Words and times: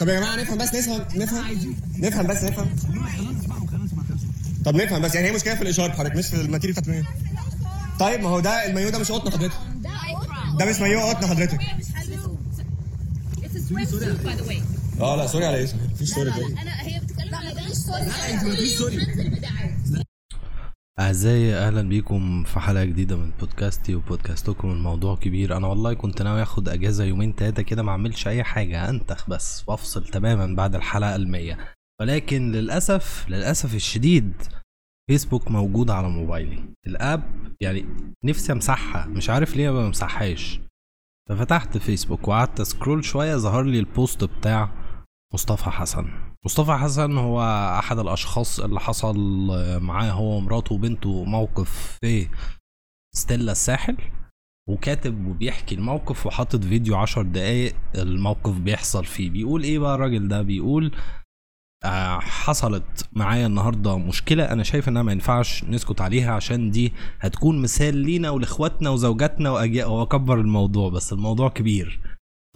طب 0.00 0.08
يا 0.08 0.14
جماعة 0.20 0.36
نفهم 0.36 0.58
بس 0.58 0.74
نفهم 0.74 1.00
نفهم 1.14 1.74
نفهم 1.98 2.26
بس 2.26 2.44
نفهم. 2.44 2.68
طب 4.64 4.74
نفهم 4.76 5.02
بس 5.02 5.14
يعني 5.14 5.28
هي 5.28 5.32
مشكلة 5.32 5.54
في 5.54 5.62
الإشارة 5.62 5.92
حضرتك 5.92 6.16
مش 6.16 6.26
في 6.26 6.34
ال 6.40 6.44
material 6.44 6.72
بتاعت 6.80 6.86
المايو 6.88 7.04
طيب 8.00 8.20
ما 8.20 8.28
هو 8.28 8.40
ده 8.40 8.66
المايو 8.66 8.90
ده 8.90 8.98
مش 8.98 9.12
قطن 9.12 9.30
حضرتك. 9.32 9.54
ده 10.58 10.64
مش 10.64 10.80
مايو 10.80 11.00
قطن 11.00 11.26
حضرتك. 11.26 11.58
آه 15.00 15.16
لا 15.16 15.26
sorry 15.26 15.46
على 15.46 15.56
إيه؟ 15.56 15.68
مفيش 15.92 16.10
sorry. 16.14 16.30
كده 16.32 16.46
أنا 16.46 16.82
هي 16.82 17.00
بتتكلم 17.00 17.34
على 17.34 17.54
ده. 17.54 17.60
مش 18.62 18.70
sorry. 18.76 18.96
أعزائي 21.00 21.54
أهلا 21.54 21.82
بيكم 21.82 22.44
في 22.44 22.60
حلقة 22.60 22.84
جديدة 22.84 23.16
من 23.16 23.30
بودكاستي 23.40 23.94
وبودكاستكم 23.94 24.70
الموضوع 24.70 25.16
كبير. 25.16 25.56
أنا 25.56 25.66
والله 25.66 25.94
كنت 25.94 26.22
ناوي 26.22 26.42
أخد 26.42 26.68
أجازة 26.68 27.04
يومين 27.04 27.34
تلاتة 27.36 27.62
كده 27.62 27.82
ما 27.82 27.90
أعملش 27.90 28.28
أي 28.28 28.44
حاجة 28.44 28.90
أنتخ 28.90 29.30
بس 29.30 29.64
وأفصل 29.68 30.04
تماما 30.04 30.56
بعد 30.56 30.74
الحلقة 30.74 31.16
المية. 31.16 31.74
ولكن 32.00 32.52
للأسف 32.52 33.26
للأسف 33.28 33.74
الشديد 33.74 34.32
فيسبوك 35.10 35.50
موجود 35.50 35.90
على 35.90 36.08
موبايلي. 36.08 36.64
ال 36.86 36.95
app 36.95 37.22
يعني 37.60 37.86
نفسي 38.24 38.52
أمسحها 38.52 39.06
مش 39.06 39.30
عارف 39.30 39.56
ليه 39.56 39.70
ما 39.70 39.86
بمسحهاش. 39.86 40.60
ففتحت 41.28 41.78
فيسبوك 41.78 42.28
وقعدت 42.28 42.62
scroll 42.62 43.04
شوية 43.04 43.36
ظهر 43.36 43.62
لي 43.62 43.78
ال 43.78 43.87
post 43.87 44.24
بتاع 44.24 44.70
مصطفى 45.34 45.70
حسن. 45.70 46.29
مصطفى 46.44 46.72
حسن 46.72 47.18
هو 47.18 47.40
أحد 47.78 47.98
الأشخاص 47.98 48.60
اللي 48.60 48.80
حصل 48.80 49.16
معاه 49.82 50.10
هو 50.10 50.36
ومراته 50.36 50.74
وبنته 50.74 51.24
موقف 51.24 51.98
في 52.00 52.28
ستيلا 53.14 53.52
الساحل 53.52 53.96
وكاتب 54.68 55.26
وبيحكي 55.26 55.74
الموقف 55.74 56.26
وحاطط 56.26 56.64
فيديو 56.64 56.96
عشر 56.96 57.22
دقايق 57.22 57.74
الموقف 57.94 58.58
بيحصل 58.58 59.04
فيه. 59.04 59.30
بيقول 59.30 59.62
إيه 59.62 59.78
بقى 59.78 59.94
الراجل 59.94 60.28
ده؟ 60.28 60.42
بيقول 60.42 60.92
آه 61.84 62.18
حصلت 62.20 63.08
معايا 63.12 63.46
النهارده 63.46 63.98
مشكلة 63.98 64.44
أنا 64.52 64.62
شايف 64.62 64.88
إنها 64.88 65.02
ما 65.02 65.12
ينفعش 65.12 65.64
نسكت 65.64 66.00
عليها 66.00 66.32
عشان 66.32 66.70
دي 66.70 66.92
هتكون 67.20 67.62
مثال 67.62 67.96
لينا 67.96 68.30
ولإخواتنا 68.30 68.90
وزوجاتنا 68.90 69.50
وأجي- 69.50 69.86
واكبر 69.86 70.40
الموضوع 70.40 70.90
بس 70.90 71.12
الموضوع 71.12 71.48
كبير. 71.48 72.00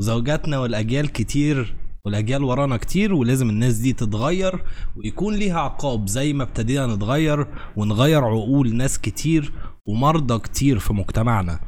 زوجاتنا 0.00 0.58
والأجيال 0.58 1.12
كتير 1.12 1.76
والأجيال 2.06 2.44
ورانا 2.44 2.76
كتير 2.76 3.14
ولازم 3.14 3.50
الناس 3.50 3.74
دي 3.76 3.92
تتغير 3.92 4.64
ويكون 4.96 5.34
ليها 5.34 5.60
عقاب 5.60 6.08
زي 6.08 6.32
ما 6.32 6.42
ابتدينا 6.42 6.86
نتغير 6.86 7.46
ونغير 7.76 8.24
عقول 8.24 8.76
ناس 8.76 8.98
كتير 8.98 9.52
ومرضى 9.86 10.38
كتير 10.38 10.78
في 10.78 10.92
مجتمعنا. 10.92 11.60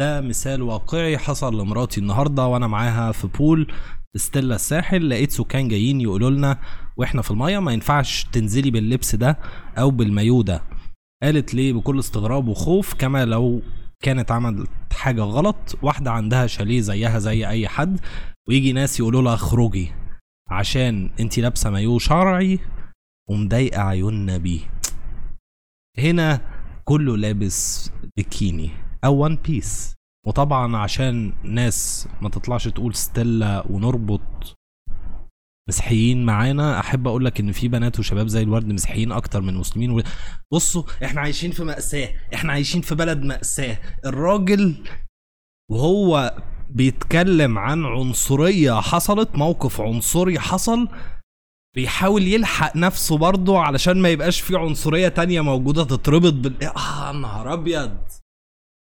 ده 0.00 0.20
مثال 0.20 0.62
واقعي 0.62 1.18
حصل 1.18 1.60
لمراتي 1.60 2.00
النهارده 2.00 2.46
وأنا 2.46 2.66
معاها 2.66 3.12
في 3.12 3.26
بول 3.26 3.72
ستيلا 4.16 4.54
الساحل. 4.54 5.10
لقيت 5.10 5.30
سكان 5.30 5.68
جايين 5.68 6.00
يقولوا 6.00 6.30
لنا 6.30 6.58
وإحنا 6.96 7.22
في 7.22 7.30
المية 7.30 7.58
ما 7.58 7.72
ينفعش 7.72 8.26
تنزلي 8.32 8.70
باللبس 8.70 9.14
ده 9.14 9.38
أو 9.78 9.90
بالمايو 9.90 10.42
ده 10.42 10.62
قالت 11.22 11.54
ليه 11.54 11.72
بكل 11.72 11.98
استغراب 11.98 12.48
وخوف 12.48 12.94
كما 12.94 13.24
لو 13.24 13.62
كانت 14.02 14.30
عملت 14.32 14.68
حاجة 14.92 15.22
غلط 15.22 15.78
واحدة 15.82 16.10
عندها 16.10 16.46
شاليه 16.46 16.80
زيها 16.80 17.18
زي 17.18 17.48
أي 17.48 17.68
حد 17.68 18.00
ويجي 18.48 18.72
ناس 18.72 19.00
يقولوا 19.00 19.22
لها 19.22 19.34
اخرجي 19.34 19.92
عشان 20.48 21.10
انتي 21.20 21.40
لابسة 21.40 21.70
مايو 21.70 21.98
شرعي 21.98 22.58
ومضايقة 23.30 23.82
عيوننا 23.82 24.36
بيه 24.36 24.60
هنا 25.98 26.40
كله 26.84 27.16
لابس 27.16 27.90
بكيني 28.18 28.70
أو 29.04 29.14
one 29.16 29.36
piece 29.36 29.94
وطبعا 30.26 30.76
عشان 30.76 31.32
ناس 31.44 32.08
ما 32.22 32.28
تطلعش 32.28 32.68
تقول 32.68 32.94
ستيلا 32.94 33.66
ونربط 33.70 34.54
مسيحيين 35.68 36.26
معانا 36.26 36.80
أحب 36.80 37.08
أقول 37.08 37.24
لك 37.24 37.40
إن 37.40 37.52
في 37.52 37.68
بنات 37.68 37.98
وشباب 37.98 38.26
زي 38.26 38.42
الورد 38.42 38.66
مسيحيين 38.72 39.12
أكتر 39.12 39.40
من 39.40 39.54
مسلمين 39.54 39.90
و... 39.90 40.02
بصوا 40.52 40.82
إحنا 41.04 41.20
عايشين 41.20 41.50
في 41.50 41.64
مأساة 41.64 42.08
إحنا 42.34 42.52
عايشين 42.52 42.80
في 42.80 42.94
بلد 42.94 43.22
مأساة. 43.22 43.78
الراجل 44.06 44.84
وهو 45.70 46.36
بيتكلم 46.74 47.58
عن 47.58 47.84
عنصرية 47.84 48.80
حصلت 48.80 49.34
موقف 49.34 49.80
عنصري 49.80 50.40
حصل 50.40 50.88
بيحاول 51.76 52.22
يلحق 52.22 52.76
نفسه 52.76 53.18
برضه 53.18 53.58
علشان 53.60 54.02
ما 54.02 54.08
يبقاش 54.08 54.40
في 54.40 54.56
عنصرية 54.56 55.08
تانية 55.08 55.40
موجودة 55.40 55.84
تتربط 55.84 56.32
بال 56.32 56.64
آه 56.64 57.12
نهار 57.12 57.52
أبيض! 57.52 57.96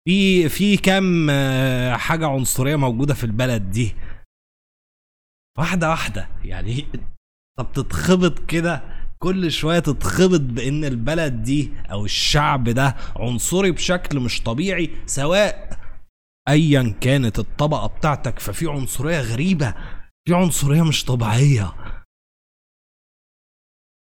في 0.07 0.49
في 0.49 0.77
كام 0.77 1.27
حاجة 1.97 2.27
عنصرية 2.27 2.75
موجودة 2.75 3.13
في 3.13 3.23
البلد 3.23 3.69
دي؟ 3.71 3.95
واحدة 5.57 5.89
واحدة 5.89 6.29
يعني 6.43 6.85
طب 7.57 7.67
تتخبط 7.73 8.39
كده 8.39 8.83
كل 9.19 9.51
شوية 9.51 9.79
تتخبط 9.79 10.39
بإن 10.41 10.85
البلد 10.85 11.43
دي 11.43 11.71
أو 11.91 12.05
الشعب 12.05 12.63
ده 12.69 12.95
عنصري 13.15 13.71
بشكل 13.71 14.19
مش 14.19 14.41
طبيعي 14.41 14.89
سواء 15.05 15.80
أيا 16.47 16.95
كانت 17.01 17.39
الطبقة 17.39 17.87
بتاعتك 17.87 18.39
ففي 18.39 18.67
عنصرية 18.67 19.21
غريبة 19.21 19.75
في 20.27 20.33
عنصرية 20.33 20.81
مش 20.83 21.05
طبيعية. 21.05 21.73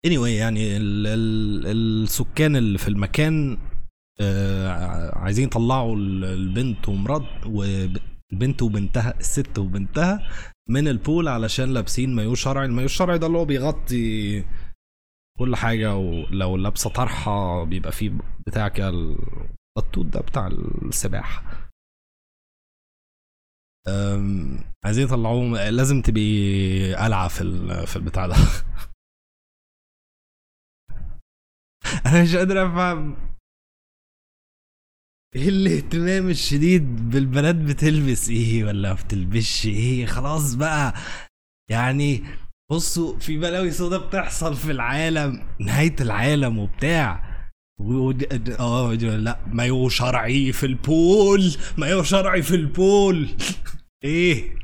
Anyway 0.06 0.26
يعني 0.38 0.76
ال 0.76 1.06
ال 1.06 1.66
السكان 2.02 2.56
اللي 2.56 2.78
في 2.78 2.88
المكان 2.88 3.58
آه 4.20 5.18
عايزين 5.18 5.44
يطلعوا 5.46 5.96
ال- 5.96 6.24
البنت 6.24 6.88
ومرات 6.88 7.46
والبنت 7.46 8.62
وبنتها 8.62 9.18
الست 9.20 9.58
وبنتها 9.58 10.28
من 10.68 10.88
البول 10.88 11.28
علشان 11.28 11.74
لابسين 11.74 12.14
مايو 12.14 12.34
شرعي. 12.34 12.66
المايو 12.66 12.86
الشرعي 12.86 13.18
ده 13.18 13.26
اللي 13.26 13.38
هو 13.38 13.44
بيغطي 13.44 14.44
كل 15.38 15.56
حاجة 15.56 15.96
ولو 15.96 16.56
لابسة 16.56 16.90
طرحة 16.90 17.64
بيبقى 17.64 17.92
فيه 17.92 18.12
بتاع 18.46 18.68
كده 18.68 18.88
الطوط 19.78 20.06
ده 20.06 20.20
بتاع 20.20 20.46
السباحة. 20.46 21.65
عايزين 24.84 25.04
يطلعوه 25.04 25.70
لازم 25.70 26.02
تبقي 26.02 26.94
قلعة 26.94 27.28
في 27.28 27.86
في 27.86 27.96
البتاع 27.96 28.26
ده. 28.26 28.34
أنا 32.06 32.22
مش 32.22 32.36
قادر 32.36 32.66
أفهم. 32.66 33.16
إيه 35.36 35.48
الاهتمام 35.48 36.28
الشديد 36.30 37.10
بالبنات 37.10 37.54
بتلبس؟ 37.56 38.28
إيه 38.28 38.64
ولا 38.64 38.94
ما 38.94 39.00
بتلبسش؟ 39.02 39.66
إيه؟ 39.66 40.06
خلاص 40.06 40.54
بقى. 40.54 40.94
يعني 41.70 42.22
بصوا 42.70 43.18
في 43.18 43.38
بلاوي 43.38 43.70
سودا 43.70 43.98
بتحصل 43.98 44.56
في 44.56 44.70
العالم 44.70 45.48
نهاية 45.60 45.96
العالم 46.00 46.58
وبتاع. 46.58 47.35
آه 48.60 48.92
لا 48.94 49.38
مايو 49.46 49.88
شرعي 49.88 50.52
في 50.52 50.66
ال 50.66 50.84
pool 50.84 51.56
مايو 51.78 52.02
شرعي 52.02 52.42
في 52.42 52.54
ال 52.54 52.68
pool. 52.68 53.36
إيه 54.04 54.56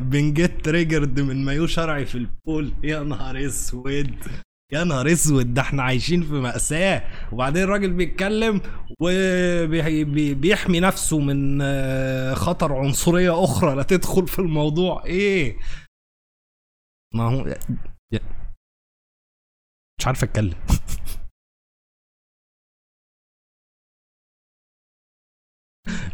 بنجت 0.00 0.64
triggered 0.64 1.20
من 1.20 1.44
مايو 1.44 1.66
شرعي 1.66 2.06
في 2.06 2.14
ال 2.14 2.24
pool. 2.24 2.74
يا 2.84 3.00
نهار 3.02 3.46
أسود 3.46 4.14
يا 4.72 4.84
نهار 4.84 5.12
أسود 5.12 5.54
ده 5.54 5.62
إحنا 5.62 5.82
عايشين 5.82 6.22
في 6.22 6.32
مأساة. 6.32 7.30
وبعدين 7.32 7.62
الراجل 7.62 7.92
بيتكلم 7.92 8.60
وبيحمي 9.00 10.80
نفسه 10.80 11.18
من 11.18 11.58
آه، 11.62 12.34
خطر 12.34 12.72
عنصرية 12.74 13.44
أخرى 13.44 13.74
لا 13.76 13.82
تدخل 13.82 14.28
في 14.28 14.38
الموضوع. 14.38 15.04
إيه؟ 15.04 15.58
ما 17.14 17.24
هو 17.24 17.54
مش 20.00 20.06
عارف 20.06 20.24
أتكلم. 20.24 20.54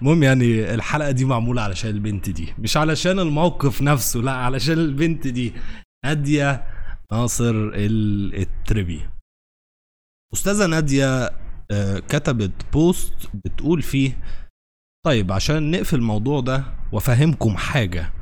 المهم 0.02 0.22
يعني 0.22 0.74
الحلقة 0.74 1.10
دي 1.10 1.24
معمولة 1.24 1.62
علشان 1.62 1.90
البنت 1.90 2.30
دي 2.30 2.54
مش 2.58 2.76
علشان 2.76 3.18
الموقف 3.18 3.82
نفسه 3.82 4.20
لا 4.20 4.32
علشان 4.32 4.78
البنت 4.78 5.26
دي. 5.26 5.52
نادية 6.04 6.64
ناصر 7.12 7.50
ال- 7.74 8.34
التربي. 8.34 9.08
أستاذة 10.34 10.66
نادية 10.66 11.30
آه، 11.70 11.98
كتبت 11.98 12.52
post 12.72 13.14
بتقول 13.34 13.82
فيه 13.82 14.18
طيب 15.06 15.32
عشان 15.32 15.70
نقفل 15.70 15.96
الموضوع 15.96 16.40
ده 16.40 16.64
وأفهمكم 16.92 17.56
حاجة 17.56 18.12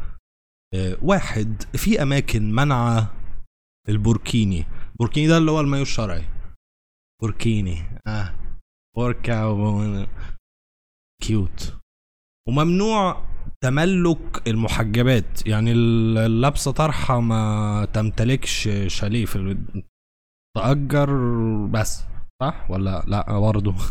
آه، 0.75 0.97
واحد 1.03 1.63
في 1.63 2.03
أماكن 2.03 2.53
منع 2.53 3.07
البوركيني. 3.89 4.65
بوركيني 4.99 5.27
ده 5.29 5.39
اللي 5.39 5.51
هو 5.51 5.61
المايو 5.61 5.83
الشرعي. 5.83 6.25
بوركيني 7.23 7.83
آه 8.07 8.35
بوركا. 8.97 9.45
cute 11.23 11.77
وممنوع 12.49 13.27
تملك 13.61 14.49
المحجبات. 14.49 15.47
يعني 15.47 15.73
اللابسه 15.73 16.71
طرحة 16.71 17.21
ما 17.21 17.89
تمتلكش 17.93 18.69
شاليه 18.87 19.25
في 19.25 19.59
تأجر 20.57 21.11
بس 21.67 22.03
صح؟ 22.43 22.71
ولا 22.71 23.05
لا؟ 23.07 23.39
برضه. 23.39 23.75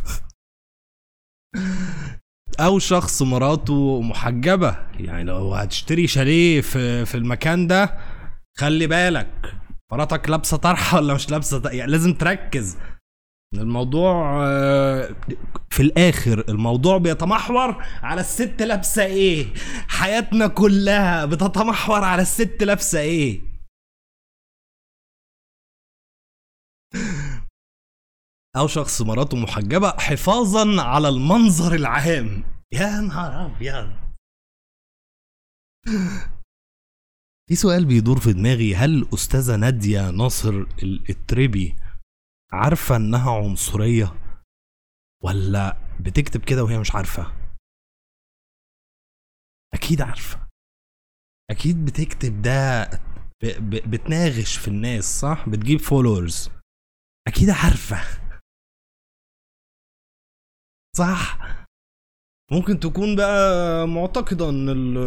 أو 2.59 2.79
شخص 2.79 3.21
مراته 3.21 4.01
محجبة. 4.01 4.87
يعني 4.99 5.23
لو 5.23 5.53
هتشتري 5.53 6.07
شاليه 6.07 6.61
في 6.61 7.05
في 7.05 7.15
المكان 7.15 7.67
ده 7.67 7.97
خلي 8.57 8.87
بالك. 8.87 9.55
مراتك 9.91 10.29
لابسة 10.29 10.57
طرحة 10.57 10.97
ولا 10.97 11.13
مش 11.13 11.31
لابسة؟ 11.31 11.61
يعني 11.69 11.91
لازم 11.91 12.13
تركز. 12.13 12.77
الموضوع 13.59 14.43
آه، 14.47 15.15
في 15.69 15.79
الآخر 15.83 16.45
الموضوع 16.49 16.97
بيتمحور 16.97 17.83
على 18.03 18.21
الست 18.21 18.61
لابسة 18.61 19.05
إيه؟ 19.05 19.53
حياتنا 19.87 20.47
كلها 20.47 21.25
بتتمحور 21.25 22.03
على 22.03 22.21
الست 22.21 22.63
لابسة 22.63 22.99
إيه؟ 22.99 23.41
أو 28.57 28.67
شخص 28.67 29.01
مراته 29.01 29.37
محجبة 29.37 29.89
حفاظا 29.89 30.81
على 30.81 31.09
المنظر 31.09 31.75
العام. 31.75 32.43
يا 32.73 33.01
نهار 33.01 33.45
أبيض. 33.45 33.93
في 37.49 37.55
سؤال 37.55 37.85
بيدور 37.85 38.19
في 38.19 38.33
دماغي 38.33 38.75
هل 38.75 39.07
أستاذة 39.13 39.55
نادية 39.55 40.09
ناصر 40.11 40.49
ال- 40.83 41.09
التربي 41.09 41.75
عارفة 42.55 42.95
إنها 42.95 43.31
عنصرية 43.31 44.13
ولا 45.23 45.77
بتكتب 45.99 46.41
كده 46.45 46.63
وهي 46.63 46.79
مش 46.79 46.95
عارفة؟ 46.95 47.33
أكيد 49.73 50.01
عارفة. 50.01 50.47
أكيد 51.51 51.85
بتكتب 51.85 52.41
ده. 52.41 52.89
بتناغش 53.87 54.57
في 54.57 54.67
الناس 54.67 55.03
صح؟ 55.21 55.49
بتجيب 55.49 55.79
فولورز 55.79 56.49
أكيد 57.27 57.49
عارفة. 57.49 57.97
صح؟ 60.97 61.39
ممكن 62.51 62.79
تكون 62.79 63.15
بقى 63.15 63.87
معتقدة 63.87 64.49
إن 64.49 64.69
ال 64.69 64.97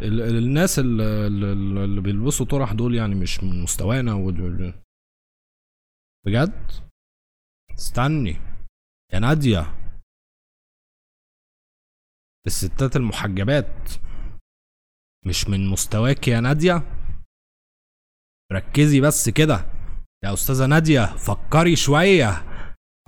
ال 0.00 0.20
ال 0.20 0.36
الناس 0.38 0.78
ال- 0.78 1.00
ال- 1.00 1.78
اللي 1.78 2.00
بيلبسوا 2.00 2.46
طرح 2.46 2.72
دول 2.72 2.94
يعني 2.94 3.14
مش 3.14 3.42
من 3.44 3.62
مستوانا 3.62 4.14
بجد؟ 6.26 6.86
استني. 7.78 8.36
يا 9.12 9.18
نادية. 9.18 9.62
الستات 12.46 12.96
المحجبات. 12.96 13.88
مش 15.26 15.48
من 15.48 15.68
مستواك 15.70 16.28
يا 16.28 16.40
نادية؟ 16.40 16.74
ركزي 18.52 19.00
بس 19.00 19.28
كده. 19.28 19.56
يا 20.24 20.32
أستاذة 20.32 20.66
نادية 20.66 21.16
فكري 21.16 21.76
شوية. 21.76 22.30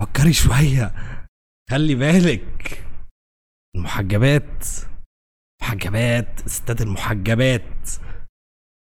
فكري 0.01 0.33
شوية. 0.33 0.93
خلي 1.69 1.95
بالك. 1.95 2.85
المحجبات. 3.75 4.65
محجبات 5.61 6.45
الستات 6.45 6.81
المحجبات. 6.81 7.89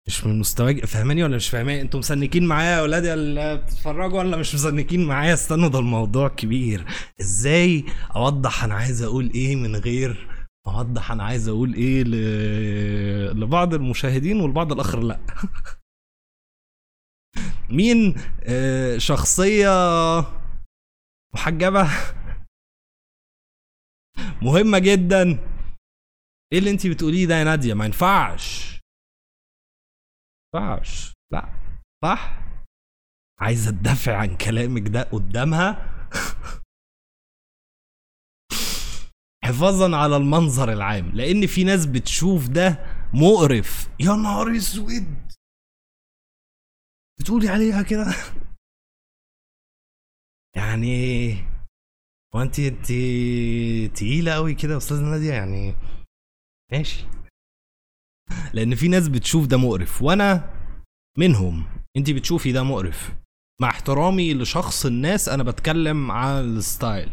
مش 0.07 0.25
من 0.25 0.39
مستواك 0.39 0.85
فاهماني 0.85 1.23
ولا 1.23 1.35
مش 1.35 1.50
فاهماني؟ 1.50 1.81
أنتوا 1.81 2.00
مسنكين 2.00 2.45
معايا 2.45 2.77
يا 2.77 2.81
ولاد 2.81 3.05
اللي 3.05 3.57
بتتفرجوا 3.57 4.19
ولا 4.19 4.38
مش 4.38 4.55
مسنكين 4.55 5.05
معايا؟ 5.07 5.33
استنوا 5.33 5.69
ده 5.69 5.79
الموضوع 5.79 6.27
كبير. 6.27 6.85
إزاي 7.21 7.85
اوضح 8.15 8.63
أنا 8.63 8.75
عايز 8.75 9.01
أقول 9.01 9.31
إيه 9.35 9.55
من 9.55 9.75
غير 9.75 10.29
اوضح 10.67 11.11
أنا 11.11 11.23
عايز 11.23 11.47
أقول 11.47 11.73
إيه 11.73 12.03
ل... 12.03 12.11
لبعض 13.39 13.73
المشاهدين 13.73 14.39
والبعض 14.41 14.71
الآخر 14.71 15.00
لا؟ 15.00 15.19
مين 17.69 18.15
آه، 18.44 18.97
شخصية 18.97 19.69
محجبة؟ 21.35 21.89
مهمة 24.41 24.79
جدا. 24.79 25.39
إيه 26.53 26.59
اللي 26.59 26.69
انت 26.69 26.88
بتقوليه 26.88 27.25
ده 27.25 27.35
يا 27.35 27.44
نادية؟ 27.44 27.73
ما 27.73 27.85
ينفعش. 27.85 28.72
ينفعش. 30.55 31.13
لا. 31.31 31.50
صح؟ 32.03 32.44
عايزة 33.39 33.71
تدافع 33.71 34.17
عن 34.17 34.38
كلامك 34.38 34.88
ده 34.88 35.03
قدامها؟ 35.03 35.89
حفاظا 39.44 39.97
على 39.97 40.17
المنظر 40.17 40.71
العام 40.73 41.09
لأن 41.09 41.47
في 41.47 41.63
ناس 41.63 41.85
بتشوف 41.85 42.47
ده 42.47 42.77
مقرف. 43.13 43.89
يا 44.00 44.11
نهار 44.15 44.57
أسود! 44.57 45.31
بتقولي 47.19 47.49
عليها 47.49 47.81
كده؟ 47.83 48.06
يعني 50.57 51.33
هو 52.35 52.41
انت 52.41 52.59
انت 52.59 52.88
تقيلة 53.97 54.33
قوي 54.33 54.53
كده 54.56 54.71
يا 54.73 54.77
أستاذة 54.77 55.01
نادية؟ 55.01 55.33
يعني 55.33 55.75
ماشي. 56.71 57.06
لأن 58.53 58.75
في 58.75 58.87
ناس 58.87 59.07
بتشوف 59.07 59.47
ده 59.47 59.57
مقرف 59.57 60.01
وأنا 60.01 60.53
منهم. 61.17 61.65
انت 61.97 62.09
بتشوفي 62.11 62.51
ده 62.51 62.63
مقرف. 62.63 63.15
مع 63.61 63.69
احترامي 63.69 64.33
لشخص 64.33 64.85
الناس 64.85 65.29
أنا 65.29 65.43
بتكلم 65.43 66.11
عن 66.11 66.43
الستايل. 66.57 67.11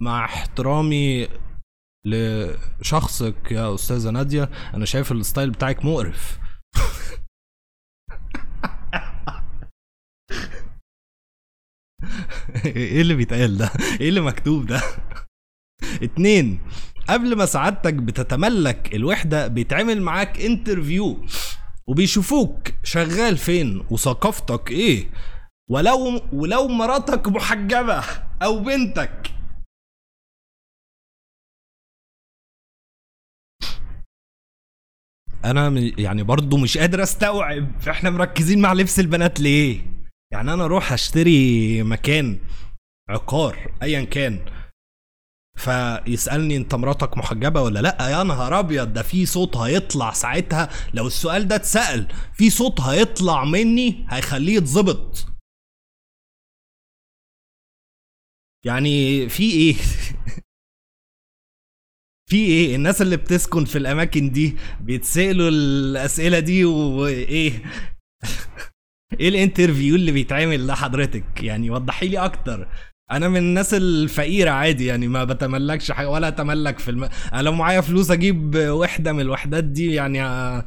مع 0.00 0.24
احترامي 0.24 1.28
لشخصك 2.06 3.52
يا 3.52 3.74
أستاذة 3.74 4.10
نادية 4.10 4.44
أنا 4.74 4.84
شايف 4.84 5.12
ال 5.12 5.18
style 5.18 5.50
بتاعك 5.50 5.84
مقرف. 5.84 6.38
إيه 12.76 13.00
اللي 13.00 13.14
بيتقال 13.14 13.58
ده؟ 13.58 13.70
إيه 14.00 14.08
اللي 14.08 14.20
مكتوب 14.20 14.66
ده؟ 14.66 14.80
اتنين 16.02 16.60
قبل 17.08 17.36
ما 17.36 17.46
سعادتك 17.46 17.94
بتتملك 17.94 18.94
الوحدة 18.94 19.46
بيتعمل 19.46 20.02
معاك 20.02 20.40
interview 20.40 21.26
وبيشوفوك 21.86 22.68
شغال 22.84 23.36
فين 23.36 23.86
وثقافتك 23.90 24.70
إيه. 24.70 25.10
ولو 25.70 26.20
ولو 26.32 26.68
مراتك 26.68 27.28
محجبة 27.28 28.04
أو 28.42 28.58
بنتك. 28.60 29.30
أنا 35.44 35.92
يعني 35.98 36.22
برضو 36.22 36.56
مش 36.56 36.78
قادر 36.78 37.02
أستوعب. 37.02 37.88
إحنا 37.88 38.10
مركزين 38.10 38.60
مع 38.60 38.72
لبس 38.72 39.00
البنات 39.00 39.40
ليه؟ 39.40 39.80
يعني 40.32 40.52
أنا 40.54 40.64
أروح 40.64 40.92
أشتري 40.92 41.82
مكان 41.82 42.38
عقار 43.08 43.72
ايا 43.82 44.04
كان. 44.04 44.61
فيسألني 45.56 46.56
انت 46.56 46.74
مراتك 46.74 47.18
محجبة 47.18 47.62
ولا 47.62 47.80
لأ؟ 47.80 48.08
يا 48.10 48.22
نهار 48.22 48.58
أبيض 48.58 48.92
ده 48.92 49.02
في 49.02 49.26
صوت 49.26 49.56
هيطلع 49.56 50.12
ساعتها. 50.12 50.68
لو 50.94 51.06
السؤال 51.06 51.48
ده 51.48 51.56
اتسأل 51.56 52.08
في 52.34 52.50
صوت 52.50 52.80
هيطلع 52.80 53.44
مني 53.44 54.06
هيخليه 54.08 54.56
يتظبط. 54.56 55.26
يعني 58.64 59.28
في 59.28 59.42
إيه؟ 59.52 59.74
في 62.30 62.36
إيه؟ 62.36 62.76
الناس 62.76 63.02
اللي 63.02 63.16
بتسكن 63.16 63.64
في 63.64 63.78
الأماكن 63.78 64.30
دي 64.32 64.56
بيتسألوا 64.80 65.48
الأسئلة 65.48 66.38
دي 66.38 66.64
وإيه؟ 66.64 67.52
إيه 69.20 69.28
ال 69.28 69.35
interview 69.35 69.94
اللي 69.94 70.12
بيتعمل 70.12 70.66
ده 70.66 70.74
حضرتك 70.74 71.42
يعني 71.42 71.70
وضحي 71.70 72.08
لي 72.08 72.18
أكتر. 72.18 72.68
أنا 73.12 73.28
من 73.28 73.36
الناس 73.36 73.74
الفقيرة 73.74 74.50
عادي 74.50 74.86
يعني 74.86 75.08
ما 75.08 75.24
بتملكش 75.24 75.90
حاجة 75.90 76.08
ولا 76.10 76.28
اتملك 76.28 76.78
في 76.78 76.90
الم... 76.90 77.04
أنا 77.32 77.42
لو 77.42 77.52
معايا 77.52 77.80
فلوس 77.80 78.10
أجيب 78.10 78.56
وحدة 78.56 79.12
من 79.12 79.20
الوحدات 79.20 79.64
دي 79.64 79.94
يعني 79.94 80.22
آه، 80.22 80.66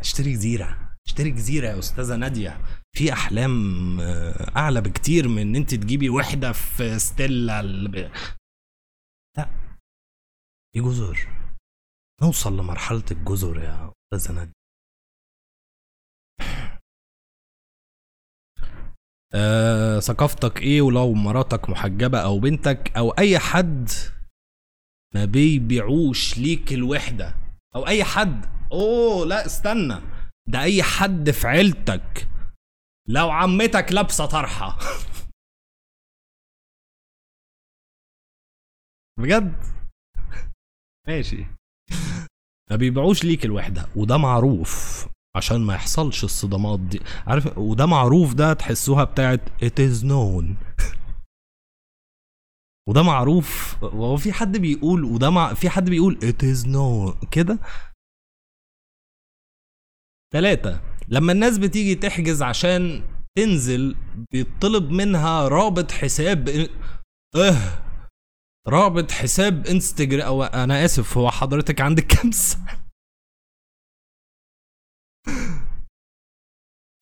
أشتري 0.00 0.32
جزيرة 0.32 0.94
أشتري 1.06 1.30
جزيرة 1.30 1.66
يا 1.66 1.78
أستاذة 1.78 2.16
نادية. 2.16 2.60
في 2.96 3.12
أحلام 3.12 4.00
آه، 4.00 4.52
أعلى 4.56 4.80
بكتير 4.80 5.28
من 5.28 5.38
إن 5.38 5.56
أنت 5.56 5.74
تجيبي 5.74 6.10
وحدة 6.10 6.52
في 6.52 6.98
ستيلا 6.98 7.62
لا. 7.62 8.10
في 10.74 10.80
جزر. 10.80 11.28
نوصل 12.22 12.58
لمرحلة 12.58 13.04
الجزر 13.10 13.58
يا 13.58 13.92
أستاذة 14.14 14.34
نادية. 14.34 14.52
آه، 19.34 19.98
ثقافتك 20.00 20.62
إيه 20.62 20.82
ولو 20.82 21.12
مراتك 21.14 21.70
محجبة 21.70 22.18
أو 22.18 22.38
بنتك 22.38 22.96
أو 22.96 23.10
أي 23.10 23.38
حد 23.38 23.88
ما 25.14 25.24
بيبيعوش 25.24 26.38
ليك 26.38 26.72
الوحدة 26.72 27.34
أو 27.74 27.86
أي 27.86 28.04
حد. 28.04 28.46
أوه 28.72 29.26
لا 29.26 29.46
استنى. 29.46 30.00
ده 30.48 30.60
أي 30.62 30.82
حد 30.82 31.30
في 31.30 31.48
عيلتك 31.48 32.28
لو 33.08 33.30
عمتك 33.30 33.92
لابسة 33.92 34.26
طرحة. 34.26 34.78
بجد؟ 39.18 39.54
ماشي. 41.08 41.46
ما 42.70 42.76
بيبيعوش 42.76 43.24
ليك 43.24 43.44
الوحدة 43.44 43.86
وده 43.96 44.16
معروف. 44.16 45.06
عشان 45.36 45.60
ما 45.60 45.74
يحصلش 45.74 46.24
الصدمات 46.24 46.80
دي. 46.80 47.00
عارف؟ 47.26 47.58
وده 47.58 47.86
معروف 47.86 48.34
ده 48.34 48.52
تحسوها 48.52 49.04
بتاعت 49.04 49.40
it 49.64 49.78
is 49.78 50.02
known. 50.02 50.44
وده 52.88 53.02
معروف 53.02 53.76
وهو 53.82 54.16
في 54.16 54.32
حد 54.32 54.56
بيقول 54.56 55.04
وده 55.04 55.30
مع 55.30 55.54
في 55.54 55.70
حد 55.70 55.90
بيقول 55.90 56.18
it 56.22 56.42
is 56.44 56.64
known. 56.66 57.28
كده؟ 57.30 57.58
ثلاثة 60.32 60.80
لما 61.08 61.32
الناس 61.32 61.58
بتيجي 61.58 61.94
تحجز 61.94 62.42
عشان 62.42 63.02
تنزل 63.38 63.96
بيطلب 64.32 64.90
منها 64.90 65.48
رابط 65.48 65.90
حساب 65.92 66.48
آه 67.36 67.84
رابط 68.68 69.10
حساب 69.10 69.66
انستجرام 69.66 70.40
أنا 70.42 70.84
آسف 70.84 71.18
هو 71.18 71.30
حضرتك 71.30 71.80
عندك 71.80 72.06
كام 72.06 72.30
سنة؟ 72.30 72.83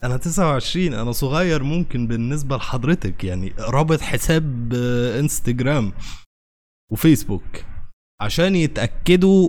أنا 0.04 0.16
29 0.16 0.94
أنا 0.94 1.12
صغير 1.12 1.62
ممكن 1.62 2.06
بالنسبة 2.06 2.56
لحضرتك 2.56 3.24
يعني 3.24 3.52
رابط 3.58 4.00
حساب 4.00 4.72
آه، 4.74 5.20
انستجرام 5.20 5.92
وفيسبوك 6.92 7.64
عشان 8.20 8.56
يتأكدوا. 8.56 9.48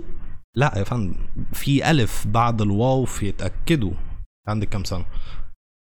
لا 0.56 0.72
يا 0.78 0.84
فندم 0.84 1.26
في 1.52 1.90
ألف 1.90 2.26
بعد 2.26 2.62
الواو 2.62 3.04
في 3.04 3.28
يتأكدوا. 3.28 3.92
عندك 4.48 4.68
كام 4.68 4.84
سنة؟ 4.84 5.06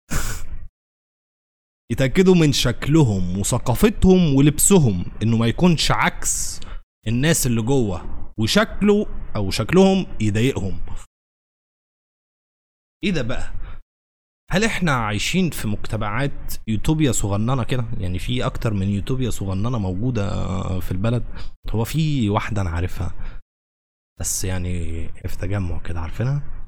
يتأكدوا 1.91 2.35
من 2.35 2.51
شكلهم 2.51 3.39
وثقافتهم 3.39 4.35
ولبسهم 4.35 5.05
إنه 5.23 5.37
ما 5.37 5.47
يكونش 5.47 5.91
عكس 5.91 6.59
الناس 7.07 7.47
اللي 7.47 7.61
جوه 7.61 8.33
وشكله 8.37 9.05
أو 9.35 9.51
شكلهم 9.51 10.05
يضايقهم. 10.21 10.79
إيه 13.03 13.11
ده 13.11 13.21
بقى؟ 13.21 13.62
هل 14.53 14.63
إحنا 14.63 14.91
عايشين 14.91 15.49
في 15.49 15.67
مجتمعات 15.67 16.53
يوتوبيا 16.67 17.11
صغننة 17.11 17.63
كده؟ 17.63 17.85
يعني 17.97 18.19
في 18.19 18.45
أكتر 18.45 18.73
من 18.73 18.87
يوتوبيا 18.89 19.29
صغننة 19.29 19.77
موجودة 19.77 20.29
في 20.79 20.91
البلد. 20.91 21.23
هو 21.69 21.83
في 21.83 22.29
واحدة 22.29 22.61
أنا 22.61 22.69
عارفها. 22.69 23.39
بس 24.19 24.43
يعني 24.43 25.07
في 25.07 25.37
تجمع 25.37 25.79
كده 25.79 25.99
عارفينها؟ 25.99 26.67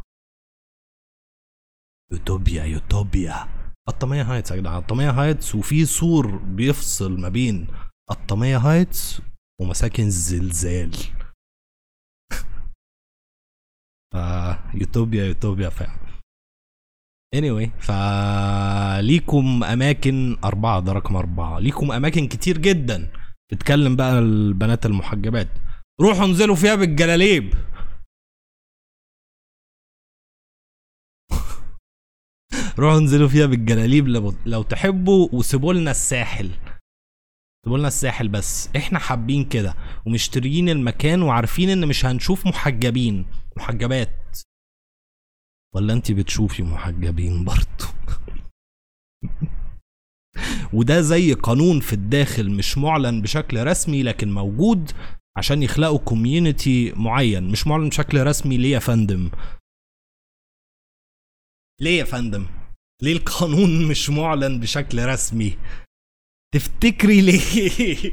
يوتوبيا 2.11 2.63
يوتوبيا. 2.63 3.47
الطمية 3.89 4.21
هايتس 4.21 4.51
يا 4.51 4.55
جدعان. 4.55 4.77
الطمية 4.77 5.09
هايتس 5.09 5.55
وفي 5.55 5.85
سور 5.85 6.37
بيفصل 6.37 7.19
ما 7.21 7.29
بين 7.29 7.67
الطمية 8.11 8.57
هايتس 8.57 9.21
ومساكن 9.61 10.03
الزلزال 10.03 10.95
يوتوبيا 14.81 15.25
يوتوبيا 15.25 15.69
فعلا. 15.69 16.04
Anyway 17.35 17.69
فليكم 17.81 19.63
أماكن 19.63 20.37
أربعة 20.43 20.79
ده 20.79 20.91
رقم 20.93 21.15
أربعة. 21.15 21.59
ليكم 21.59 21.91
أماكن 21.91 22.27
كتير 22.27 22.57
جدا. 22.57 23.11
تتكلم 23.51 23.95
بقى 23.95 24.19
البنات 24.19 24.85
المحجبات. 24.85 25.47
روحوا 26.01 26.25
انزلوا 26.25 26.55
فيها 26.55 26.75
بالجلاليب. 26.75 27.53
روحوا 32.79 32.97
انزلوا 32.97 33.27
فيها 33.27 33.45
بالجلاليب 33.45 34.07
لو, 34.07 34.33
لو 34.45 34.63
تحبوا 34.63 35.29
وسيبوا 35.33 35.73
لنا 35.73 35.91
الساحل. 35.91 36.51
سيبوا 37.65 37.77
لنا 37.77 37.87
الساحل 37.87 38.27
بس. 38.27 38.69
إحنا 38.75 38.99
حابين 38.99 39.45
كده 39.45 39.75
ومشتريين 40.05 40.69
المكان 40.69 41.21
وعارفين 41.21 41.69
إن 41.69 41.87
مش 41.87 42.05
هنشوف 42.05 42.47
محجبين 42.47 43.25
محجبات. 43.57 44.37
ولا 45.75 45.93
انت 45.93 46.11
بتشوفي 46.11 46.63
محجبين 46.63 47.45
برضه 47.45 47.95
وده 50.73 51.01
زي 51.01 51.33
قانون 51.33 51.79
في 51.79 51.93
الداخل 51.93 52.51
مش 52.57 52.77
معلن 52.77 53.21
بشكل 53.21 53.67
رسمي 53.67 54.03
لكن 54.03 54.31
موجود 54.33 54.91
عشان 55.37 55.63
يخلقوا 55.63 55.99
كوميونتي 55.99 56.91
معين. 56.91 57.51
مش 57.51 57.67
معلن 57.67 57.89
بشكل 57.89 58.23
رسمي 58.27 58.57
ليه 58.57 58.71
يا 58.73 58.79
فندم؟ 58.79 59.31
ليه 61.81 61.99
يا 61.99 62.03
فندم؟ 62.03 62.45
ليه 63.01 63.13
القانون 63.13 63.87
مش 63.91 64.09
معلن 64.09 64.59
بشكل 64.59 65.05
رسمي؟ 65.05 65.57
تفتكري 66.53 67.21
ليه؟ 67.21 68.11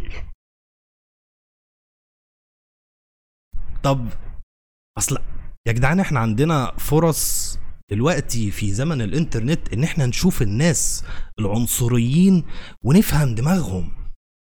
طب 3.84 4.08
أصل 4.98 5.31
يا 5.66 5.72
جدعان 5.72 6.00
إحنا 6.00 6.20
عندنا 6.20 6.72
فرص 6.78 7.58
دلوقتي 7.90 8.50
في 8.50 8.72
زمن 8.72 9.02
الإنترنت 9.02 9.72
إن 9.72 9.84
إحنا 9.84 10.06
نشوف 10.06 10.42
الناس 10.42 11.04
العنصريين 11.38 12.44
ونفهم 12.84 13.34
دماغهم. 13.34 13.92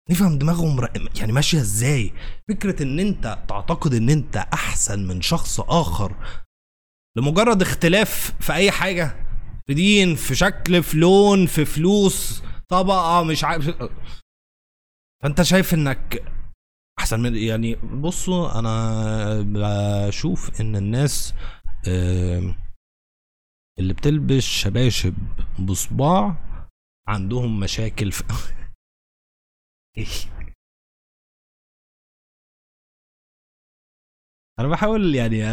نفهم 0.09 0.37
دماغهم 0.37 0.87
يعني 1.19 1.31
ماشية 1.31 1.57
إزاي. 1.59 2.13
فكرة 2.49 2.83
إن 2.83 2.99
أنت 2.99 3.43
تعتقد 3.47 3.93
إن 3.93 4.09
أنت 4.09 4.37
أحسن 4.37 5.07
من 5.07 5.21
شخص 5.21 5.59
آخر 5.59 6.15
لمجرد 7.17 7.61
اختلاف 7.61 8.33
في 8.39 8.53
أي 8.53 8.71
حاجة 8.71 9.25
في 9.67 9.73
دين 9.73 10.15
في 10.15 10.35
شكل 10.35 10.83
في 10.83 10.97
لون 10.97 11.45
في 11.45 11.65
فلوس 11.65 12.43
طبقة 12.69 13.23
مش 13.23 13.43
عارف. 13.43 13.69
فأنت 15.23 15.41
شايف 15.41 15.73
إنك 15.73 16.32
أحسن 17.03 17.19
من 17.19 17.35
يعني 17.35 17.75
بصوا 17.75 18.59
أنا 18.59 19.41
بشوف 19.41 20.61
إن 20.61 20.75
الناس 20.75 21.33
اللي 23.79 23.93
بتلبس 23.93 24.43
شباشب 24.43 25.13
بصباع 25.59 26.35
عندهم 27.07 27.59
مشاكل 27.59 28.11
في 28.11 28.23
أنا 34.59 34.67
بحاول 34.67 35.15
يعني 35.15 35.43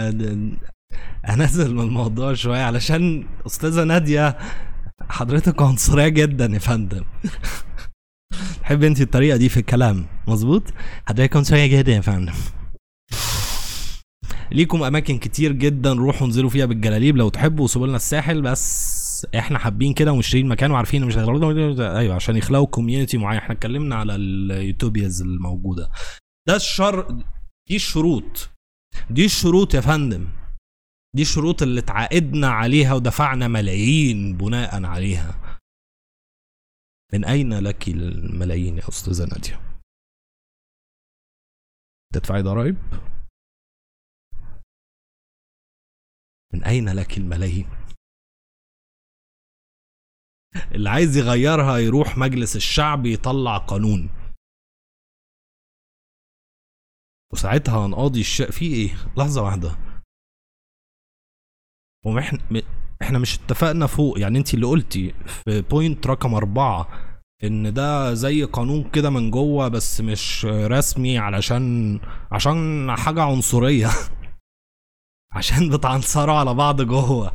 أنزل 1.29 1.75
من 1.75 1.81
الموضوع 1.83 2.35
شوية 2.35 2.63
علشان 2.63 3.29
أستاذة 3.47 3.85
نادية 3.85 4.39
حضرتك 5.09 5.63
عنصرية 5.63 6.09
جدا 6.09 6.45
يا 6.47 6.59
فندم. 6.59 7.05
تحب 8.63 8.85
انت 8.85 9.01
الطريقة 9.01 9.37
دي 9.37 9.49
في 9.49 9.57
الكلام 9.57 10.07
مظبوط؟ 10.29 10.63
حضرتك 11.07 11.37
عنصريه 11.37 11.67
جدا 11.67 11.93
يا 11.93 12.01
فندم. 12.01 12.33
ليكم 14.53 14.83
أماكن 14.83 15.19
كتير 15.19 15.53
جدا 15.53 15.93
روحوا 15.93 16.27
انزلوا 16.27 16.51
فيها 16.51 16.67
بالجلاليب 16.67 17.17
لو 17.17 17.29
تحبوا 17.29 17.65
وصلوا 17.65 17.87
لنا 17.87 17.97
الساحل 17.97 18.43
بس 18.43 19.27
إحنا 19.37 19.59
حابين 19.59 19.95
كده 19.95 20.13
ومشترين 20.13 20.49
مكان 20.49 20.71
وعارفين 20.71 21.05
مش 21.05 21.19
أيوه 21.19 22.15
عشان 22.15 22.37
يخلقوا 22.37 22.67
community 22.67 23.19
معين. 23.19 23.39
إحنا 23.39 23.55
اتكلمنا 23.55 23.95
على 23.97 24.15
ال 24.15 24.28
utopias 24.28 25.23
الموجودة. 25.23 25.91
ده 26.49 26.57
الشر 26.57 27.25
دي 27.69 27.77
الشروط. 27.77 28.51
دي 29.11 29.25
الشروط 29.25 29.75
يا 29.75 29.81
فندم. 29.81 30.29
دي 31.17 31.23
الشروط 31.23 31.63
اللي 31.63 31.81
اتعاقدنا 31.81 32.49
عليها 32.49 32.95
ودفعنا 32.95 33.49
ملايين 33.49 34.37
بناء 34.37 34.85
عليها. 34.85 35.35
من 37.13 37.25
أين 37.25 37.59
لك 37.59 37.89
الملايين 37.89 38.77
يا 38.79 38.89
أستاذة 38.89 39.25
نادية؟ 39.25 39.81
تدفعي 42.15 42.43
ضرائب 42.43 42.77
من 46.53 46.65
أين 46.65 46.89
لك 46.89 47.19
الملايين؟ 47.19 47.67
اللي 50.75 50.91
عايز 50.91 51.17
يغيرها 51.17 51.79
يروح 51.79 52.19
مجلس 52.19 52.57
الشعب 52.57 53.07
يطلع 53.07 53.59
قانون. 53.59 54.11
وساعتها 57.33 57.87
هنقاضي 57.87 58.21
الش 58.21 58.43
في 58.43 58.65
إيه؟ 58.65 58.91
لحظة 59.19 59.43
واحدة. 59.43 59.71
هو 62.07 62.11
إحنا 63.11 63.19
مش 63.19 63.39
اتفقنا 63.39 63.87
فوق. 63.87 64.19
يعني 64.21 64.39
انت 64.39 64.55
اللي 64.55 64.67
قلتي 64.67 65.15
في 65.45 65.61
بوينت 65.63 66.07
رقم 66.07 66.35
أربعة 66.35 66.89
إن 67.45 67.73
ده 67.75 68.15
زي 68.15 68.45
قانون 68.45 68.91
كده 68.91 69.11
من 69.11 69.31
جوه 69.31 69.69
بس 69.69 70.01
مش 70.01 70.45
رسمي 70.45 71.19
علشان 71.19 72.01
عشان 72.33 72.87
حاجة 72.99 73.23
عنصرية. 73.23 73.89
عشان 75.37 75.69
بتعنصروا 75.71 76.35
على 76.35 76.55
بعض 76.55 76.83
جوه. 76.83 77.33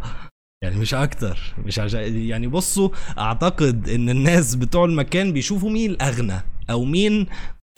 يعني 0.64 0.76
مش 0.76 0.94
أكتر. 0.94 1.40
مش 1.58 1.80
عشان 1.80 2.18
يعني 2.18 2.48
بصوا 2.48 2.90
أعتقد 3.18 3.90
إن 3.90 4.10
الناس 4.10 4.56
بتوع 4.56 4.86
المكان 4.86 5.34
بيشوفوا 5.34 5.70
مين 5.70 5.92
الأغنى 5.92 6.42
أو 6.70 6.84
مين 6.84 7.28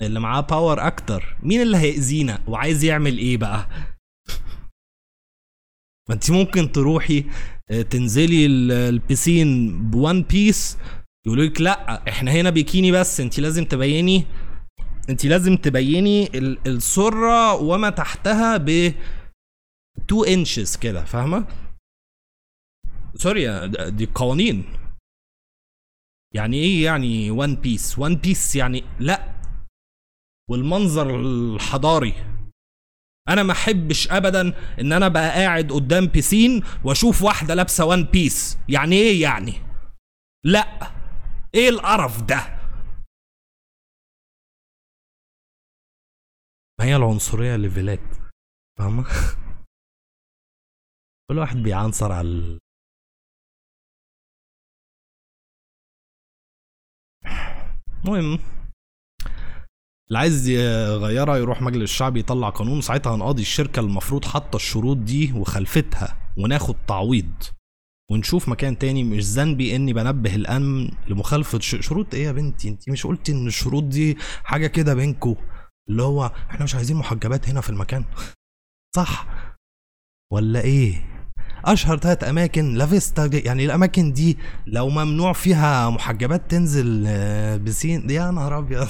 اللي 0.02 0.20
معاه 0.20 0.42
باور 0.42 0.88
أكتر. 0.88 1.38
مين 1.44 1.62
اللي 1.62 1.78
هيأذينا 1.78 2.40
وعايز 2.48 2.84
يعمل 2.84 3.18
إيه 3.18 3.38
بقى؟ 3.38 3.68
ما 6.10 6.16
انت 6.16 6.32
ممكن 6.32 6.72
تروحي 6.72 7.26
آه، 7.72 7.82
تنزلي 7.82 8.46
ال- 8.46 8.72
البسين 8.72 9.80
ب 9.92 9.99
one 9.99 10.22
piece 10.24 10.78
يقولوا 11.28 11.46
لك 11.46 11.62
لا 11.62 12.10
إحنا 12.10 12.32
هنا 12.32 12.50
بيكيني 12.50 12.92
بس 12.92 13.20
انت 13.20 13.40
لازم 13.40 13.66
تبيني 13.66 14.26
انت 15.10 15.26
لازم 15.26 15.56
تبيني 15.58 16.38
ال- 16.38 16.68
السرة 16.68 17.54
وما 17.56 17.90
تحتها 17.90 18.58
ب 18.58 18.70
2 18.70 20.28
inches 20.34 20.76
كده 20.76 21.04
فاهمة؟ 21.06 21.48
sorry 23.16 23.68
دي 23.92 24.06
قوانين. 24.16 24.64
يعني 26.36 26.58
إيه 26.58 26.86
يعني 26.86 27.32
one 27.32 27.56
piece 27.56 28.00
one 28.00 28.16
piece 28.16 28.56
يعني 28.56 28.84
لا. 29.00 29.34
والمنظر 30.50 31.20
الحضاري. 31.22 32.14
أنا 33.30 33.44
ما 33.44 33.52
أحبش 33.52 34.12
ابدا 34.12 34.42
إن 34.82 34.94
أنا 34.94 35.08
بقى 35.08 35.30
قاعد 35.30 35.72
قدام 35.72 36.06
بيسين 36.06 36.64
وأشوف 36.84 37.22
واحدة 37.22 37.54
لابسة 37.54 37.86
one 37.86 38.04
piece 38.04 38.58
يعني 38.70 38.96
إيه 38.96 39.22
يعني؟ 39.22 39.54
لا. 40.46 40.92
إيه 41.56 41.70
القرف 41.70 42.22
ده؟ 42.22 42.58
ما 46.80 46.86
هي 46.86 46.96
العنصرية 46.96 47.56
level 47.56 47.92
ات 47.92 48.00
فاهمة؟ 48.80 49.04
كل 51.32 51.38
واحد 51.38 51.58
بيعنصر 51.58 52.12
على 52.12 52.28
ال... 52.28 52.60
المهم 58.06 58.40
اللي 60.08 60.20
عايز 60.20 60.50
يغيرها 60.50 61.38
يروح 61.38 61.62
مجلس 61.62 61.84
الشعب 61.84 62.18
يطلع 62.18 62.50
قانون 62.50 62.82
ساعتها 62.82 63.16
هنقاضي 63.16 63.42
الشركة 63.42 63.80
المفروض 63.80 64.26
حاطة 64.26 64.56
الشروط 64.56 64.98
دي 64.98 65.34
وخلفتها 65.34 66.18
وناخد 66.38 66.76
تعويض. 66.88 67.32
ونشوف 68.12 68.50
مكان 68.50 68.78
تاني 68.78 69.04
مش 69.04 69.24
ذنبي 69.24 69.76
إني 69.76 69.94
بنبه 69.94 70.36
الأمن 70.36 70.90
لمخالفة 71.08 71.60
شروط 71.60 72.14
إيه 72.14 72.24
يا 72.26 72.32
بنتي؟ 72.32 72.70
أنت 72.70 72.90
مش 72.90 73.08
قلتي 73.08 73.32
إن 73.32 73.48
الشروط 73.48 73.84
دي 73.84 74.18
حاجة 74.44 74.68
كده 74.68 74.94
بينكو؟ 74.94 75.36
اللي 75.90 76.04
هو 76.04 76.32
إحنا 76.50 76.64
مش 76.64 76.76
عايزين 76.76 76.98
محجبات 76.98 77.50
هنا 77.50 77.62
في 77.62 77.70
المكان. 77.70 78.06
صح؟ 78.96 79.28
ولا 80.34 80.62
إيه؟ 80.62 81.06
أشهر 81.66 81.98
ثلاث 81.98 82.24
أماكن 82.24 82.74
لافيستا 82.74 83.30
يعني 83.34 83.66
الأماكن 83.66 84.14
دي 84.14 84.38
لو 84.68 84.90
ممنوع 84.90 85.34
فيها 85.34 85.90
محجبات 85.90 86.52
تنزل 86.52 87.04
آه، 87.08 87.58
بسين 87.58 88.10
يا 88.10 88.32
نهار 88.32 88.58
أبيض. 88.58 88.88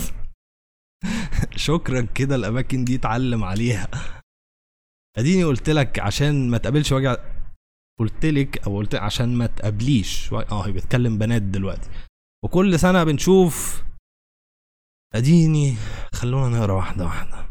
شكرا 1.56 2.02
كده 2.02 2.36
الأماكن 2.36 2.84
دي 2.86 2.96
اتعلم 2.96 3.44
عليها. 3.44 3.88
اديني 5.18 5.44
قلت 5.44 5.70
لك 5.70 6.00
عشان 6.00 6.50
ما 6.50 6.58
تقابلش 6.58 6.92
وجع 6.92 7.16
قلت 8.00 8.26
لك 8.26 8.68
أو 8.68 8.78
قلت 8.78 8.96
عشان 8.96 9.36
ما 9.36 9.46
تقابليش 9.46 10.34
آه 10.34 10.68
هي 10.68 10.72
بتكلم 10.72 11.18
بنات 11.18 11.42
دلوقتي. 11.42 11.90
وكل 12.44 12.80
سنة 12.80 13.04
بنشوف 13.04 13.84
اديني 15.16 15.76
خلونا 16.14 16.58
نقرأ 16.60 16.74
واحدة 16.74 17.06
واحدة. 17.06 17.48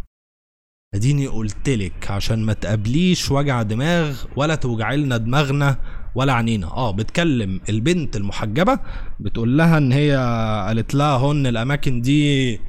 اديني 0.94 1.26
قلت 1.26 1.68
لك 1.68 2.10
عشان 2.10 2.46
ما 2.46 2.52
تقابليش 2.52 3.30
وجع 3.30 3.62
دماغ 3.62 4.24
ولا 4.36 4.54
توجعي 4.54 4.96
لنا 4.96 5.16
دماغنا 5.16 5.78
ولا 6.14 6.32
عنينا 6.32 6.66
آه 6.66 6.90
بتكلم 6.90 7.60
البنت 7.68 8.16
المحجبة 8.16 8.80
بتقول 9.20 9.58
لها 9.58 9.78
إن 9.78 9.92
هي 9.92 10.16
قالت 10.66 10.94
لها 10.94 11.16
هن 11.16 11.46
الأماكن 11.46 12.00
دي 12.00 12.60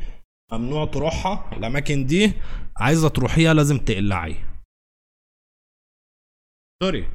ممنوع 0.51 0.85
تروحها 0.85 1.57
الأماكن 1.57 2.05
دي. 2.05 2.33
عايزة 2.77 3.09
تروحيها 3.09 3.53
لازم 3.53 3.77
تقلعي. 3.77 4.35
sorry 6.83 7.09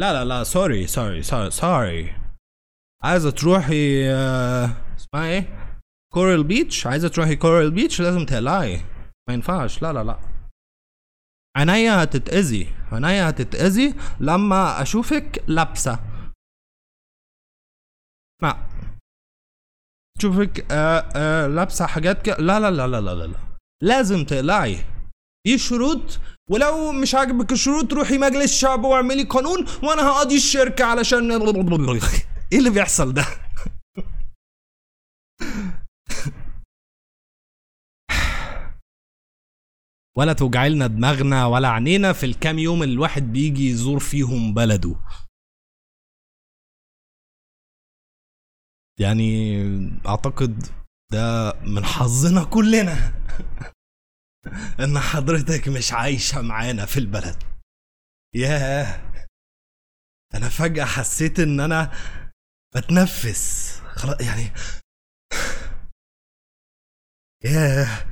لا 0.00 0.12
لا 0.12 0.24
لا 0.24 0.44
sorry 0.44 0.86
sorry 0.86 1.22
sorry 1.22 1.50
sorry 1.50 2.14
عايزة 3.02 3.30
تروحي 3.30 4.10
آه، 4.10 4.64
اسمها 4.96 5.24
إيه؟ 5.30 5.72
كورال 6.12 6.44
بيتش 6.44 6.86
عايزة 6.86 7.08
تروحي 7.08 7.36
كورال 7.36 7.70
بيتش 7.70 8.00
لازم 8.00 8.26
تقلعي. 8.26 8.76
ما 9.28 9.34
ينفعش. 9.34 9.82
لا 9.82 9.92
لا 9.92 10.04
لا. 10.04 10.18
عينيا 11.56 12.02
هتتأذي. 12.02 12.74
عينيا 12.92 13.30
هتتأذي 13.30 13.94
لما 14.20 14.82
أشوفك 14.82 15.44
لابسة. 15.48 15.98
ما 18.42 18.66
تشوفك 20.18 20.66
آآ 20.70 21.48
لابسة 21.48 21.86
حاجات 21.86 22.22
ك... 22.22 22.28
لا 22.28 22.60
لا 22.60 22.70
لا 22.70 22.86
لا 22.86 23.00
لا 23.00 23.26
لا 23.26 23.36
لازم 23.82 24.24
تقلعي 24.24 24.78
دي 25.46 25.58
شروط. 25.58 26.20
ولو 26.50 26.92
مش 26.92 27.14
عاجبك 27.14 27.52
الشروط 27.52 27.92
روحي 27.92 28.18
مجلس 28.18 28.44
الشعب 28.44 28.84
واعملي 28.84 29.22
قانون 29.22 29.66
وأنا 29.82 30.08
هقضي 30.08 30.36
الشركة 30.36 30.84
علشان 30.84 31.28
إيه 32.52 32.58
اللي 32.58 32.70
بيحصل 32.70 33.14
ده؟ 33.14 33.24
ولا 40.18 40.32
توجعلنا 40.32 40.86
دماغنا 40.86 41.46
ولا 41.46 41.68
عنينا 41.68 42.12
في 42.12 42.26
الكام 42.26 42.58
يوم 42.58 42.82
اللي 42.82 42.94
الواحد 42.94 43.32
بيجي 43.32 43.70
يزور 43.70 43.98
فيهم 43.98 44.54
بلده. 44.54 44.96
يعني 49.00 49.56
أعتقد 50.06 50.66
ده 51.12 51.52
من 51.60 51.84
حظنا 51.84 52.44
كلنا 52.44 53.12
إن 54.84 54.98
حضرتك 54.98 55.68
مش 55.68 55.92
عايشة 55.92 56.42
معانا 56.42 56.86
في 56.86 56.96
البلد. 57.00 57.42
ياه! 58.34 59.12
أنا 60.34 60.48
فجأة 60.48 60.84
حسيت 60.84 61.40
إن 61.40 61.60
أنا 61.60 61.92
بتنفس. 62.76 63.72
خلاص 63.86 64.20
يعني 64.20 64.52
ياه! 67.44 68.06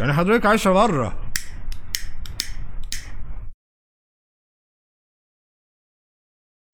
يعني 0.00 0.12
حضرتك 0.12 0.46
عايشة 0.46 0.70
بره. 0.72 1.31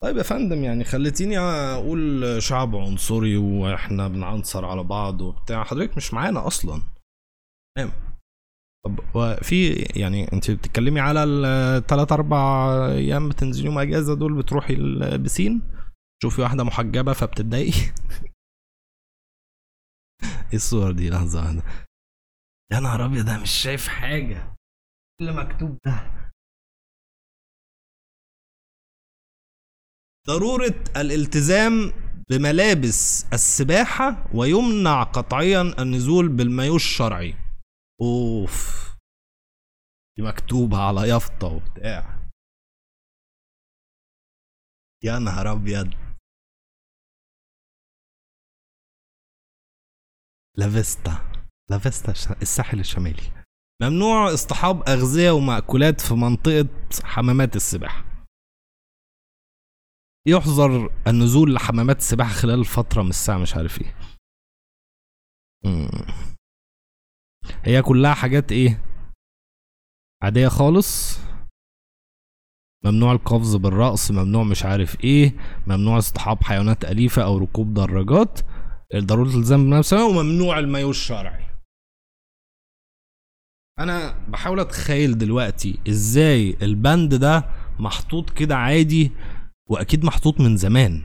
طيب 0.03 0.17
يا 0.17 0.23
فندم 0.23 0.65
يعني 0.65 0.85
خليتيني 0.85 1.39
أقول 1.39 2.23
شعب 2.43 2.77
عنصري 2.77 3.37
وإحنا 3.37 4.09
بنعنصر 4.09 4.65
على 4.65 4.83
بعض 4.83 5.21
وبتاع. 5.21 5.65
حضرتك 5.65 5.97
مش 5.97 6.15
معانا 6.15 6.47
أصلا. 6.47 6.83
تمام. 7.77 7.93
طب 8.85 8.99
وفي 9.15 9.73
يعني 9.73 10.33
أنت 10.33 10.51
بتتكلمي 10.51 11.01
على 11.01 11.25
الثلاث 11.25 12.13
أربع 12.13 12.69
أيام 12.89 13.29
بتنزلي 13.29 13.67
يوم 13.67 13.79
إجازة 13.79 14.15
دول 14.15 14.39
بتروحي 14.39 14.75
البسين 14.75 15.63
تشوفي 16.21 16.43
واحدة 16.43 16.65
محجبة 16.65 17.13
فبتتضايقي. 17.13 17.81
إيه 20.23 20.55
الصور 20.55 20.93
دي؟ 20.93 21.11
لحظة 21.11 21.43
واحدة. 21.43 21.63
يا 22.73 22.81
نهار 22.81 23.05
أبيض 23.05 23.29
أنا 23.29 23.43
مش 23.43 23.51
شايف 23.51 23.89
حاجة. 23.89 24.37
إيه 24.37 25.29
اللي 25.29 25.33
مكتوب 25.33 25.79
ده؟ 25.87 26.28
ضرورة 30.29 30.85
الالتزام 30.97 31.93
بملابس 32.31 33.25
السباحة 33.33 34.31
ويمنع 34.35 35.03
قطعيا 35.03 35.63
النزول 35.83 36.29
بالمايو 36.29 36.77
الشرعي. 36.77 37.35
أوف. 38.01 38.89
دي 40.17 40.23
مكتوبة 40.23 40.79
على 40.79 41.09
يافطة 41.09 41.47
وبتاع. 41.47 42.29
يا 45.05 45.19
نهار 45.19 45.53
أبيض. 45.53 45.95
لافيستا 50.57 51.43
لافيستا 51.71 52.13
الساحل 52.43 52.81
الشمالي. 52.81 53.45
ممنوع 53.83 54.35
اصطحاب 54.35 54.89
أغذية 54.89 55.31
ومأكولات 55.31 56.01
في 56.01 56.15
منطقة 56.15 56.69
حمامات 57.05 57.57
السباحة. 57.57 58.08
يحظر 60.27 60.93
النزول 61.07 61.55
لحمامات 61.55 61.99
السباحة 61.99 62.33
خلال 62.33 62.65
فترة 62.65 63.03
من 63.03 63.09
الساعة 63.11 63.39
مش 63.39 63.55
عارف 63.55 63.81
إيه. 63.81 63.95
هي 67.65 67.83
كلها 67.83 68.15
حاجات 68.15 68.53
إيه؟ 68.53 68.85
عادية 70.23 70.49
خالص. 70.49 71.19
ممنوع 72.85 73.13
القفز 73.13 73.57
بالرأس 73.57 74.11
ممنوع 74.11 74.43
مش 74.43 74.65
عارف 74.65 75.05
إيه 75.05 75.37
ممنوع 75.67 75.99
اصطحاب 75.99 76.43
حيوانات 76.45 76.85
أليفة 76.85 77.25
أو 77.25 77.39
ركوب 77.39 77.75
دراجات. 77.75 78.41
ضرورة 78.97 79.29
الالتزام 79.29 79.61
بالنفس 79.71 79.93
وممنوع 79.93 80.59
المايو 80.59 80.91
الشرعي. 80.91 81.49
أنا 83.79 84.19
بحاول 84.29 84.61
أتخيل 84.61 85.19
دلوقتي 85.19 85.79
إزاي 85.89 86.57
البند 86.63 87.15
ده 87.15 87.51
محطوط 87.79 88.31
كده 88.31 88.57
عادي 88.57 89.11
وأكيد 89.69 90.05
محطوط 90.05 90.41
من 90.41 90.57
زمان. 90.57 91.03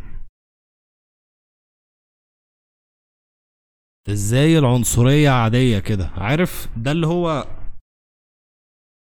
إزاي 4.10 4.60
العنصرية 4.60 5.30
عادية 5.30 5.80
كده؟ 5.80 6.06
عارف 6.08 6.68
ده 6.78 6.92
اللي 6.92 7.08
هو 7.08 7.48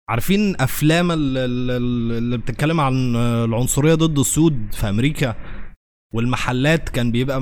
عارفين 0.08 0.60
أفلام 0.60 1.10
ال- 1.12 1.38
ال- 1.38 1.70
ال- 1.70 2.12
اللي 2.18 2.38
بتتكلم 2.38 2.80
عن 2.80 3.16
العنصرية 3.16 3.94
ضد 3.94 4.18
السود 4.18 4.74
في 4.74 4.88
أمريكا؟ 4.88 5.34
والمحلات 6.14 6.88
كان 6.88 7.12
بيبقى 7.12 7.40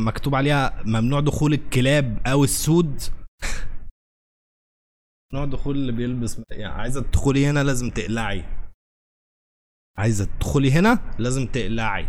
مكتوب 0.00 0.34
عليها 0.34 0.82
ممنوع 0.86 1.20
دخول 1.20 1.52
الكلاب 1.52 2.26
أو 2.26 2.44
السود. 2.44 3.02
ممنوع 5.32 5.46
دخول 5.46 5.76
اللي 5.76 5.92
بيلبس 5.92 6.40
يعني 6.50 6.72
عايزة 6.74 7.02
تدخلي 7.02 7.46
هنا 7.46 7.64
لازم 7.64 7.90
تقلعي. 7.90 8.57
عايزة 9.98 10.24
تدخلي 10.24 10.72
هنا؟ 10.72 10.98
لازم 11.18 11.46
تقلعي. 11.46 12.08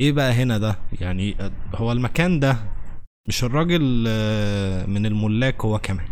إيه 0.00 0.12
بقى 0.12 0.32
هنا 0.32 0.58
ده؟ 0.58 0.78
يعني 1.00 1.36
هو 1.74 1.92
المكان 1.92 2.40
ده 2.40 2.56
مش 3.28 3.44
الراجل 3.44 4.04
آه، 4.08 4.86
من 4.86 5.06
الملاك 5.06 5.64
هو 5.64 5.78
كمان. 5.78 6.08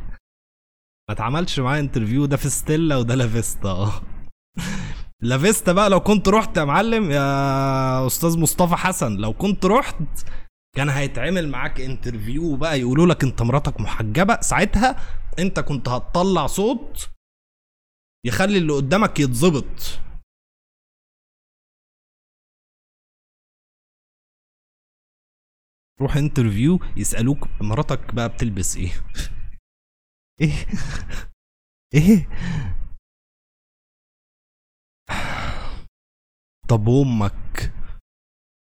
ما 1.08 1.14
اتعملش 1.14 1.60
معاه 1.60 1.80
interview 1.80 2.26
ده 2.26 2.36
في 2.36 2.48
ستيلا 2.48 2.96
وده 2.96 3.14
لافيستا 3.14 3.68
آه. 3.68 3.92
لافيستا 5.22 5.72
بقى 5.72 5.90
لو 5.90 6.00
كنت 6.00 6.28
رحت 6.28 6.56
يا 6.56 6.64
معلم 6.64 7.10
يا 7.10 8.06
أستاذ 8.06 8.38
مصطفى 8.38 8.76
حسن 8.76 9.16
لو 9.16 9.32
كنت 9.32 9.66
رحت 9.66 9.96
كان 10.76 10.88
هيتعمل 10.88 11.48
معاك 11.48 11.80
interview 11.80 12.56
بقى 12.56 12.80
يقولوا 12.80 13.06
لك 13.06 13.24
انت 13.24 13.42
مراتك 13.42 13.80
محجبة. 13.80 14.40
ساعتها 14.40 14.96
انت 15.38 15.60
كنت 15.60 15.88
هتطلع 15.88 16.46
صوت 16.46 17.10
يخلي 18.26 18.58
اللي 18.58 18.72
قدامك 18.72 19.20
يتظبط. 19.20 20.00
روح 26.00 26.16
interview 26.16 26.78
يسألوك 26.96 27.38
مراتك 27.60 28.14
بقى 28.14 28.28
بتلبس 28.28 28.76
إيه. 28.76 28.90
إيه؟ 30.40 30.66
إيه؟ 31.94 32.28
طب 36.68 36.88
أمك؟ 36.88 37.72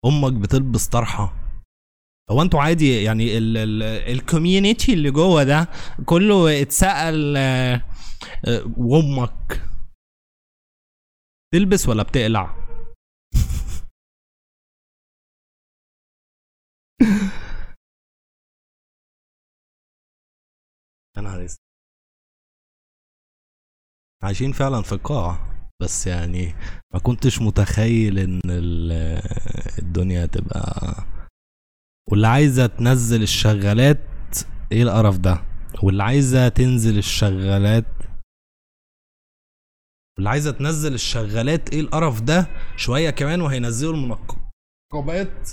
أمك 0.06 0.34
بتلبس 0.34 0.88
طرحة. 0.88 1.34
هو 2.32 2.42
أنتوا 2.42 2.62
عادي 2.62 3.04
يعني 3.04 3.38
ال 4.14 4.22
community 4.22 4.94
اللي 4.94 5.12
جوه 5.12 5.44
ده 5.44 5.68
كله 6.06 6.62
اتسأل 6.62 7.38
وامك. 8.78 9.62
تلبس 11.54 11.90
ولا 11.90 12.04
بتقلع؟ 12.04 12.58
نهار 21.22 21.46
أسود. 21.46 21.58
عايشين 24.24 24.52
فعلا 24.52 24.82
في 24.82 24.96
قاع 24.96 25.48
بس 25.82 26.08
يعني 26.08 26.54
ما 26.94 27.00
كنتش 27.00 27.42
متخيل 27.42 28.20
إن 28.20 28.40
ال- 28.50 29.22
الدنيا 29.80 30.26
تبقى 30.26 30.96
واللي 32.12 32.28
عايزة 32.28 32.68
تنزل 32.68 33.22
الشغالات 33.24 34.00
إيه 34.72 34.84
القرف 34.84 35.18
ده؟ 35.18 35.44
واللي 35.84 36.04
عايزة 36.04 36.50
تنزل 36.50 36.98
الشغالات 36.98 37.86
واللي 40.18 40.30
عايزة 40.30 40.52
تنزل 40.52 40.94
الشغالات 40.94 41.70
إيه 41.74 41.80
القرف 41.80 42.22
ده؟ 42.22 42.48
شوية 42.78 43.10
كمان 43.10 43.42
وهينزلوا 43.42 43.94
المنقبات 43.94 45.50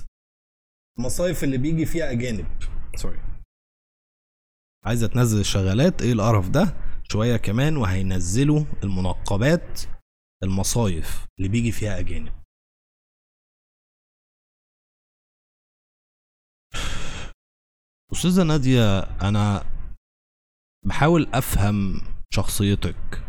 المصايف 0.98 1.44
اللي 1.44 1.58
بيجي 1.58 1.86
فيها 1.86 2.10
أجانب. 2.10 2.46
سوري 2.96 3.20
عايزة 4.84 5.06
تنزل 5.06 5.40
الشغالات 5.40 6.02
إيه 6.02 6.12
القرف 6.12 6.48
ده؟ 6.48 6.76
شوية 7.12 7.36
كمان 7.36 7.76
وهينزلوا 7.76 8.64
المنقبات 8.84 9.80
المصايف 10.42 11.26
اللي 11.38 11.48
بيجي 11.48 11.72
فيها 11.72 11.98
أجانب. 11.98 12.32
أستاذة 18.12 18.42
نادية 18.42 18.98
أنا 19.00 19.64
بحاول 20.86 21.26
أفهم 21.34 22.00
شخصيتك. 22.30 23.23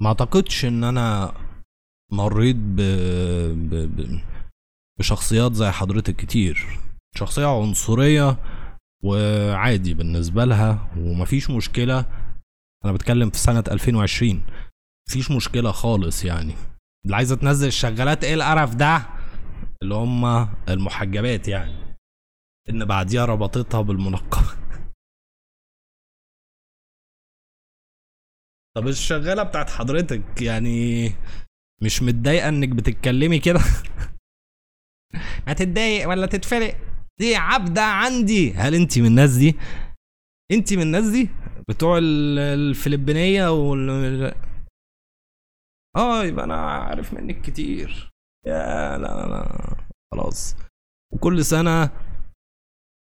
ما 0.00 0.08
اعتقدش 0.08 0.64
ان 0.64 0.84
أنا 0.84 1.32
مريت 2.12 2.56
ب... 2.56 2.76
ب... 3.70 3.74
ب... 3.74 4.20
بشخصيات 4.98 5.52
زي 5.52 5.70
حضرتك 5.70 6.16
كتير. 6.16 6.78
شخصية 7.16 7.46
عنصرية 7.46 8.36
وعادي 9.04 9.94
بالنسبة 9.94 10.44
لها 10.44 10.90
ومفيش 10.96 11.50
مشكلة. 11.50 12.04
أنا 12.84 12.92
بتكلم 12.92 13.30
في 13.30 13.38
سنة 13.38 13.64
2020 13.70 14.42
مفيش 15.08 15.30
مشكلة 15.30 15.72
خالص 15.72 16.24
يعني. 16.24 16.54
اللي 17.04 17.16
عايزة 17.16 17.36
تنزل 17.36 17.66
الشغالات 17.66 18.24
إيه 18.24 18.34
القرف 18.34 18.74
ده؟ 18.74 19.06
اللي 19.82 19.94
هم 19.94 20.24
المحجبات 20.68 21.48
يعني. 21.48 21.96
إن 22.70 22.84
بعديها 22.84 23.24
ربطتها 23.24 23.80
بالمنقبة 23.80 24.67
طب 28.76 28.88
الشغالة 28.88 29.42
بتاعت 29.42 29.70
حضرتك 29.70 30.42
يعني 30.42 31.08
مش 31.82 32.02
متضايقة 32.02 32.48
إنك 32.48 32.68
بتتكلمي 32.68 33.38
كده؟ 33.38 33.60
هتتضايق 35.48 36.08
ولا 36.08 36.26
تتفرق؟ 36.26 36.76
دي 37.20 37.36
عبدة 37.36 37.82
عندي. 37.82 38.52
هل 38.52 38.74
انت 38.74 38.98
من 38.98 39.06
الناس 39.06 39.36
دي؟ 39.36 39.56
انت 40.52 40.72
من 40.74 40.82
الناس 40.82 41.04
دي؟ 41.10 41.28
بتوع 41.68 41.98
ال- 41.98 42.38
الفلبينية 42.38 43.48
وال 43.50 44.34
آه 45.96 46.24
يبقى 46.24 46.44
أنا 46.44 46.56
عارف 46.56 47.14
منك 47.14 47.40
كتير. 47.42 48.10
يا 48.46 48.98
لا 48.98 49.06
لا 49.06 49.26
لا 49.28 49.76
خلاص. 50.12 50.56
وكل 51.12 51.44
سنة 51.44 51.90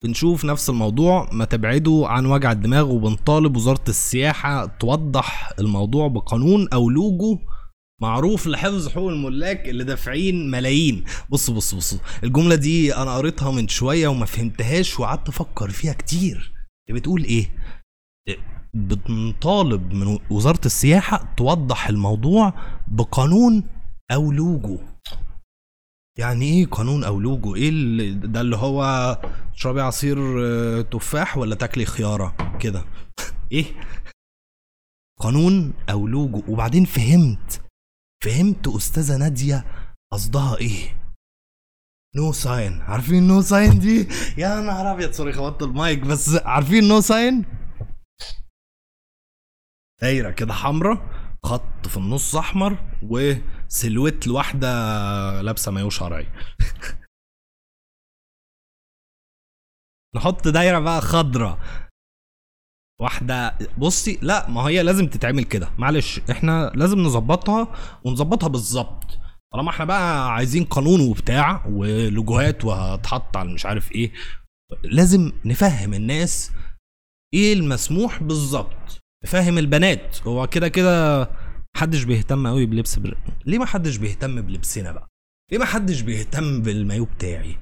بنشوف 0.05 0.45
نفس 0.45 0.69
الموضوع 0.69 1.29
ما 1.31 1.45
تبعدوا 1.45 2.07
عن 2.07 2.25
وجع 2.25 2.51
الدماغ 2.51 2.91
وبنطالب 2.91 3.55
وزارة 3.55 3.83
السياحة 3.87 4.65
توضح 4.65 5.51
الموضوع 5.59 6.07
بقانون 6.07 6.67
أو 6.73 6.89
لوجو 6.89 7.39
معروف 8.01 8.47
لحفظ 8.47 8.87
حقوق 8.89 9.09
الملاك 9.09 9.69
اللي 9.69 9.83
دافعين 9.83 10.51
ملايين. 10.51 11.03
بص 11.29 11.49
بص 11.49 11.73
بص 11.75 11.99
الجملة 12.23 12.55
دي 12.55 12.95
أنا 12.95 13.15
قريتها 13.15 13.51
من 13.51 13.67
شوية 13.67 14.07
وما 14.07 14.25
فهمتهاش 14.25 14.99
وقعدت 14.99 15.29
أفكر 15.29 15.69
فيها 15.69 15.93
كتير. 15.93 16.53
هي 16.89 16.95
بتقول 16.95 17.23
إيه؟ 17.23 17.49
بنطالب 18.73 19.93
من 19.93 20.19
وزارة 20.29 20.61
السياحة 20.65 21.33
توضح 21.37 21.87
الموضوع 21.87 22.53
بقانون 22.87 23.63
أو 24.11 24.31
لوجو 24.31 24.79
يعني 26.19 26.45
إيه 26.45 26.65
قانون 26.65 27.03
أو 27.03 27.19
لوجو؟ 27.19 27.55
إيه 27.55 27.69
اللي 27.69 28.13
ده 28.13 28.41
اللي 28.41 28.55
هو 28.55 28.81
تشربي 29.55 29.81
عصير 29.81 30.17
آه، 30.45 30.81
تفاح 30.81 31.37
ولا 31.37 31.55
تاكلي 31.55 31.85
خيارة 31.85 32.57
كده؟ 32.61 32.85
إيه؟ 33.51 33.65
قانون 35.19 35.73
أو 35.89 36.07
لوجو؟ 36.07 36.43
وبعدين 36.53 36.85
فهمت 36.85 37.61
فهمت 38.23 38.67
أستاذة 38.67 39.17
نادية 39.17 39.65
قصدها 40.13 40.57
إيه؟ 40.57 41.01
no 42.15 42.31
sign 42.31 42.81
عارفين 42.81 43.27
no 43.27 43.41
sign 43.41 43.79
دي؟ 43.79 44.07
يا 44.37 44.61
نهار 44.61 44.91
أبيض. 44.91 45.11
sorry 45.11 45.33
خبطت 45.33 45.63
المايك 45.63 45.99
بس 45.99 46.35
عارفين 46.35 46.87
no 46.87 47.01
sign 47.01 47.45
دايرة 50.01 50.31
كده 50.31 50.53
حمراء. 50.53 51.24
خط 51.45 51.87
في 51.87 51.97
النص 51.97 52.35
أحمر 52.35 52.77
و 53.03 53.14
silhouette 53.14 54.27
لواحدة 54.27 54.67
لابسة 55.41 55.71
مايو 55.71 55.89
شرعي. 55.89 56.27
نحط 60.15 60.47
دايرة 60.47 60.79
بقى 60.79 61.01
خضراء 61.01 61.59
واحدة 63.01 63.57
بصي 63.77 64.19
لا 64.21 64.49
ما 64.49 64.61
هي 64.61 64.83
لازم 64.83 65.07
تتعمل 65.07 65.43
كده. 65.43 65.69
معلش 65.77 66.19
إحنا 66.31 66.71
لازم 66.75 66.99
نظبطها 66.99 67.75
ونظبطها 68.05 68.47
بالظبط. 68.47 69.19
طالما 69.53 69.69
إحنا 69.69 69.85
بقى 69.85 70.33
عايزين 70.33 70.63
قانون 70.65 70.99
وبتاع 71.09 71.65
ولوجوهات 71.65 72.65
وهتحط 72.65 73.37
على 73.37 73.53
مش 73.53 73.65
عارف 73.65 73.91
إيه 73.91 74.13
لازم 74.83 75.31
نفهم 75.45 75.93
الناس 75.93 76.51
إيه 77.33 77.53
المسموح 77.53 78.23
بالظبط. 78.23 79.04
نفهم 79.25 79.57
البنات. 79.57 80.21
هو 80.27 80.47
كده 80.47 80.67
كده 80.67 81.23
محدش 81.75 82.03
بيهتم 82.03 82.47
قوي 82.47 82.65
بلبس 82.65 82.99
بر... 82.99 83.17
ليه 83.45 83.57
ما 83.59 83.65
حدش 83.65 83.97
بيهتم 83.97 84.41
بلبسنا 84.41 84.91
بقى؟ 84.91 85.07
ليه 85.51 85.57
ما 85.57 85.65
حدش 85.65 86.01
بيهتم 86.01 86.61
بالمايو 86.61 87.05
بتاعي؟ 87.05 87.57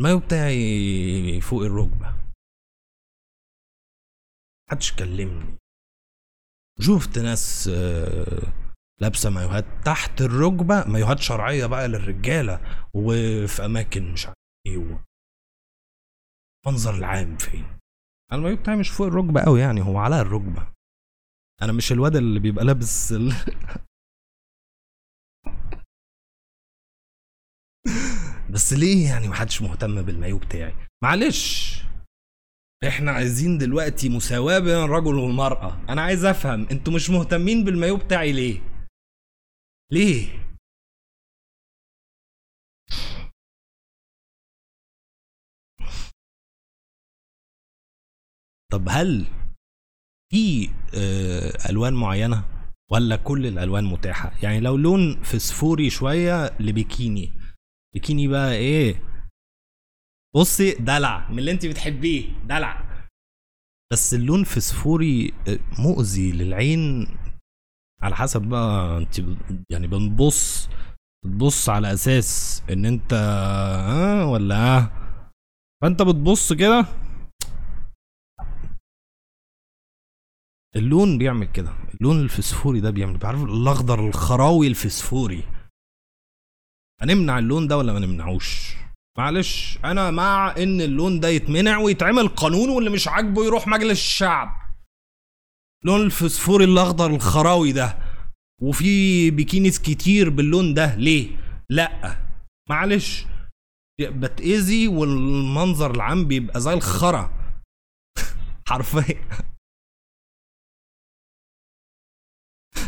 المايو 0.00 0.18
بتاعي 0.18 1.40
فوق 1.40 1.62
الركبة. 1.62 2.14
محدش 4.70 4.92
كلمني. 4.92 5.56
شفت 6.80 7.18
ناس 7.18 7.68
آه، 7.74 8.52
لابسة 9.00 9.30
مايوهات 9.30 9.64
تحت 9.84 10.20
الركبة 10.20 10.84
مايوهات 10.84 11.18
شرعية 11.18 11.66
بقى 11.66 11.88
للرجالة 11.88 12.60
وفي 12.94 13.64
أماكن 13.64 14.12
مش 14.12 14.26
عارف 14.26 14.36
إيه 14.66 15.04
المنظر 16.66 16.94
العام 16.94 17.36
فين؟ 17.36 17.77
المايو 18.32 18.56
بتاعي 18.56 18.76
مش 18.76 18.90
فوق 18.90 19.06
الركبة 19.06 19.40
قوي 19.40 19.60
يعني 19.60 19.80
هو 19.80 19.98
على 19.98 20.20
الركبة. 20.20 20.68
أنا 21.62 21.72
مش 21.72 21.92
الواد 21.92 22.16
اللي 22.16 22.40
بيبقى 22.40 22.64
لابس 22.64 23.12
ال... 23.12 23.32
بس 28.52 28.72
ليه 28.72 29.08
يعني 29.08 29.28
محدش 29.28 29.62
مهتم 29.62 30.02
بالمايو 30.02 30.38
بتاعي؟ 30.38 30.74
معلش. 31.04 31.74
إحنا 32.88 33.10
عايزين 33.10 33.58
دلوقتي 33.58 34.08
مساواة 34.08 34.58
بين 34.58 34.76
الرجل 34.84 35.14
والمرأة. 35.14 35.80
أنا 35.88 36.02
عايز 36.02 36.24
أفهم 36.24 36.66
أنتوا 36.70 36.92
مش 36.92 37.10
مهتمين 37.10 37.64
بالمايو 37.64 37.96
بتاعي 37.96 38.32
ليه؟ 38.32 38.60
ليه؟ 39.92 40.47
طب 48.72 48.88
هل 48.88 49.26
في 50.32 50.70
آه، 50.94 51.70
ألوان 51.70 51.94
معينة 51.94 52.44
ولا 52.90 53.16
كل 53.16 53.46
الألوان 53.46 53.84
متاحة؟ 53.84 54.32
يعني 54.42 54.60
لو 54.60 54.76
لون 54.76 55.22
فسفوري 55.22 55.90
شوية 55.90 56.56
لبيكيني. 56.60 57.32
بيكيني 57.94 58.28
بقى 58.28 58.54
إيه؟ 58.54 59.02
بصي 60.36 60.74
دلع 60.74 61.28
من 61.30 61.38
اللي 61.38 61.50
انت 61.50 61.66
بتحبيه 61.66 62.32
دلع. 62.44 62.88
بس 63.92 64.14
اللون 64.14 64.44
فسفوري 64.44 65.34
آه، 65.48 65.58
مؤذي 65.78 66.32
للعين. 66.32 67.06
على 68.02 68.16
حسب 68.16 68.42
بقى 68.42 68.98
انت 68.98 69.18
يعني 69.70 69.86
بنبص 69.86 70.68
بتبص 71.24 71.68
على 71.68 71.92
أساس 71.92 72.62
إن 72.70 72.84
أنت 72.86 73.12
آه 73.12 74.26
ولا؟ 74.26 74.76
آه 74.78 74.90
فأنت 75.82 76.02
بتبص 76.02 76.52
كده 76.52 76.86
اللون 80.76 81.18
بيعمل 81.18 81.46
كده. 81.46 81.72
اللون 81.94 82.20
الفسفوري 82.20 82.80
ده 82.80 82.90
بيعمل 82.90 83.18
بعرف 83.18 83.42
الأخضر 83.42 84.08
الخراوي 84.08 84.66
الفسفوري. 84.66 85.44
هنمنع 87.00 87.38
اللون 87.38 87.66
ده 87.68 87.76
ولا 87.78 87.92
ما 87.92 87.98
نمنعوش؟ 87.98 88.74
معلش 89.18 89.78
أنا 89.84 90.10
مع 90.10 90.54
إن 90.58 90.80
اللون 90.80 91.20
ده 91.20 91.28
يتمنع 91.28 91.78
ويتعمل 91.78 92.28
قانون 92.28 92.68
واللي 92.68 92.90
مش 92.90 93.08
عاجبه 93.08 93.44
يروح 93.44 93.68
مجلس 93.68 93.98
الشعب. 93.98 94.48
لون 95.84 96.00
الفسفوري 96.00 96.64
الأخضر 96.64 97.14
الخراوي 97.14 97.72
ده. 97.72 97.98
وفي 98.62 99.30
بيكينيز 99.30 99.78
كتير 99.78 100.30
باللون 100.30 100.74
ده. 100.74 100.94
ليه؟ 100.96 101.36
لأ. 101.70 102.18
معلش. 102.70 103.26
بتأذي 104.00 104.88
والمنظر 104.88 105.90
العام 105.90 106.24
بيبقى 106.28 106.60
زي 106.60 106.72
الخرا. 106.72 107.30
حرفيا. 108.68 109.28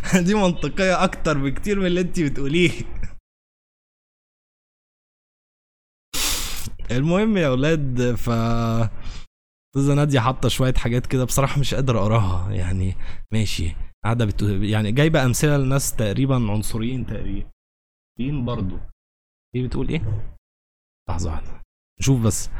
دي 0.26 0.34
منطقية 0.34 1.04
أكتر 1.04 1.38
بكتير 1.38 1.80
من 1.80 1.86
اللي 1.86 2.00
أنت 2.00 2.20
بتقوليه. 2.20 2.70
المهم 6.90 7.36
يا 7.36 7.48
أولاد 7.48 8.14
ف 8.14 8.30
أستاذة 9.76 9.94
نادية 9.94 10.20
حاطة 10.20 10.48
شوية 10.48 10.74
حاجات 10.74 11.06
كده 11.06 11.24
بصراحة 11.24 11.60
مش 11.60 11.74
قادر 11.74 11.98
أقراها. 11.98 12.52
يعني 12.52 12.94
ماشي. 13.32 13.76
قاعدة 14.04 14.24
بت... 14.24 14.42
يعني 14.42 14.92
جايبة 14.92 15.24
أمثلة 15.24 15.56
لناس 15.56 15.96
تقريبا 15.96 16.34
عنصريين 16.34 17.06
تقريبا. 17.06 17.50
برضو؟ 18.20 18.78
إيه 19.54 19.66
بتقول 19.66 19.88
إيه؟ 19.88 20.28
لحظة 21.10 21.30
واحدة. 21.30 21.62
نشوف 22.00 22.20
بس. 22.20 22.50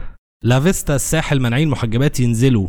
لافيستا 0.44 0.94
الساحل 0.94 1.40
مانعين 1.40 1.68
محجبات 1.68 2.20
ينزلوا. 2.20 2.68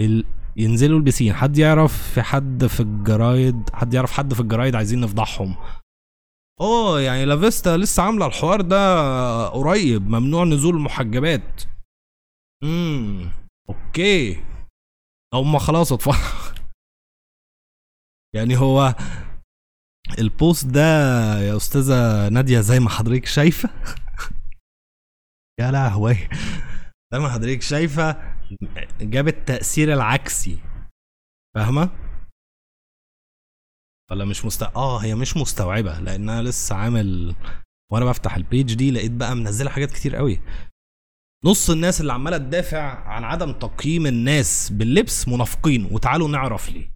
ال... 0.00 0.24
ينزلوا 0.56 0.98
البسين 0.98 1.32
حد 1.34 1.58
يعرف 1.58 2.12
في 2.14 2.22
حد 2.22 2.66
في 2.66 2.80
الجرايد 2.80 3.70
حد 3.72 3.94
يعرف 3.94 4.12
حد 4.12 4.34
في 4.34 4.40
الجرايد 4.40 4.74
عايزين 4.74 5.00
نفضحهم. 5.00 5.56
أوه 6.60 7.00
يعني 7.00 7.24
لافيستا 7.24 7.76
لسه 7.76 8.02
عاملة 8.02 8.26
الحوار 8.26 8.60
ده 8.60 9.48
قريب 9.48 10.02
ممنوع 10.08 10.44
نزول 10.44 10.74
المحجبات 10.76 11.62
امم 12.64 13.30
okay. 13.68 14.44
هم 15.34 15.58
خلاص 15.58 15.92
اتفرج 15.92 16.14
يعني 18.36 18.56
هو 18.56 18.94
ال 20.18 20.28
post 20.28 20.66
ده 20.66 20.80
يا 21.40 21.56
أستاذة 21.56 22.28
نادية 22.28 22.60
زي 22.60 22.80
ما 22.80 22.90
حضرتك 22.90 23.26
شايفة. 23.26 23.70
يا 25.60 25.70
لهوي. 25.70 26.16
ما 27.20 27.28
حضرتك 27.28 27.62
شايفة 27.62 28.36
جاب 29.00 29.28
التأثير 29.28 29.92
العكسي 29.92 30.58
فاهمة؟ 31.54 31.90
ولا 34.10 34.24
مش 34.24 34.44
مست 34.44 34.62
آه 34.62 34.98
هي 34.98 35.14
مش 35.14 35.36
مستوعبة 35.36 35.98
لأنها 35.98 36.42
لسه 36.42 36.76
عامل 36.76 37.34
وأنا 37.92 38.04
بفتح 38.04 38.36
البيج 38.36 38.74
دي 38.74 38.90
لقيت 38.90 39.12
بقى 39.12 39.34
منزلة 39.36 39.70
حاجات 39.70 39.90
كتير 39.90 40.16
قوي. 40.16 40.40
نص 41.44 41.70
الناس 41.70 42.00
اللي 42.00 42.12
عمالة 42.12 42.38
تدافع 42.38 42.82
عن 43.08 43.24
عدم 43.24 43.52
تقييم 43.52 44.06
الناس 44.06 44.70
باللبس 44.72 45.28
منافقين 45.28 45.84
وتعالوا 45.92 46.28
نعرف 46.28 46.68
ليه. 46.70 46.92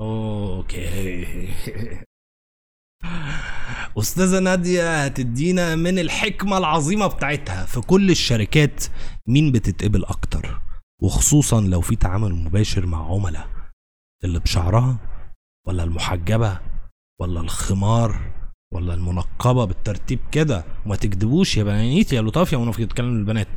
أوكي. 0.00 1.26
أستاذة 3.98 4.38
نادية 4.38 5.04
هتدينا 5.04 5.74
من 5.76 5.98
الحكمة 5.98 6.58
العظيمة 6.58 7.06
بتاعتها. 7.06 7.64
في 7.66 7.80
كل 7.80 8.10
الشركات 8.10 8.84
مين 9.26 9.52
بتتقبل 9.52 10.04
أكتر؟ 10.04 10.60
وخصوصا 11.02 11.60
لو 11.60 11.80
في 11.80 11.96
تعامل 11.96 12.34
مباشر 12.34 12.86
مع 12.86 13.12
عملاء. 13.14 13.48
اللي 14.24 14.38
بشعرها 14.38 14.96
ولا 15.66 15.84
المحجبة 15.84 16.60
ولا 17.20 17.40
الخمار 17.40 18.32
ولا 18.72 18.94
المنقبة 18.94 19.64
بالترتيب 19.64 20.18
كده. 20.32 20.64
وما 20.86 20.96
تكذبوش 20.96 21.56
يا 21.56 21.62
بنات 21.64 22.12
يا 22.12 22.22
لطاف 22.22 22.52
يا 22.52 22.58
منافق 22.58 22.84
تتكلم 22.84 23.18
للبنات 23.18 23.48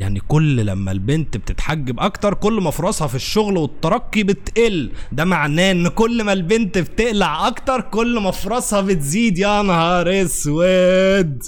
يعني 0.00 0.20
كل 0.20 0.66
لما 0.66 0.92
البنت 0.92 1.36
بتتحجب 1.36 2.00
أكتر 2.00 2.34
كل 2.34 2.60
ما 2.60 2.70
فرصها 2.70 3.06
في 3.08 3.14
الشغل 3.14 3.56
والترقي 3.56 4.22
بتقل. 4.22 4.92
ده 5.12 5.24
معناه 5.24 5.70
إن 5.70 5.88
كل 5.88 6.24
ما 6.24 6.32
البنت 6.32 6.78
بتقلع 6.78 7.48
أكتر 7.48 7.80
كل 7.80 8.20
ما 8.20 8.30
فرصها 8.30 8.80
بتزيد. 8.80 9.38
يا 9.38 9.62
نهار 9.62 10.22
أسود! 10.22 11.42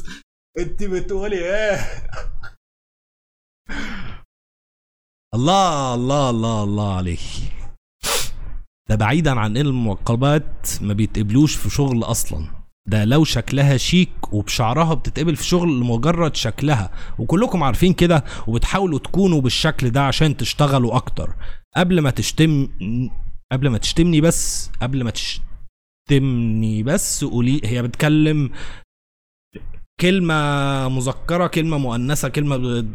أنت 0.59 0.83
بتقولي 0.85 1.37
إيه؟ 1.37 1.79
الله 5.35 5.95
الله 5.95 6.31
الله 6.31 6.65
الله 6.65 6.97
عليك. 6.97 7.21
ده 8.89 8.95
بعيدا 8.97 9.41
عن 9.41 9.57
ان 9.57 9.67
المنقبات 9.67 10.69
ما 10.81 10.93
بيتقبلوش 10.95 11.57
في 11.57 11.71
شغل 11.71 12.03
أصلا. 12.05 12.66
ده 12.87 13.05
لو 13.05 13.25
شكلها 13.25 13.77
شيك 13.77 14.33
وبشعرها 14.33 14.94
بتتقبل 14.94 15.37
في 15.37 15.44
شغل 15.44 15.81
لمجرد 15.81 16.37
شكلها. 16.37 16.90
وكلكم 17.18 17.62
عارفين 17.62 17.92
كده 17.92 18.25
وبتحاولوا 18.46 18.99
تكونوا 18.99 19.40
بالشكل 19.40 19.90
ده 19.90 20.03
عشان 20.07 20.37
تشتغلوا 20.37 20.96
أكتر. 20.96 21.35
قبل 21.77 22.01
ما 22.01 22.11
تشتم 22.11 22.68
قبل 23.53 23.68
ما 23.68 23.79
تشتمني 23.79 24.20
بس 24.20 24.70
قبل 24.83 25.05
ما 25.05 25.11
تشتمني 25.11 26.83
بس 26.83 27.25
قولي 27.25 27.61
هي 27.64 27.83
بتكلم 27.83 28.51
كلمة 30.01 30.35
مذكرة 30.88 31.46
كلمة 31.46 31.79
مؤنثة 31.79 32.29
كلمة 32.29 32.57
ب- 32.57 32.92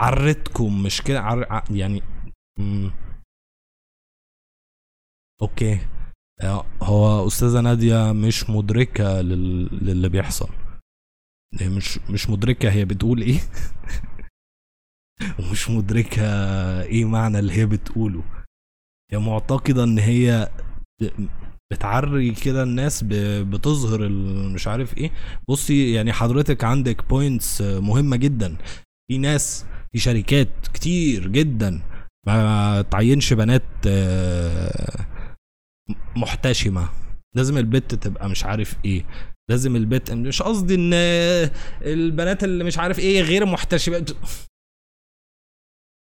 عرتكم 0.00 0.82
مش 0.82 1.02
كده؟ 1.02 1.20
عر... 1.20 1.62
يعني 1.70 2.02
مم. 2.58 2.90
أوكي. 5.42 5.80
هو 6.82 7.26
أستاذة 7.26 7.60
نادية 7.60 8.12
مش 8.12 8.50
مدركة 8.50 9.20
لل... 9.20 9.68
للي 9.86 10.08
بيحصل. 10.08 10.48
هي 11.60 11.68
مش 11.68 11.98
مش 12.10 12.30
مدركة 12.30 12.70
هي 12.70 12.84
بتقول 12.84 13.22
إيه. 13.22 13.38
ومش 15.38 15.70
مدركة 15.70 16.22
إيه 16.82 17.04
معنى 17.04 17.38
اللي 17.38 17.52
هي 17.52 17.66
بتقوله. 17.66 18.22
هي 19.12 19.18
معتقدة 19.18 19.84
إن 19.84 19.98
هي 19.98 20.50
بتعري 21.72 22.30
كده 22.34 22.62
الناس. 22.62 23.04
بتظهر 23.42 24.08
مش 24.54 24.68
عارف 24.68 24.98
إيه. 24.98 25.10
بصي 25.48 25.92
يعني 25.92 26.12
حضرتك 26.12 26.64
عندك 26.64 27.08
بوينتس 27.08 27.62
مهمة 27.62 28.16
جدا. 28.16 28.56
في 29.10 29.18
ناس 29.18 29.66
في 29.92 29.98
شركات 29.98 30.68
كتير 30.74 31.28
جدا 31.28 31.82
ما 32.26 32.82
تعينش 32.82 33.32
بنات 33.32 33.62
آه، 33.86 35.06
محتشمة. 36.16 36.88
لازم 37.36 37.58
البت 37.58 37.94
تبقى 37.94 38.28
مش 38.28 38.44
عارف 38.44 38.74
إيه. 38.84 39.06
لازم 39.50 39.76
البت 39.76 40.10
مش 40.10 40.42
قصدي 40.42 40.74
إن 40.74 40.90
البنات 41.82 42.44
اللي 42.44 42.64
مش 42.64 42.78
عارف 42.78 42.98
إيه 42.98 43.22
غير 43.22 43.46
محتشمات 43.46 44.10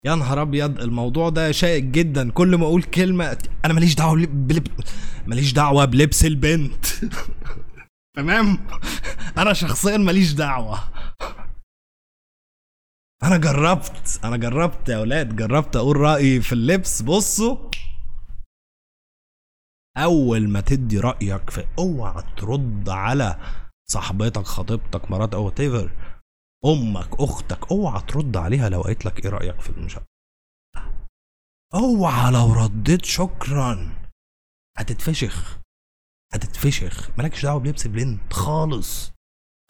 يا 0.06 0.14
نهار 0.14 0.42
أبيض 0.42 0.80
الموضوع 0.80 1.28
ده 1.28 1.52
شائك 1.52 1.84
جدا. 1.84 2.30
كل 2.30 2.56
ما 2.56 2.64
أقول 2.64 2.82
كلمة 2.82 3.38
أنا 3.64 3.74
ماليش 3.74 3.94
دعوة 3.94 4.26
بلب... 4.26 4.66
ماليش 5.26 5.52
دعوة 5.52 5.84
بلبس 5.84 6.24
البنت. 6.24 6.86
تمام؟ 8.16 8.58
أنا 9.38 9.52
شخصيا 9.52 9.96
ماليش 9.96 10.32
دعوة. 10.32 10.80
أنا 13.22 13.36
جربت 13.36 14.20
أنا 14.24 14.36
جربت 14.36 14.88
يا 14.88 14.96
أولاد 14.96 15.36
جربت 15.36 15.76
أقول 15.76 15.96
رأيي 15.96 16.40
في 16.40 16.52
اللبس. 16.52 17.02
بصوا. 17.02 17.70
أول 19.96 20.48
ما 20.48 20.60
تدي 20.60 20.98
رأيك 21.00 21.50
في 21.50 21.66
أوعى 21.78 22.22
ترد 22.36 22.88
على 22.88 23.38
صاحبتك 23.90 24.42
خطيبتك 24.42 25.10
مرات 25.10 25.34
أو 25.34 25.50
تيفر 25.50 25.90
أمك 26.64 27.20
أختك 27.20 27.72
أوعى 27.72 28.02
ترد 28.02 28.36
عليها 28.36 28.68
لو 28.68 28.82
قالت 28.82 29.04
لك 29.04 29.24
إيه 29.24 29.30
رأيك 29.30 29.60
في 29.60 29.70
المش 29.70 29.98
أوعى 31.74 32.32
لو 32.32 32.52
رديت 32.52 33.04
شكرا. 33.04 34.00
هتتفشخ. 34.78 35.58
هتتفشخ. 36.34 37.10
مالكش 37.18 37.42
دعوة 37.42 37.60
بلبس 37.60 37.86
البنت 37.86 38.32
خالص. 38.32 39.12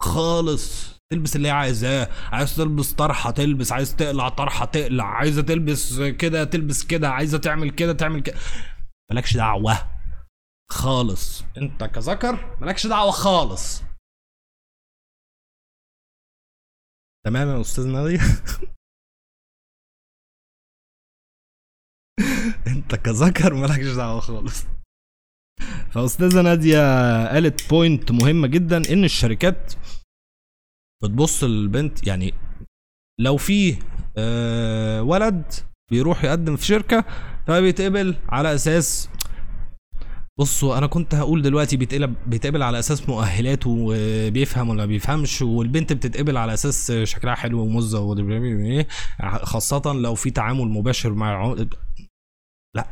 خالص. 0.01 0.97
تلبس 1.11 1.35
اللي 1.35 1.47
هي 1.47 1.51
عايزاه. 1.51 2.09
عايز 2.31 2.55
تلبس 2.55 2.93
طرحة 2.93 3.31
تلبس. 3.31 3.71
عايز 3.71 3.95
تقلع 3.95 4.29
طرحة 4.29 4.65
تقلع. 4.65 5.03
عايزة 5.05 5.41
تلبس 5.41 6.01
كده 6.01 6.43
تلبس 6.43 6.83
كده. 6.83 7.09
عايزة 7.09 7.37
تعمل 7.37 7.69
كده 7.71 7.93
تعمل 7.93 8.19
كده. 8.19 8.37
مالكش 9.11 9.37
دعوة. 9.37 10.00
خالص. 10.71 11.43
انت 11.57 11.83
كذكر 11.83 12.57
مالكش 12.61 12.87
دعوة 12.87 13.11
خالص. 13.11 13.83
تمام 17.25 17.47
يا 17.47 17.61
أستاذ 17.61 17.87
نادي؟ 17.87 18.17
انت 22.67 22.95
كذكر 22.95 23.53
مالكش 23.53 23.95
دعوة 23.95 24.19
خالص. 24.19 24.65
فأستاذة 25.91 26.41
نادية 26.41 26.77
قالت 27.27 27.69
بوينت 27.69 28.11
مهمة 28.11 28.47
جدا 28.47 28.77
إن 28.77 29.03
الشركات 29.03 29.73
بتبص 31.03 31.43
للبنت 31.43 32.07
يعني 32.07 32.33
لو 33.19 33.37
في 33.37 33.77
آه، 34.17 35.03
ولد 35.03 35.53
بيروح 35.91 36.23
يقدم 36.23 36.55
في 36.55 36.65
شركة 36.65 37.05
فبيتقبل 37.47 38.15
على 38.29 38.55
أساس 38.55 39.09
بصوا 40.41 40.77
أنا 40.77 40.87
كنت 40.87 41.15
هقول 41.15 41.41
دلوقتي 41.41 41.77
بيتقبل 41.77 42.13
بيتقبل 42.27 42.63
على 42.63 42.79
أساس 42.79 43.09
مؤهلاته 43.09 43.69
وبيفهم 43.79 44.69
ولا 44.69 44.85
بيفهمش 44.85 45.41
والبنت 45.41 45.93
بتتقبل 45.93 46.37
على 46.37 46.53
أساس 46.53 46.91
شكلها 46.91 47.35
حلو 47.35 47.61
ومزة 47.61 47.99
خاصة 49.43 49.93
لو 49.93 50.15
في 50.15 50.31
تعامل 50.31 50.67
مباشر 50.67 51.13
مع 51.13 51.55
لا. 52.75 52.87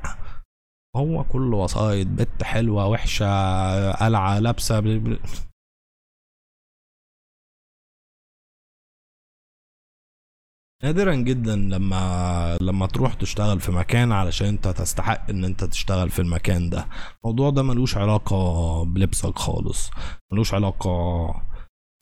هو 0.95 1.23
كله 1.23 1.57
وسايط 1.57 2.07
بنت 2.07 2.43
حلوة 2.43 2.87
وحشة 2.87 3.91
قلعة 3.91 4.39
لابسة 4.39 4.79
نادرا 10.83 11.15
جدا 11.15 11.55
لما 11.55 12.57
لما 12.61 12.87
تروح 12.87 13.13
تشتغل 13.13 13.59
في 13.59 13.71
مكان 13.71 14.11
علشان 14.11 14.47
انت 14.47 14.67
تستحق 14.67 15.29
ان 15.29 15.45
انت 15.45 15.63
تشتغل 15.63 16.09
في 16.09 16.19
المكان 16.19 16.69
ده. 16.69 16.87
الموضوع 17.23 17.49
ده 17.49 17.63
ملوش 17.63 17.97
علاقة 17.97 18.35
بلبسك 18.85 19.37
خالص. 19.39 19.89
ملوش 20.31 20.53
علاقة 20.53 20.89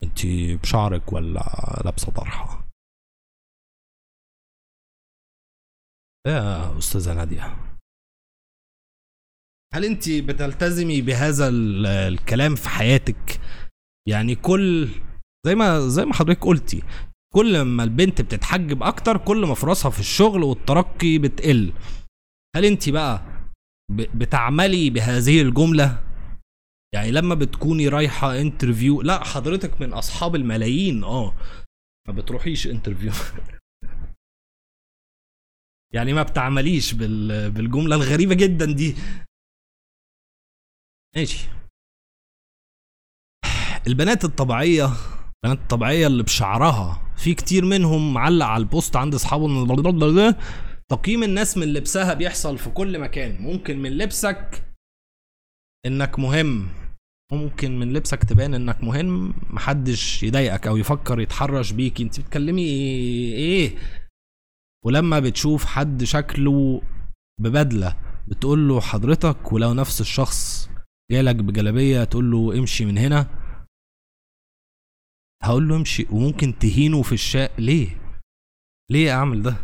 انت 0.02 0.26
بشعرك 0.62 1.12
ولا 1.12 1.40
لابسة 1.84 2.12
طرحة. 2.12 2.68
يا 6.26 6.78
أستاذة 6.78 7.14
نادية. 7.14 7.56
هل 9.74 9.84
انت 9.84 10.10
بتلتزمي 10.10 11.02
بهذا 11.02 11.48
ال- 11.48 11.86
الكلام 11.86 12.54
في 12.54 12.68
حياتك؟ 12.68 13.40
يعني 14.08 14.34
كل 14.34 14.88
زي 15.46 15.54
ما 15.54 15.80
زي 15.88 16.04
ما 16.04 16.14
حضرتك 16.14 16.44
قلتي 16.44 16.82
كل 17.34 17.62
ما 17.62 17.84
البنت 17.84 18.20
بتتحجب 18.20 18.82
أكتر 18.82 19.16
كل 19.18 19.46
ما 19.46 19.54
فرصها 19.54 19.90
في 19.90 20.00
الشغل 20.00 20.42
والترقي 20.42 21.18
بتقل. 21.18 21.72
هل 22.56 22.64
أنت 22.64 22.88
بقى 22.88 23.22
بتعملي 23.90 24.90
بهذه 24.90 25.42
الجملة؟ 25.42 26.04
يعني 26.94 27.10
لما 27.10 27.34
بتكوني 27.34 27.88
رايحة 27.88 28.40
interview 28.40 29.02
لا 29.02 29.24
حضرتك 29.24 29.80
من 29.80 29.92
أصحاب 29.92 30.34
الملايين 30.34 31.04
آه. 31.04 31.34
ما 32.08 32.14
بتروحيش 32.14 32.66
interview 32.66 33.12
يعني 35.94 36.12
ما 36.12 36.22
بتعمليش 36.22 36.92
بال... 36.94 37.50
بالجملة 37.50 37.96
الغريبة 37.96 38.34
جدا 38.34 38.64
دي. 38.64 38.96
ماشي. 41.16 41.48
البنات 43.86 44.24
الطبيعية 44.24 44.86
البنات 45.44 45.62
الطبيعية 45.62 46.06
اللي 46.06 46.22
بشعرها 46.22 47.07
في 47.18 47.34
كتير 47.34 47.64
منهم 47.64 48.14
معلق 48.14 48.46
على 48.46 48.60
ال 48.60 48.67
post 48.67 48.96
عند 48.96 49.14
أصحابه 49.14 49.46
تقييم 50.90 51.22
الناس 51.22 51.58
من 51.58 51.72
لبسها 51.72 52.14
بيحصل 52.14 52.58
في 52.58 52.70
كل 52.70 52.98
مكان. 52.98 53.42
ممكن 53.42 53.78
من 53.78 53.92
لبسك 53.98 54.64
إنك 55.86 56.18
مهم. 56.18 56.68
ممكن 57.32 57.78
من 57.78 57.92
لبسك 57.92 58.24
تبان 58.24 58.54
إنك 58.54 58.84
مهم. 58.84 59.34
محدش 59.50 60.22
يضايقك 60.22 60.66
أو 60.66 60.76
يفكر 60.76 61.20
يتحرش 61.20 61.72
بيك. 61.72 62.00
أنت 62.00 62.20
بتكلمي 62.20 62.62
إيه؟ 63.34 63.76
ولما 64.84 65.20
بتشوف 65.20 65.64
حد 65.64 66.04
شكله 66.04 66.82
ببدلة 67.40 67.96
بتقول 68.28 68.68
له 68.68 68.80
حضرتك 68.80 69.52
ولو 69.52 69.74
نفس 69.74 70.00
الشخص 70.00 70.70
جالك 71.12 71.36
بجلابية 71.36 72.04
تقول 72.04 72.30
له 72.30 72.58
امشي 72.58 72.84
من 72.84 72.98
هنا. 72.98 73.47
هقول 75.42 75.68
له 75.68 75.76
امشي 75.76 76.06
وممكن 76.10 76.58
تهينه 76.58 77.02
في 77.02 77.12
الشاء. 77.12 77.60
ليه؟ 77.60 77.88
ليه 78.90 79.10
اعمل 79.12 79.42
ده؟ 79.42 79.56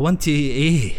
هو 0.00 0.08
انت 0.08 0.28
إيه؟ 0.28 0.92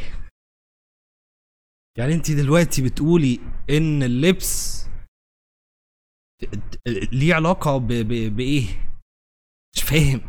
يعني 1.98 2.14
انت 2.14 2.32
دلوقتي 2.32 2.82
بتقولي 2.84 3.40
ان 3.70 4.04
اللبس 4.04 4.86
ليه 7.12 7.34
علاقة 7.36 7.78
ب... 7.78 7.88
ب... 7.88 8.36
بإيه؟ 8.36 8.98
مش 9.76 9.84
فاهم. 9.84 10.22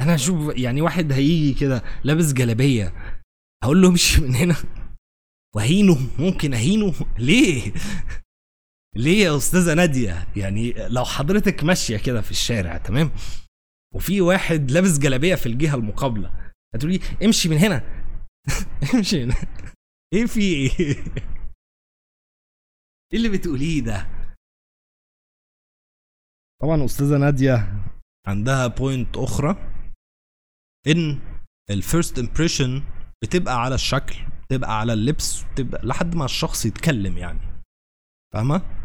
أنا 0.00 0.14
أشوف 0.14 0.58
يعني 0.58 0.80
واحد 0.82 1.12
هيجي 1.12 1.54
كده 1.60 1.82
لابس 2.04 2.32
جلابية 2.32 2.86
هقول 3.64 3.82
له 3.82 3.88
امشي 3.88 4.20
من 4.20 4.34
هنا. 4.34 4.54
وهينه 5.56 5.96
ممكن 6.18 6.54
اهينه. 6.54 6.92
ليه؟ 7.18 7.72
ليه 8.96 9.24
يا 9.24 9.36
أستاذة 9.36 9.74
نادية؟ 9.74 10.28
يعني 10.36 10.72
لو 10.88 11.04
حضرتك 11.04 11.64
ماشية 11.64 11.96
كده 11.96 12.20
في 12.20 12.30
الشارع 12.30 12.76
تمام؟ 12.78 13.10
وفي 13.94 14.20
واحد 14.20 14.70
لابس 14.70 14.98
جلابية 14.98 15.34
في 15.34 15.46
الجهة 15.46 15.74
المقابلة 15.74 16.52
هتقولي 16.74 17.00
امشي 17.24 17.48
من 17.48 17.56
هنا. 17.56 17.82
امشي 18.94 19.24
من 19.24 19.32
هنا. 19.32 19.46
إيه 20.14 20.26
في 20.26 20.40
إيه؟ 20.40 20.70
إيه 23.12 23.18
اللي 23.18 23.28
بتقوليه 23.28 23.80
ده؟ 23.80 24.08
طبعا 26.62 26.84
أستاذة 26.84 27.18
نادية 27.18 27.84
عندها 28.26 28.66
point 28.66 29.16
أخرى 29.16 29.50
إن 30.86 31.20
ال 31.70 31.78
first 31.78 32.18
impression 32.18 32.82
بتبقى 33.22 33.62
على 33.62 33.74
الشكل 33.74 34.16
بتبقى 34.44 34.80
على 34.80 34.92
اللبس 34.92 35.42
بتبقى 35.42 35.86
لحد 35.86 36.14
ما 36.14 36.24
الشخص 36.24 36.66
يتكلم 36.66 37.18
يعني. 37.18 37.62
فاهمة؟ 38.34 38.75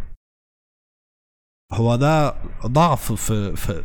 هو 1.74 1.96
ده 1.96 2.30
ضعف 2.66 3.12
في 3.12 3.56
في 3.56 3.84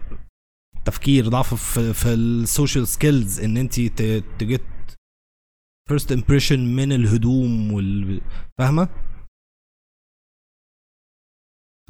التفكير 0.76 1.28
ضعف 1.28 1.54
في 1.54 1.94
في 1.94 2.14
ال 2.14 2.25
social 2.25 2.88
skills 2.88 3.40
إن 3.40 3.56
أنت 3.56 3.74
ت 4.40 4.46
get 4.46 4.62
first 5.88 6.12
impression 6.12 6.58
من 6.76 6.92
الهدوم 6.92 7.72
وال 7.72 8.20
فاهمة؟ 8.58 8.88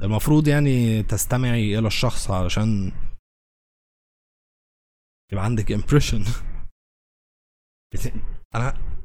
المفروض 0.02 0.48
يعني 0.48 1.02
تستمعي 1.02 1.78
إلى 1.78 1.87
الشخص 1.87 2.30
علشان 2.30 2.92
يبقى 5.32 5.44
عندك 5.44 5.72
impression 5.72 6.24
أنا 8.54 8.96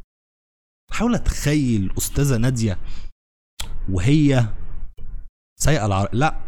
بحاول 0.91 1.15
أتخيل 1.15 1.93
أستاذة 1.97 2.37
نادية 2.37 2.77
وهي 3.89 4.53
سايقة 5.59 5.85
العر... 5.85 6.09
لا. 6.13 6.41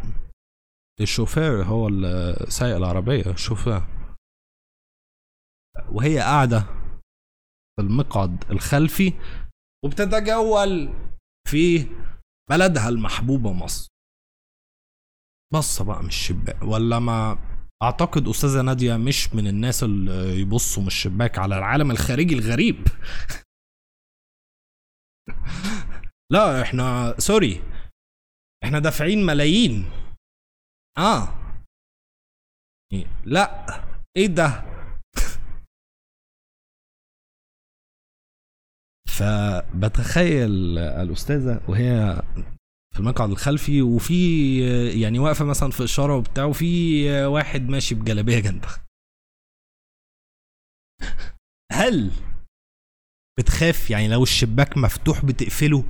الشوفير 1.02 1.64
هو 1.64 1.90
سايق 2.50 2.76
العربية 2.76 3.32
الشوفير 3.32 3.82
وهي 5.90 6.20
قاعدة 6.20 6.60
في 7.76 7.82
المقعد 7.82 8.52
الخلفي 8.52 9.14
وبتتجول 9.86 10.94
في 11.48 11.88
بلدها 12.50 12.90
المحبوبة 12.90 13.54
مصر. 13.54 13.90
بصة 15.54 15.86
بقى 15.86 16.02
من 16.02 16.08
الشباك 16.08 16.62
ولا 16.64 17.00
ما 17.00 17.38
أعتقد 17.84 18.28
أستاذة 18.28 18.62
نادية 18.62 18.98
مش 18.98 19.34
من 19.36 19.48
الناس 19.48 19.84
اللي 19.84 20.42
يبصوا 20.42 20.82
من 20.82 20.88
الشباك 20.88 21.40
على 21.40 21.58
العالم 21.58 21.92
الخارجي 21.92 22.34
الغريب. 22.34 22.88
لا 26.34 26.62
إحنا 26.62 27.16
سوري 27.20 27.64
إحنا 28.64 28.80
دافعين 28.80 29.26
ملايين. 29.26 30.03
آه. 30.98 31.28
لا. 33.26 33.66
إيه 34.18 34.28
ده؟ 34.28 34.64
فبتخيل 39.18 40.78
الأستاذة 40.78 41.62
وهي 41.70 42.22
في 42.94 43.00
المقعد 43.00 43.30
الخلفي 43.30 43.82
وفي 43.82 44.14
يعني 45.02 45.20
واقفة 45.20 45.46
مثلا 45.46 45.72
في 45.72 45.84
إشارة 45.84 46.18
وبتاع 46.18 46.44
وفي 46.46 46.66
واحد 47.26 47.62
ماشي 47.62 47.96
بجلابية 47.96 48.40
جنبها. 48.40 48.86
هل 51.72 52.12
بتخاف؟ 53.40 53.90
يعني 53.90 54.08
لو 54.08 54.24
الشباك 54.24 54.78
مفتوح 54.78 55.26
بتقفله؟ 55.26 55.84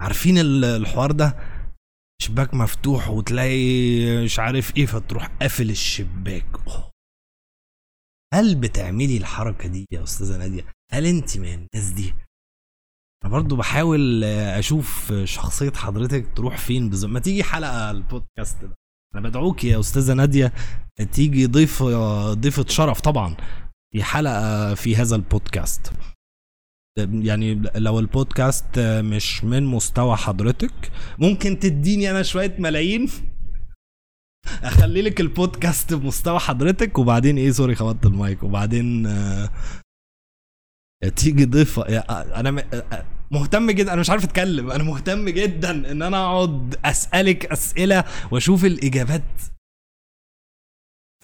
عارفين 0.00 0.38
ال- 0.38 0.64
الحوار 0.64 1.12
ده؟ 1.12 1.57
شباك 2.22 2.54
مفتوح 2.54 3.08
وتلاقي 3.08 4.24
مش 4.24 4.38
عارف 4.38 4.76
إيه 4.76 4.86
فتروح 4.86 5.26
قافل 5.26 5.70
الشباك. 5.70 6.46
أوه. 6.66 6.90
هل 8.34 8.54
بتعملي 8.54 9.16
الحركة 9.16 9.68
دي 9.68 9.86
يا 9.92 10.02
أستاذة 10.02 10.38
نادية؟ 10.38 10.64
هل 10.92 11.06
انت 11.06 11.38
من 11.38 11.48
الناس 11.54 11.90
دي؟ 11.90 12.14
أنا 13.24 13.32
برضو 13.32 13.56
بحاول 13.56 14.24
أشوف 14.24 15.12
شخصية 15.24 15.72
حضرتك 15.72 16.36
تروح 16.36 16.56
فين 16.58 16.90
بالظبط. 16.90 17.10
ما 17.10 17.20
تيجي 17.20 17.44
حلقة 17.44 17.90
البودكاست 17.90 18.64
ده. 18.64 18.74
أنا 19.14 19.28
بدعوك 19.28 19.64
يا 19.64 19.80
أستاذة 19.80 20.14
نادية. 20.14 20.52
تيجي 21.12 21.46
ضيف 21.46 21.82
ضيفة 22.32 22.66
شرف 22.68 23.00
طبعا 23.00 23.36
في 23.92 24.02
حلقة 24.02 24.74
في 24.74 24.96
هذا 24.96 25.16
البودكاست. 25.16 25.92
يعني 26.98 27.54
لو 27.74 27.98
البودكاست 27.98 28.78
مش 28.78 29.44
من 29.44 29.64
مستوى 29.66 30.16
حضرتك 30.16 30.90
ممكن 31.18 31.58
تديني 31.58 32.10
أنا 32.10 32.22
شوية 32.22 32.56
ملايين؟ 32.58 33.08
أخلي 34.62 35.02
لك 35.02 35.20
البودكاست 35.20 35.94
بمستوى 35.94 36.38
حضرتك 36.38 36.98
وبعدين 36.98 37.38
إيه 37.38 37.50
سوري 37.50 37.74
خبطت 37.74 38.06
المايك 38.06 38.42
وبعدين 38.42 39.06
آه، 39.06 39.50
تيجي 41.16 41.44
ضيفة 41.44 41.82
أنا 41.82 42.50
م- 42.50 42.58
آه، 42.58 43.04
مهتم 43.30 43.70
جدا 43.70 43.92
أنا 43.92 44.00
مش 44.00 44.10
عارف 44.10 44.24
أتكلم 44.24 44.70
أنا 44.70 44.84
مهتم 44.84 45.28
جدا 45.28 45.70
إن 45.92 46.02
أنا 46.02 46.16
أقعد 46.24 46.76
أسألك 46.84 47.46
أسئلة 47.46 48.04
وأشوف 48.30 48.64
الإجابات. 48.64 49.22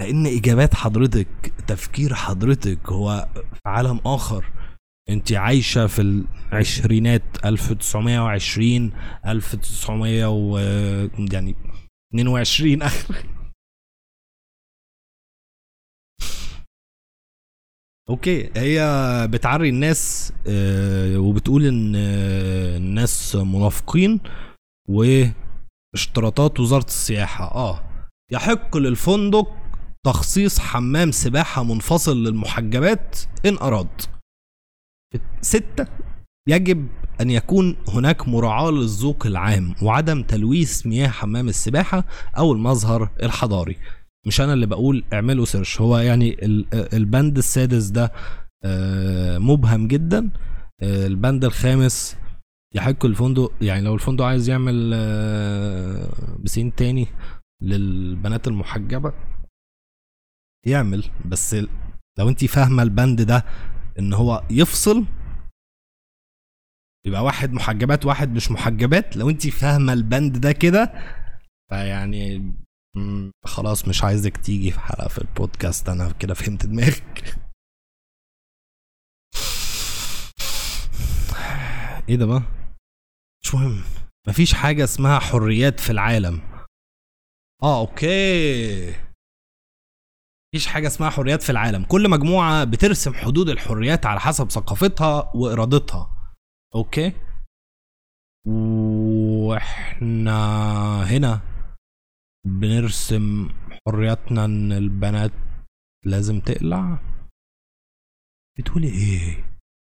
لأن 0.01 0.27
إجابات 0.27 0.75
حضرتك 0.75 1.53
تفكير 1.67 2.15
حضرتك 2.15 2.79
هو 2.89 3.29
في 3.35 3.61
عالم 3.67 4.01
آخر. 4.07 4.45
انت 5.09 5.33
عايشة 5.33 5.87
في 5.87 6.25
العشرينات 6.53 7.23
1920 7.45 8.93
1900 9.27 10.27
و 10.27 10.59
يعني 11.33 11.55
22 12.15 12.83
اخر 12.83 13.15
أوكي 18.11 18.51
هي 18.57 18.81
بتعري 19.31 19.69
الناس 19.69 20.33
آه، 20.47 21.19
وبتقول 21.19 21.67
إن 21.67 21.93
آه، 21.97 22.77
الناس 22.77 23.37
منافقين 23.37 24.21
واشتراطات 24.89 26.61
وزارة 26.61 26.85
السياحة. 26.85 27.45
آه 27.55 28.07
يحق 28.33 28.77
للفندق 28.77 29.57
تخصيص 30.07 30.59
حمام 30.59 31.11
سباحة 31.11 31.63
منفصل 31.63 32.25
للمحجبات 32.25 33.19
إن 33.47 33.57
أراد. 33.59 34.14
ستة 35.41 35.87
يجب 36.49 36.87
أن 37.21 37.31
يكون 37.31 37.77
هناك 37.89 38.29
مراعاة 38.29 38.71
للذوق 38.71 39.27
العام 39.27 39.75
وعدم 39.83 40.23
تلويث 40.23 40.87
مياه 40.87 41.09
حمام 41.09 41.49
السباحة 41.49 42.05
أو 42.39 42.53
المظهر 42.53 43.11
الحضاري. 43.23 43.77
مش 44.27 44.41
أنا 44.41 44.53
اللي 44.53 44.67
بقول 44.67 45.05
اعملوا 45.13 45.45
سيرش 45.45 45.81
هو 45.81 45.99
يعني 45.99 46.45
ال- 46.45 46.95
البند 46.95 47.39
السادس 47.39 47.87
ده 47.87 48.13
آه، 48.65 49.39
مبهم 49.39 49.89
جدا. 49.89 50.31
آه، 50.83 51.07
البند 51.07 51.45
الخامس 51.45 52.17
يحق 52.75 53.05
الفندق 53.07 53.53
يعني 53.61 53.85
لو 53.85 53.95
الفندق 53.95 54.25
عايز 54.25 54.49
يعمل 54.49 54.91
آه، 54.95 56.09
بسين 56.39 56.75
تاني 56.75 57.07
للبنات 57.63 58.49
المحجبة 58.49 59.13
يعمل. 60.67 61.05
بس 61.25 61.57
لو 62.19 62.29
انت 62.29 62.45
فاهمة 62.45 62.83
البند 62.83 63.23
ده 63.23 63.45
إن 63.99 64.13
هو 64.13 64.45
يفصل 64.51 65.05
يبقى 67.07 67.25
واحد 67.25 67.53
محجبات 67.53 68.07
واحد 68.07 68.33
مش 68.33 68.51
محجبات. 68.51 69.17
لو 69.17 69.31
انت 69.31 69.47
فاهمة 69.47 69.93
البند 69.93 70.39
ده 70.39 70.53
كده 70.53 70.93
فيعني 71.71 72.53
خلاص 73.45 73.89
مش 73.89 74.05
عايزك 74.05 74.37
تيجي 74.37 74.71
في 74.71 74.81
حلقة 74.81 75.09
في 75.09 75.19
البودكاست. 75.19 75.89
أنا 75.89 76.13
كده 76.13 76.35
فهمت 76.35 76.67
دماغك. 76.67 77.25
إيه 82.09 82.17
ده 82.17 82.27
بقى؟ 82.27 82.43
مش 83.45 83.55
مهم. 83.55 83.83
مفيش 84.29 84.55
حاجة 84.55 84.85
اسمها 84.85 85.19
حريات 85.19 85.81
في 85.81 85.91
العالم. 85.91 86.41
آه 87.63 87.81
okay. 87.81 88.95
مفيش 90.55 90.67
حاجة 90.67 90.87
اسمها 90.87 91.11
حريات 91.11 91.43
في 91.43 91.51
العالم. 91.51 91.85
كل 91.85 92.11
مجموعة 92.11 92.65
بترسم 92.65 93.15
حدود 93.15 93.49
الحريات 93.49 94.07
على 94.07 94.21
حسب 94.21 94.51
ثقافتها 94.51 95.31
وإرادتها. 95.35 96.11
okay؟ 96.75 97.13
وإحنا 99.45 100.37
هنا 101.05 101.41
بنرسم 102.47 103.49
حرياتنا 103.87 104.45
إن 104.45 104.73
البنات 104.73 105.33
لازم 106.05 106.41
تقلع. 106.41 106.99
بتقولي 108.59 108.89
إيه؟ 108.89 109.45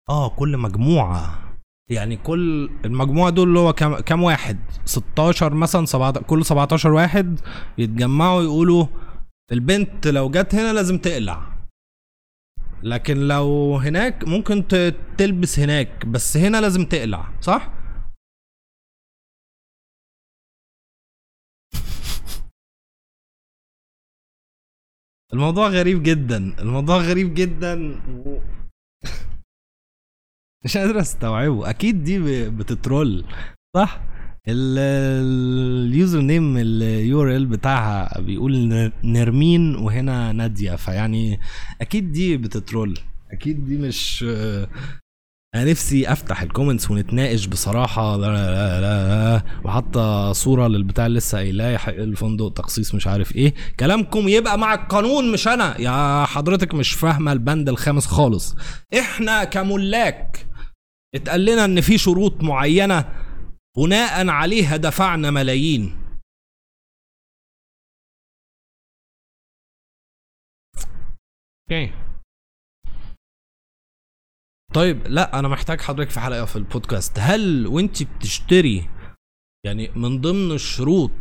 آه 0.09 0.29
كل 0.29 0.57
مجموعة. 0.57 1.41
يعني 1.89 2.17
كل 2.17 2.69
المجموعة 2.85 3.29
دول 3.29 3.47
اللي 3.47 3.59
هو 3.59 3.73
كام 3.73 3.99
كام 3.99 4.23
واحد؟ 4.23 4.59
16 4.85 5.53
مثلا 5.53 5.85
17 5.85 6.25
كل 6.25 6.45
17 6.45 6.91
واحد 6.91 7.39
يتجمعوا 7.77 8.43
يقولوا 8.43 8.87
البنت 9.51 10.07
لو 10.07 10.29
جت 10.29 10.55
هنا 10.55 10.73
لازم 10.73 10.97
تقلع. 10.97 11.55
لكن 12.83 13.17
لو 13.17 13.75
هناك 13.77 14.23
ممكن 14.27 14.67
تلبس 15.17 15.59
هناك 15.59 16.05
بس 16.05 16.37
هنا 16.37 16.61
لازم 16.61 16.85
تقلع 16.85 17.39
صح؟ 17.41 17.71
الموضوع 25.33 25.67
غريب 25.67 26.03
جدا 26.03 26.37
الموضوع 26.59 26.97
غريب 26.97 27.33
جدا. 27.33 27.75
مش 30.65 30.77
قادر 30.77 30.99
استوعبه. 30.99 31.69
أكيد 31.69 32.03
دي 32.03 32.49
بت 32.49 32.71
troll 32.71 33.25
صح؟ 33.75 34.14
ال 34.47 36.21
username 36.21 36.57
ال 36.57 37.21
URL 37.21 37.45
بتاعها 37.45 38.21
بيقول 38.21 38.91
نرمين 39.03 39.75
وهنا 39.75 40.31
نادية. 40.31 40.75
فيعني 40.75 41.39
أكيد 41.81 42.11
دي 42.11 42.37
بت 42.37 42.52
troll. 42.52 42.97
أكيد 43.31 43.65
دي 43.65 43.77
مش 43.77 44.25
أنا 45.55 45.63
نفسي 45.71 46.11
أفتح 46.11 46.41
ال 46.41 46.47
comments 46.47 46.91
ونتناقش 46.91 47.45
بصراحة. 47.45 48.17
لا 48.17 48.25
لا 48.27 48.51
لا, 48.51 48.81
لا, 48.81 49.07
لا. 49.33 49.43
وحاطة 49.63 50.31
صورة 50.31 50.67
للبتاع 50.67 51.05
اللي 51.05 51.17
لسه 51.17 51.37
قايلاه 51.37 51.79
الفندق 51.89 52.53
تخصيص 52.53 52.95
مش 52.95 53.07
عارف 53.07 53.35
إيه. 53.35 53.53
كلامكم 53.79 54.27
يبقى 54.27 54.57
مع 54.59 54.73
القانون 54.73 55.31
مش 55.31 55.47
أنا. 55.47 55.81
يا 55.81 56.25
حضرتك 56.25 56.73
مش 56.73 56.91
فاهمة 56.91 57.31
البند 57.31 57.69
الخامس 57.69 58.05
خالص. 58.05 58.55
إحنا 58.99 59.43
كملاك 59.43 60.45
اتقال 61.15 61.45
لنا 61.45 61.65
إن 61.65 61.81
في 61.81 61.97
شروط 61.97 62.43
معينة 62.43 63.05
بناء 63.77 64.27
عليها 64.29 64.77
دفعنا 64.77 65.31
ملايين. 65.31 65.97
أوكي. 71.71 71.93
طيب 74.73 75.07
لا 75.07 75.39
أنا 75.39 75.47
محتاج 75.47 75.81
حضرتك 75.81 76.09
في 76.09 76.19
حلقة 76.19 76.45
في 76.45 76.55
البودكاست. 76.55 77.19
هل 77.19 77.67
وانت 77.67 78.03
بتشتري 78.03 78.89
يعني 79.65 79.87
من 79.95 80.21
ضمن 80.21 80.51
الشروط 80.51 81.11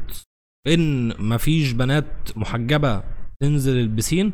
إن 0.66 1.08
مفيش 1.28 1.72
بنات 1.72 2.36
محجبة 2.36 3.04
تنزل 3.40 3.76
البسين 3.78 4.32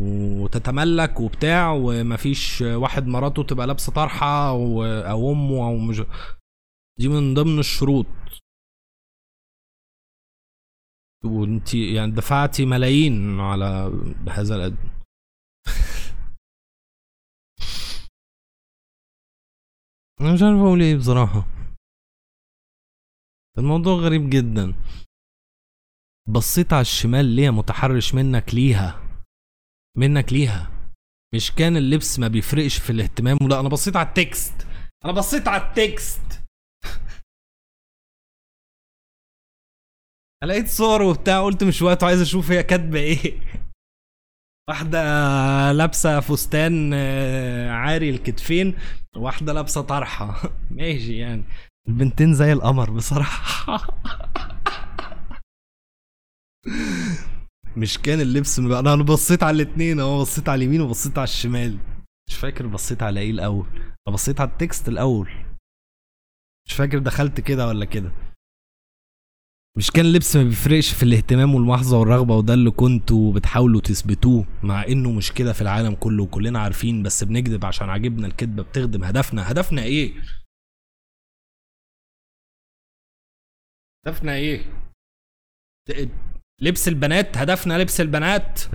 وتتملك 0.00 1.20
وبتاع 1.20 1.72
ومفيش 1.72 2.60
واحد 2.60 3.06
مراته 3.06 3.42
تبقى 3.42 3.66
لابسة 3.66 3.92
طرحة 3.92 4.48
أو 4.48 4.84
أو 4.84 5.32
أمه 5.32 5.66
أو 5.66 5.76
مش 5.78 6.02
دي 6.98 7.08
من 7.08 7.34
ضمن 7.34 7.58
الشروط. 7.58 8.06
وانت 11.24 11.74
يعني 11.74 12.12
دفعتي 12.12 12.66
ملايين 12.66 13.40
على 13.40 13.90
هذا 14.30 14.54
الأد... 14.56 14.76
أنا 20.20 20.32
مش 20.34 20.42
عارف 20.42 20.58
أقول 20.58 20.82
إيه 20.82 20.96
بصراحة. 20.96 21.46
الموضوع 23.58 23.94
غريب 23.94 24.30
جدا. 24.30 24.74
بصيت 26.28 26.72
على 26.72 26.80
الشمال 26.80 27.24
ليه 27.24 27.50
متحرش 27.50 28.14
منك 28.14 28.54
ليها؟ 28.54 29.20
منك 29.96 30.32
ليها. 30.32 30.90
مش 31.34 31.52
كان 31.52 31.76
اللبس 31.76 32.18
ما 32.18 32.28
بيفرقش 32.28 32.78
في 32.78 32.90
الاهتمام 32.90 33.38
لا 33.48 33.60
أنا 33.60 33.68
بصيت 33.68 33.96
على 33.96 34.08
التكست. 34.08 34.66
أنا 35.04 35.12
بصيت 35.12 35.48
على 35.48 35.62
التكست. 35.68 36.45
لقيت 40.46 40.68
صور 40.68 41.02
وبتاع 41.02 41.44
قلت 41.44 41.64
مش 41.64 41.82
وقته 41.82 42.06
عايز 42.06 42.20
أشوف 42.20 42.50
هي 42.50 42.62
كاتبة 42.62 42.98
إيه. 42.98 43.40
واحدة 44.68 44.98
لابسة 45.72 46.20
فستان 46.20 46.90
آه، 46.94 47.70
عاري 47.70 48.10
الكتفين 48.10 48.74
واحدة 49.16 49.52
لابسة 49.52 49.80
طرحة. 49.80 50.50
ماشي 50.70 51.18
يعني. 51.18 51.44
البنتين 51.88 52.34
زي 52.34 52.52
القمر 52.52 52.90
بصراحة. 52.90 53.86
مش 57.76 57.98
كان 57.98 58.20
اللبس 58.20 58.58
مبقى 58.58 58.80
أنا 58.80 59.02
بصيت 59.02 59.42
على 59.42 59.62
الاتنين 59.62 60.00
أهو 60.00 60.20
بصيت 60.20 60.48
على 60.48 60.58
اليمين 60.58 60.80
وبصيت 60.80 61.18
على 61.18 61.24
الشمال. 61.24 61.78
مش 62.28 62.34
فاكر 62.36 62.66
بصيت 62.66 63.02
على 63.02 63.20
إيه 63.20 63.30
الأول. 63.30 63.66
أنا 63.76 64.14
بصيت 64.14 64.40
على 64.40 64.50
التكست 64.50 64.88
الأول. 64.88 65.30
مش 66.66 66.74
فاكر 66.74 66.98
دخلت 66.98 67.40
كده 67.40 67.66
ولا 67.68 67.84
كده. 67.84 68.12
مش 69.76 69.90
كان 69.90 70.04
اللبس 70.04 70.36
ما 70.36 70.42
بيفرقش 70.42 70.94
في 70.94 71.02
الاهتمام 71.02 71.54
والمحظة 71.54 71.98
والرغبة 71.98 72.36
وده 72.36 72.54
اللي 72.54 72.70
كنتوا 72.70 73.32
بتحاولوا 73.32 73.80
تثبتوه 73.80 74.46
مع 74.62 74.84
إنه 74.88 75.12
مش 75.12 75.32
كده 75.32 75.52
في 75.52 75.62
العالم 75.62 75.94
كله 75.94 76.22
وكلنا 76.22 76.58
عارفين 76.58 77.02
بس 77.02 77.24
بنكذب 77.24 77.64
عشان 77.64 77.90
عاجبنا 77.90 78.26
الكذبة 78.26 78.62
بتخدم 78.62 79.04
هدفنا 79.04 79.50
هدفنا 79.50 79.82
إيه؟ 79.82 80.14
هدفنا 84.06 84.34
إيه؟ 84.34 84.64
لبس 86.62 86.88
البنات 86.88 87.36
هدفنا 87.36 87.78
لبس 87.78 88.00
البنات 88.00 88.60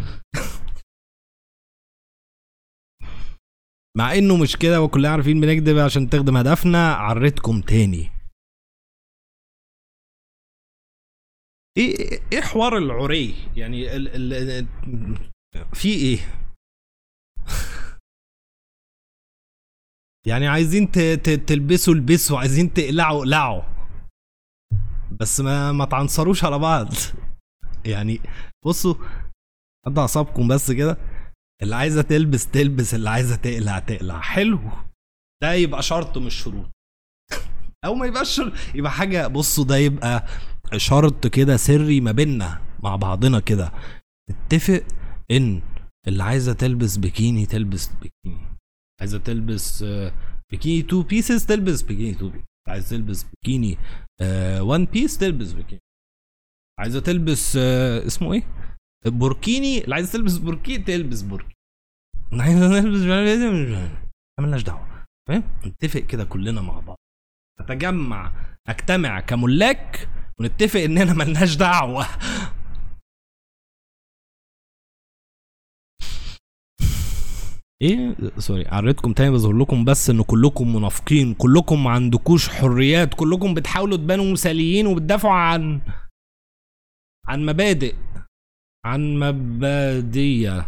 مع 3.97 4.15
إنه 4.15 4.37
مش 4.37 4.57
كده 4.57 4.81
وكلنا 4.81 5.09
عارفين 5.09 5.41
بنكذب 5.41 5.77
عشان 5.77 6.09
تخدم 6.09 6.37
هدفنا 6.37 6.93
عريتكم 6.93 7.61
تاني 7.61 8.20
إيه 11.77 12.19
إيه 12.33 12.41
حوار 12.41 12.77
العري؟ 12.77 13.35
يعني 13.55 13.95
ال 13.95 14.33
ال 14.33 14.67
في 15.73 15.89
إيه؟ 15.89 16.19
يعني 20.27 20.47
عايزين 20.47 20.91
تلبسوا 21.45 21.93
البسوا. 21.93 22.39
عايزين 22.39 22.73
تقلعوا 22.73 23.19
اقلعوا. 23.19 23.63
بس 25.19 25.39
ما 25.39 25.71
ما 25.71 25.85
تعنصروش 25.85 26.43
على 26.43 26.59
بعض. 26.59 26.87
يعني 27.85 28.21
بصوا 28.65 28.95
هدوا 29.87 30.01
اعصابكم 30.01 30.47
بس 30.47 30.71
كده. 30.71 30.97
اللي 31.61 31.75
عايزة 31.75 32.01
تلبس 32.01 32.47
تلبس. 32.47 32.93
اللي 32.93 33.09
عايزة 33.09 33.35
تقلع 33.35 33.79
تقلع. 33.79 34.19
حلو. 34.19 34.59
ده 35.41 35.53
يبقى 35.53 35.81
شرط 35.81 36.17
من 36.17 36.27
الشروط. 36.27 36.71
أو 37.85 37.93
ما 37.95 38.05
يبقاش 38.05 38.41
يبقى 38.75 38.91
حاجة 38.91 39.27
بصوا 39.27 39.65
ده 39.65 39.77
يبقى 39.77 40.27
شرط 40.77 41.27
كده 41.27 41.57
سري 41.57 42.01
ما 42.01 42.11
بيننا 42.11 42.61
مع 42.83 42.95
بعضنا 42.95 43.39
كده. 43.39 43.71
نتفق 44.31 44.83
إن 45.31 45.61
اللي 46.07 46.23
عايزة 46.23 46.53
تلبس 46.53 46.97
بيكيني 46.97 47.45
تلبس 47.45 47.87
بيكيني. 47.87 48.45
عايزة 48.99 49.17
تلبس 49.17 49.83
آه، 49.83 50.11
بيكيني 50.51 50.81
two 50.81 51.03
pieces 51.03 51.45
تلبس 51.45 51.81
بيكيني 51.81 52.13
two 52.13 52.29
pieces 52.29 52.45
عايزة 52.67 52.89
تلبس 52.89 53.23
بيكيني 53.23 53.77
one 54.61 54.85
piece 54.85 55.17
تلبس 55.17 55.51
بيكيني. 55.51 55.81
عايزة 56.79 56.99
تلبس 56.99 57.55
آه، 57.61 58.07
اسمه 58.07 58.33
إيه؟ 58.33 58.43
بوركيني. 59.05 59.83
اللي 59.83 59.95
عايزة 59.95 60.11
تلبس 60.11 60.37
بوركيني 60.37 60.83
تلبس 60.83 61.21
بوركيني 61.21 61.55
عايزة 62.33 62.81
تلبس 62.81 62.99
عارف 63.01 63.11
إيه، 63.11 63.77
إيه. 63.77 64.11
مالناش 64.39 64.63
دعوة. 64.63 65.05
فاهم؟ 65.27 65.43
نتفق 65.65 65.99
كده 65.99 66.23
كلنا 66.23 66.61
مع 66.61 66.79
بعض. 66.79 66.97
نتجمع 67.61 68.31
نجتمع 68.69 69.19
كملاك 69.19 70.09
ونتفق 70.39 70.79
إننا 70.79 71.13
ملناش 71.13 71.55
دعوة. 71.55 72.05
إيه؟ 77.81 78.15
سوري 78.37 78.67
عريتكم 78.67 79.13
تاني 79.13 79.29
بظهر 79.31 79.53
لكم 79.53 79.85
بس 79.85 80.09
إن 80.09 80.23
كلكم 80.23 80.75
منافقين 80.75 81.33
كلكم 81.33 81.83
ما 81.83 81.89
عندكوش 81.91 82.49
حريات 82.49 83.13
كلكم 83.13 83.53
بتحاولوا 83.53 83.97
تبانوا 83.97 84.31
مثاليين 84.31 84.87
وبتدافعوا 84.87 85.33
عن 85.33 85.81
عن 87.27 87.45
مبادئ 87.45 87.95
عن 88.85 89.19
مبادئ 89.19 90.61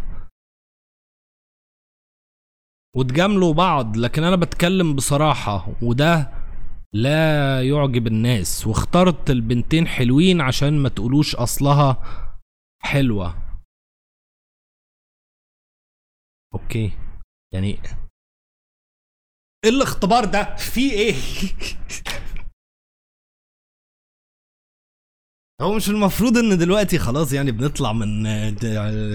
وتجاملوا 2.96 3.54
بعض 3.54 3.98
لكن 3.98 4.24
أنا 4.24 4.36
بتكلم 4.36 4.96
بصراحة 4.96 5.68
وده 5.82 6.43
لا 6.96 7.62
يعجب 7.70 8.08
الناس 8.08 8.68
واخترت 8.68 9.30
البنتين 9.30 9.88
حلوين 9.88 10.42
عشان 10.42 10.74
ما 10.80 10.90
تقولوش 10.90 11.36
أصلها 11.36 11.98
حلوة. 12.84 13.44
أوكي. 16.54 16.92
يعني 17.54 17.68
إيه 19.66 19.70
الاختبار 19.70 20.26
ده؟ 20.26 20.56
في 20.56 20.92
إيه؟ 20.92 21.14
هو 25.62 25.76
مش 25.76 25.90
المفروض 25.90 26.38
إن 26.38 26.58
دلوقتي 26.58 27.00
خلاص 27.00 27.34
يعني 27.34 27.52
بنطلع 27.52 27.94
من 27.94 28.26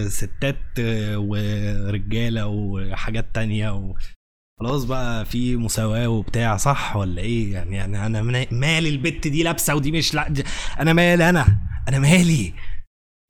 ستات 0.08 0.78
آه، 0.80 1.18
ورجالة 1.18 2.46
وحاجات 2.46 3.34
تانية 3.34 3.70
و... 3.70 3.94
خلاص 4.60 4.84
بقى 4.84 5.24
في 5.24 5.56
مساواة 5.56 6.08
وبتاع 6.08 6.56
صح 6.56 6.96
ولا 6.96 7.22
إيه؟ 7.22 7.52
يعني 7.52 7.76
يعني 7.76 8.06
أنا 8.06 8.22
مالي 8.52 8.88
البت 8.88 9.28
دي 9.28 9.42
لابسة 9.42 9.74
ودي 9.74 9.92
مش 9.92 10.14
لا 10.14 10.26
أنا 10.80 10.92
مالي 10.92 11.28
أنا 11.30 11.44
أنا 11.88 11.98
مالي. 11.98 12.54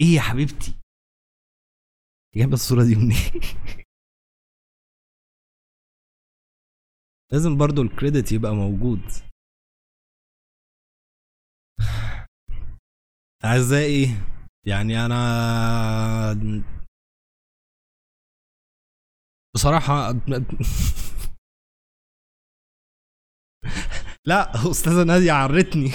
إيه 0.01 0.14
يا 0.16 0.20
حبيبتي؟ 0.20 0.74
جايبه 2.37 2.53
الصورة 2.53 2.85
دي 2.85 2.95
منين؟ 2.95 3.16
لازم 7.33 7.57
برضو 7.59 7.83
الكريدت 7.83 8.33
يبقى 8.33 8.55
موجود. 8.55 9.01
أعزائي 13.45 14.07
يعني 14.66 15.07
أنا 15.07 15.18
بصراحة 19.55 20.12
لا 24.29 24.70
أستاذة 24.70 25.03
نادية 25.05 25.33
عرتني. 25.33 25.89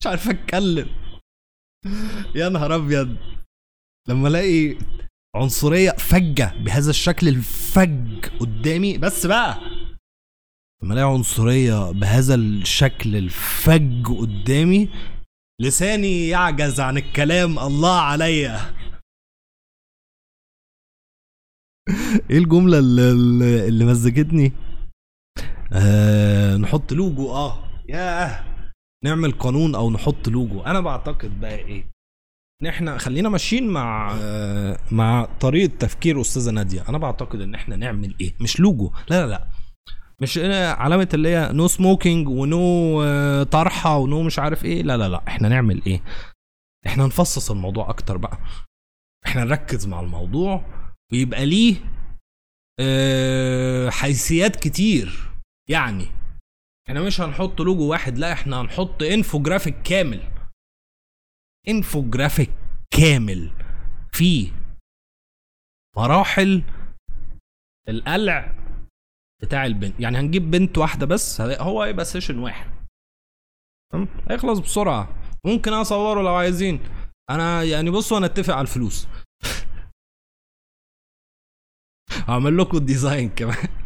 مش 0.00 0.06
عارف 0.06 0.28
أتكلم. 0.28 0.88
يا 2.34 2.48
نهار 2.48 2.74
أبيض. 2.74 3.16
لما 4.08 4.28
ألاقي 4.28 4.78
عنصرية 5.36 5.90
فجة 5.90 6.54
بهذا 6.64 6.90
الشكل 6.90 7.28
الفج 7.28 8.26
قدامي 8.40 8.98
بس 8.98 9.26
بقى. 9.26 9.60
لما 10.82 10.94
ألاقي 10.94 11.08
عنصرية 11.12 11.90
بهذا 11.92 12.34
الشكل 12.34 13.16
الفج 13.16 14.06
قدامي 14.06 14.88
لساني 15.60 16.28
يعجز 16.28 16.80
عن 16.80 16.96
الكلام 16.98 17.58
الله 17.58 18.00
عليا. 18.00 18.76
إيه 22.30 22.38
الجملة 22.38 22.78
اللي, 22.78 23.10
اللي- 23.12 23.68
اللي 23.68 23.84
مزجتني؟ 23.84 24.52
آه 25.72 26.56
نحط 26.56 26.92
لوجو. 26.92 27.30
آه. 27.32 27.64
ياه. 27.88 28.44
نعمل 29.04 29.32
قانون 29.32 29.74
أو 29.74 29.90
نحط 29.90 30.28
لوجو. 30.28 30.60
أنا 30.60 30.80
بعتقد 30.80 31.40
بقى 31.40 31.54
إيه؟ 31.54 31.90
ان 32.62 32.66
إحنا 32.66 32.98
خلينا 32.98 33.28
ماشيين 33.28 33.68
مع 33.68 34.16
آه 34.20 34.78
مع 34.90 35.28
طريقة 35.40 35.76
تفكير 35.78 36.20
أستاذة 36.20 36.50
نادية. 36.50 36.88
أنا 36.88 36.98
بعتقد 36.98 37.40
إن 37.40 37.54
إحنا 37.54 37.76
نعمل 37.76 38.14
إيه؟ 38.20 38.34
مش 38.40 38.60
لوجو. 38.60 38.92
لا 39.10 39.26
لا 39.26 39.30
لا. 39.30 39.48
مش 40.20 40.38
آه، 40.38 40.72
علامة 40.72 41.08
اللي 41.14 41.28
هي 41.28 41.50
no 41.52 41.68
smoking 41.68 42.28
و 42.28 42.66
no 42.66 43.42
طرحة 43.44 43.96
و 43.96 44.05
no 44.05 44.22
مش 44.22 44.38
عارف 44.38 44.64
إيه. 44.64 44.82
لا 44.82 44.96
لا 44.96 45.08
لا. 45.08 45.22
إحنا 45.28 45.48
نعمل 45.48 45.82
إيه؟ 45.86 46.02
إحنا 46.86 47.06
نفصص 47.06 47.50
الموضوع 47.50 47.88
أكتر 47.90 48.16
بقى. 48.16 48.38
إحنا 49.26 49.44
نركز 49.44 49.86
مع 49.86 50.00
الموضوع 50.00 50.64
ويبقى 51.12 51.46
ليه 51.46 51.76
آه، 52.80 53.90
حيثيات 53.90 54.56
كتير. 54.56 55.25
يعني 55.68 56.06
إحنا 56.88 57.02
مش 57.02 57.20
هنحط 57.20 57.60
لوجو 57.60 57.90
واحد 57.90 58.18
لا 58.18 58.32
إحنا 58.32 58.60
هنحط 58.60 59.02
انفوجرافيك 59.02 59.82
كامل. 59.82 60.32
انفوجرافيك 61.68 62.50
كامل 62.90 63.50
فيه 64.12 64.52
مراحل 65.96 66.62
القلع 67.88 68.54
بتاع 69.42 69.66
البنت. 69.66 70.00
يعني 70.00 70.18
هنجيب 70.18 70.50
بنت 70.50 70.78
واحدة 70.78 71.06
بس 71.06 71.40
هو 71.40 71.82
هيبقى 71.82 72.04
session 72.04 72.38
واحد؟ 72.38 72.70
هيخلص 74.30 74.58
بسرعة. 74.58 75.22
ممكن 75.44 75.72
أصوره 75.72 76.22
لو 76.22 76.34
عايزين. 76.34 76.80
أنا 77.30 77.62
يعني 77.62 77.90
بصوا 77.90 78.18
أنا 78.18 78.26
أتفق 78.26 78.54
على 78.54 78.62
الفلوس. 78.62 79.08
هعمل 82.28 82.58
لكم 82.58 82.76
الديزاين 82.76 83.28
كمان. 83.28 83.85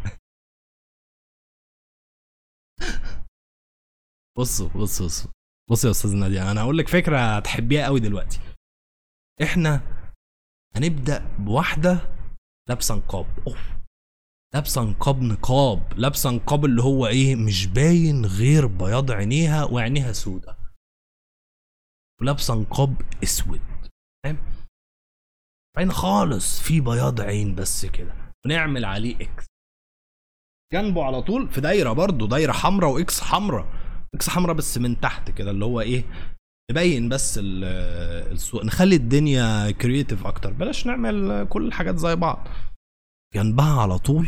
بصوا 4.37 4.69
بصوا 4.69 5.05
بصوا. 5.05 5.31
بصوا 5.69 5.87
يا 5.87 5.91
أستاذ 5.91 6.15
نادية 6.15 6.51
أنا 6.51 6.61
هقول 6.61 6.77
لك 6.77 6.87
فكرة 6.87 7.17
هتحبيها 7.37 7.85
قوي 7.85 7.99
دلوقتي. 7.99 8.39
إحنا 9.43 9.81
هنبدأ 10.75 11.35
بواحدة 11.39 11.99
لابسة 12.69 12.95
نقاب. 12.95 13.39
أوف. 13.47 13.59
لابسة 14.53 14.83
نقاب 14.83 15.21
نقاب. 15.21 15.93
لابسة 15.99 16.31
نقاب 16.31 16.65
اللي 16.65 16.81
هو 16.83 17.07
إيه 17.07 17.35
مش 17.35 17.67
باين 17.67 18.25
غير 18.25 18.67
بياض 18.67 19.11
عينيها 19.11 19.63
وعينيها 19.63 20.13
سودة. 20.13 20.57
ولابسة 22.21 22.55
نقاب 22.55 23.01
أسود. 23.23 23.61
فاهم؟ 24.23 24.37
باين 25.75 25.91
خالص 25.91 26.59
في 26.59 26.81
بياض 26.81 27.21
عين 27.21 27.55
بس 27.55 27.85
كده. 27.85 28.31
ونعمل 28.45 28.85
عليه 28.85 29.15
X 29.15 29.45
جنبه 30.73 31.03
على 31.03 31.21
طول 31.21 31.49
في 31.49 31.61
دايرة 31.61 31.93
برضه 31.93 32.27
دايرة 32.27 32.51
حمراء 32.51 32.91
و 32.91 33.06
X 33.06 33.21
حمراء. 33.21 33.90
حمراء 34.29 34.55
بس 34.55 34.77
من 34.77 34.99
تحت 34.99 35.31
كده 35.31 35.51
اللي 35.51 35.65
هو 35.65 35.81
إيه 35.81 36.03
نبين 36.71 37.09
بس 37.09 37.37
ال- 37.37 37.63
السوق 38.33 38.65
نخلي 38.65 38.95
الدنيا 38.95 39.71
creative 39.71 40.27
أكتر. 40.27 40.53
بلاش 40.53 40.85
نعمل 40.87 41.47
كل 41.49 41.67
الحاجات 41.67 41.95
زي 41.97 42.15
بعض. 42.15 42.47
جنبها 43.35 43.81
على 43.81 43.97
طول 43.99 44.27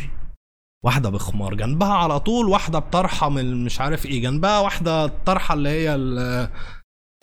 واحدة 0.86 1.10
بخمار 1.10 1.54
جنبها 1.56 1.94
على 1.94 2.20
طول 2.20 2.50
واحدة 2.50 2.80
بطرحة 2.80 3.30
من 3.30 3.66
مش 3.66 3.82
عارف 3.82 4.06
إيه 4.06 4.22
جنبها 4.22 4.60
واحدة 4.60 5.06
الطرحة 5.06 5.54
اللي 5.54 5.70
هي 5.70 5.96
ال- 5.96 6.50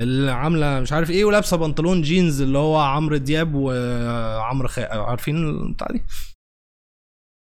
اللي 0.02 0.30
عاملة 0.32 0.80
مش 0.80 0.92
عارف 0.92 1.11
إيه 1.11 1.24
ولابسة 1.24 1.56
بنطلون 1.56 2.02
جينز 2.02 2.40
اللي 2.42 2.58
هو 2.58 2.76
عمرو 2.80 3.16
دياب 3.16 3.54
وعمرو 3.54 4.68
خا... 4.68 4.94
عارفين 4.94 5.36
البتاع 5.48 5.86
دي؟ 5.90 6.02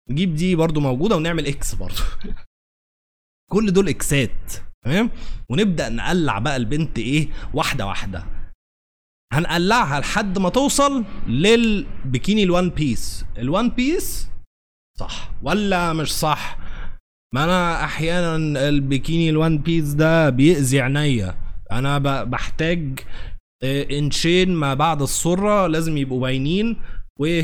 نجيب 0.10 0.34
دي 0.36 0.55
برضو 0.55 0.80
موجودة 0.80 1.16
ونعمل 1.16 1.47
X 1.47 1.76
برضو. 1.76 2.01
كل 3.51 3.72
دول 3.74 3.89
X 3.89 4.22
ات 4.22 4.54
تمام؟ 4.86 5.10
ونبدأ 5.50 5.90
نقلع 5.90 6.40
بقى 6.40 6.56
البنت 6.56 7.00
إيه؟ 7.00 7.28
واحدة 7.54 7.86
واحدة. 7.88 8.26
هنقلعها 9.34 10.00
لحد 10.00 10.38
ما 10.40 10.50
توصل 10.50 11.06
للبكيني 11.28 12.44
ال 12.43 12.50
one 12.50 12.70
piece 12.70 13.26
ال 13.38 13.45
one 13.45 13.70
piece 13.70 14.30
صح 15.00 15.32
ولا 15.42 15.94
مش 15.94 16.12
صح؟ 16.14 16.58
ما 17.34 17.44
أنا 17.44 17.84
أحيانا 17.84 18.36
البكيني 18.70 19.30
ال 19.30 19.37
one 19.37 19.58
piece 19.58 19.93
ده 19.94 20.30
بيأذي 20.30 20.82
عينيا. 20.82 21.36
أنا 21.72 21.98
بحتاج 22.24 23.00
آه، 23.64 23.88
إنشين 24.00 24.52
ما 24.56 24.74
بعد 24.74 25.02
السره 25.02 25.68
لازم 25.68 25.98
يبقوا 25.98 26.22
باينين 26.22 26.82
و 27.20 27.42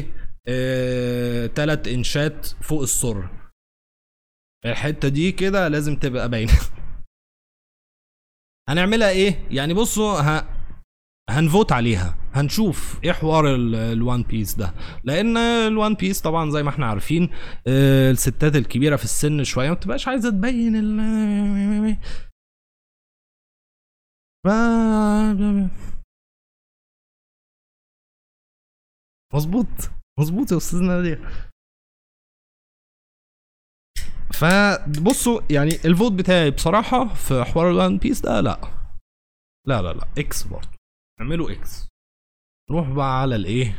آه، 0.47 1.47
تلات 1.47 1.87
إنشات 1.87 2.47
فوق 2.61 2.81
السره 2.81 3.31
الحتة 4.65 5.07
دي 5.07 5.31
كده 5.31 5.67
لازم 5.67 5.95
تبقى 5.95 6.29
باينة. 6.29 6.53
هنعملها 8.69 9.09
إيه 9.09 9.47
يعني 9.51 9.73
بصوا 9.73 10.21
ه... 10.21 10.55
هنفوت 11.29 11.71
عليها 11.71 12.17
هنشوف 12.33 12.99
إيه 13.03 13.11
حوار 13.11 13.55
ال- 13.55 13.75
ال 13.75 13.87
one 13.87 14.23
piece 14.23 14.55
ده 14.55 14.73
لأن 15.03 15.37
ال 15.37 15.51
one 15.51 15.93
piece 15.93 16.21
طبعا 16.21 16.49
زي 16.51 16.63
ما 16.63 16.69
إحنا 16.69 16.85
عارفين 16.85 17.29
آه، 17.67 18.11
الستات 18.11 18.55
الكبيرة 18.55 18.95
في 18.95 19.03
السن 19.03 19.43
شوية 19.43 19.67
ما 19.69 19.73
بتبقاش 19.75 20.07
عايزة 20.07 20.29
تبين 20.29 20.75
ال. 20.75 21.97
مظبوط 29.33 29.67
مظبوط 30.19 30.51
يا 30.51 30.57
أستاذ 30.57 30.79
نادية 30.81 31.19
فبصوا 34.39 35.41
يعني 35.51 35.71
ال 35.85 35.90
vote 35.90 36.11
بتاعي 36.11 36.51
بصراحة 36.51 37.13
في 37.13 37.43
حوار 37.43 37.69
ال 37.71 37.78
one 37.78 37.97
piece 37.97 38.21
ده 38.21 38.41
لا. 38.41 38.61
لا 39.67 39.81
لا 39.81 39.93
لا. 39.93 40.07
X 40.17 40.43
برضه. 40.43 40.77
اعملوا 41.21 41.51
X 41.51 41.87
نروح 42.71 42.89
بقى 42.89 43.21
على 43.21 43.35
الايه؟ 43.35 43.75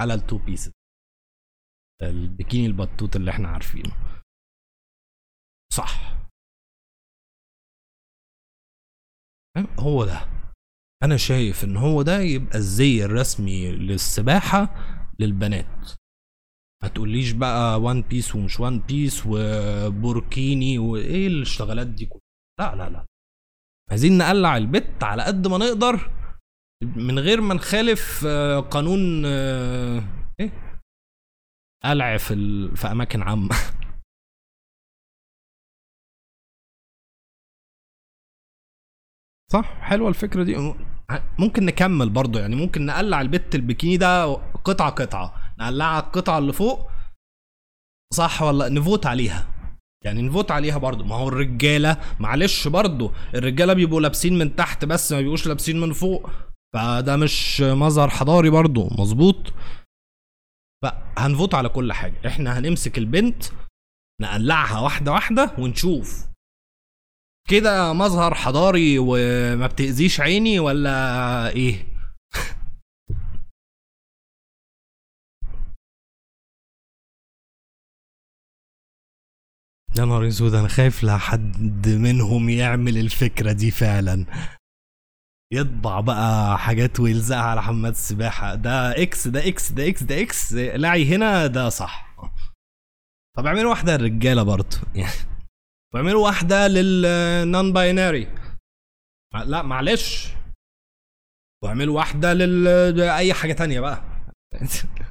على 0.00 0.14
ال 0.14 0.20
two 0.20 0.38
pieces 0.38 0.72
البكيني 2.02 2.66
البطوط 2.66 3.16
اللي 3.16 3.30
إحنا 3.30 3.48
عارفينه. 3.48 3.96
صح. 5.72 6.20
هو 9.78 10.04
ده. 10.04 10.20
أنا 11.02 11.16
شايف 11.16 11.64
ان 11.64 11.76
هو 11.76 12.02
ده 12.02 12.18
يبقى 12.20 12.58
الزي 12.58 13.04
الرسمي 13.04 13.72
للسباحة 13.72 14.74
للبنات. 15.18 15.99
ما 16.82 16.88
تقوليش 16.88 17.32
بقى 17.32 17.80
one 17.80 18.02
piece 18.02 18.34
ومش 18.34 18.60
one 18.60 18.78
piece 18.78 19.22
وبوركيني 19.26 20.78
وإيه 20.78 21.26
الاشتغالات 21.26 21.86
دي 21.86 22.06
كلها. 22.06 22.20
لا 22.60 22.74
لا 22.76 22.90
لا. 22.90 23.06
عايزين 23.90 24.18
نقلع 24.18 24.56
البت 24.56 25.04
على 25.04 25.22
قد 25.22 25.46
ما 25.46 25.58
نقدر 25.58 26.10
من 26.96 27.18
غير 27.18 27.40
ما 27.40 27.54
نخالف 27.54 28.24
آه، 28.26 28.60
قانون 28.60 29.22
آه، 29.26 30.02
إيه؟ 30.40 30.80
قلع 31.84 32.16
في 32.16 32.34
ال... 32.34 32.76
في 32.76 32.86
أماكن 32.86 33.22
عامة. 33.22 33.48
صح 39.52 39.80
حلوة 39.80 40.08
الفكرة 40.08 40.42
دي. 40.44 40.56
ممكن 41.38 41.64
نكمل 41.64 42.10
برضو 42.10 42.38
يعني 42.38 42.56
ممكن 42.56 42.86
نقلع 42.86 43.20
البت 43.20 43.54
البكيني 43.54 43.96
ده 43.96 44.24
قطعة 44.64 44.90
قطعة. 44.90 45.49
نقلعها 45.60 46.00
القطعة 46.00 46.38
اللي 46.38 46.52
فوق. 46.52 46.90
صح 48.14 48.42
ولا 48.42 48.68
نفوت 48.68 49.06
عليها؟ 49.06 49.46
يعني 50.04 50.22
نفوت 50.22 50.50
عليها 50.50 50.78
برضو 50.78 51.04
ما 51.04 51.14
هو 51.16 51.28
الرجالة 51.28 51.96
معلش 52.20 52.68
برضو 52.68 53.12
الرجالة 53.34 53.72
بيبقوا 53.72 54.00
لابسين 54.00 54.38
من 54.38 54.56
تحت 54.56 54.84
بس 54.84 55.12
ما 55.12 55.20
بيبقوش 55.20 55.46
لابسين 55.46 55.80
من 55.80 55.92
فوق. 55.92 56.30
فده 56.74 57.16
مش 57.16 57.60
مظهر 57.60 58.08
حضاري 58.08 58.50
برضو 58.50 58.88
مظبوط؟ 58.98 59.52
فهنفوت 60.82 61.54
على 61.54 61.68
كل 61.68 61.92
حاجة. 61.92 62.26
إحنا 62.26 62.58
هنمسك 62.58 62.98
البنت 62.98 63.44
نقلعها 64.22 64.80
واحدة 64.80 65.12
واحدة 65.12 65.54
ونشوف. 65.58 66.26
كده 67.48 67.92
مظهر 67.92 68.34
حضاري 68.34 68.98
وما 68.98 69.66
بتأذيش 69.66 70.20
عيني 70.20 70.58
ولا 70.60 71.48
إيه؟ 71.48 71.86
يا 80.00 80.04
نهار 80.04 80.28
اسود 80.28 80.54
أنا 80.54 80.68
خايف 80.68 81.02
لا 81.02 81.16
حد 81.16 81.88
منهم 81.88 82.48
يعمل 82.48 82.98
الفكرة 82.98 83.52
دي 83.52 83.70
فعلا. 83.70 84.26
يطبع 85.52 86.00
بقى 86.00 86.58
حاجات 86.58 87.00
ويلزقها 87.00 87.42
على 87.42 87.62
حمامات 87.62 87.92
السباحة. 87.92 88.54
ده 88.54 89.02
إكس 89.02 89.28
ده 89.28 89.48
إكس 89.48 89.72
ده 89.72 89.88
إكس 89.88 90.02
ده 90.02 90.22
إكس 90.22 90.52
لعي 90.52 91.14
هنا 91.14 91.46
ده 91.46 91.68
صح. 91.68 92.16
طب 93.36 93.46
اعملوا 93.46 93.70
واحدة 93.70 93.96
للرجالة 93.96 94.42
برضه. 94.42 94.76
واعملوا 95.94 96.24
واحدة 96.26 96.68
للنون 96.68 97.72
باينري 97.72 98.28
لا 99.44 99.62
معلش. 99.62 100.28
واعملوا 101.64 101.96
واحدة 101.96 102.32
لل 102.32 103.00
أي 103.00 103.34
حاجة 103.34 103.52
تانية 103.52 103.80
بقى. 103.80 104.04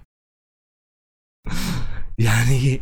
يعني 2.26 2.82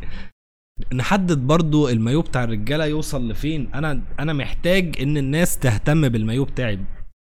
نحدد 0.93 1.37
برضو 1.37 1.89
المايو 1.89 2.21
بتاع 2.21 2.43
الرجالة 2.43 2.85
يوصل 2.85 3.29
لفين. 3.29 3.73
أنا 3.73 4.01
أنا 4.19 4.33
محتاج 4.33 5.01
إن 5.01 5.17
الناس 5.17 5.59
تهتم 5.59 6.09
بالمايو 6.09 6.45
بتاعي 6.45 6.79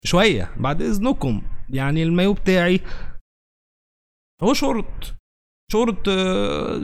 شوية 0.05 0.55
بعد 0.57 0.81
إذنكم. 0.81 1.41
يعني 1.69 2.03
المايو 2.03 2.33
بتاعي 2.33 2.79
هو 4.43 4.53
شورت. 4.53 5.15
شورت 5.71 6.07
آه، 6.07 6.81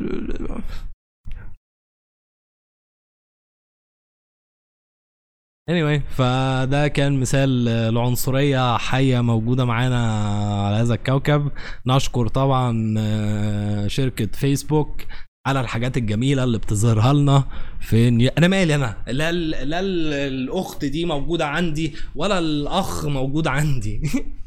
anyway 5.71 6.01
فده 6.09 6.87
كان 6.87 7.19
مثال 7.19 7.67
العنصرية 7.67 8.77
حية 8.77 9.21
موجودة 9.21 9.65
معانا 9.65 10.21
على 10.67 10.75
هذا 10.75 10.93
الكوكب. 10.93 11.51
نشكر 11.87 12.27
طبعا 12.27 12.95
آه، 12.97 13.87
شركة 13.87 14.25
فيسبوك 14.25 15.01
على 15.47 15.59
الحاجات 15.61 15.97
الجميلة 15.97 16.43
اللي 16.43 16.57
بتظهرها 16.57 17.13
لنا 17.13 17.47
في 17.79 18.09
new... 18.09 18.29
أنا 18.37 18.47
مالي 18.47 18.75
أنا 18.75 19.03
لا 19.07 19.29
ال- 19.29 19.49
لا 19.69 19.79
ال- 19.79 20.13
الأخت 20.13 20.85
دي 20.85 21.05
موجودة 21.05 21.47
عندي 21.47 21.95
ولا 22.15 22.39
الأخ 22.39 23.05
موجود 23.05 23.47
عندي. 23.47 24.01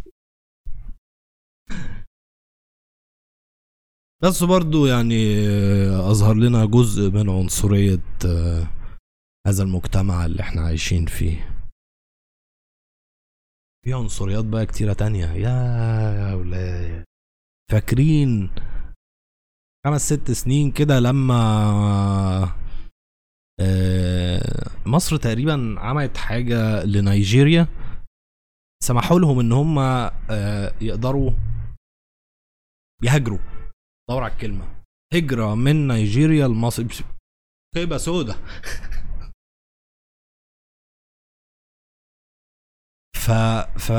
بس 4.22 4.42
برضو 4.44 4.86
يعني 4.86 5.14
أظهر 6.11 6.34
لنا 6.34 6.64
جزء 6.64 7.11
من 7.11 7.30
عنصرية 7.30 8.03
آه، 8.26 8.66
هذا 9.46 9.62
المجتمع 9.62 10.26
اللي 10.26 10.40
إحنا 10.42 10.61
عايشين 10.62 11.07
فيه. 11.07 11.64
في 13.84 13.92
عنصريات 13.92 14.44
بقى 14.44 14.66
كتيرة 14.66 14.92
تانية. 14.92 15.26
يا 15.26 16.34
ولاد. 16.34 17.05
فاكرين 17.70 18.51
خمس 19.87 20.01
ست 20.12 20.31
سنين 20.31 20.72
كده 20.72 21.01
لما 21.01 21.41
آه، 23.61 24.70
مصر 24.87 25.16
تقريبا 25.16 25.74
عملت 25.78 26.16
حاجة 26.16 26.85
لنيجيريا 26.85 27.68
سمحوا 28.83 29.18
لهم 29.18 29.41
إن 29.41 29.53
هم 29.53 29.78
آه، 29.78 30.74
يقدروا 30.81 31.31
يهاجروا. 33.03 33.39
دور 34.11 34.22
على 34.22 34.33
الكلمة. 34.33 34.83
هجرة 35.14 35.55
من 35.55 35.89
نيجيريا 35.89 36.49
لمصر. 36.49 36.85
خيبة 37.74 37.97
سودة. 37.97 38.35
ف 43.24 43.31
ف 43.78 43.93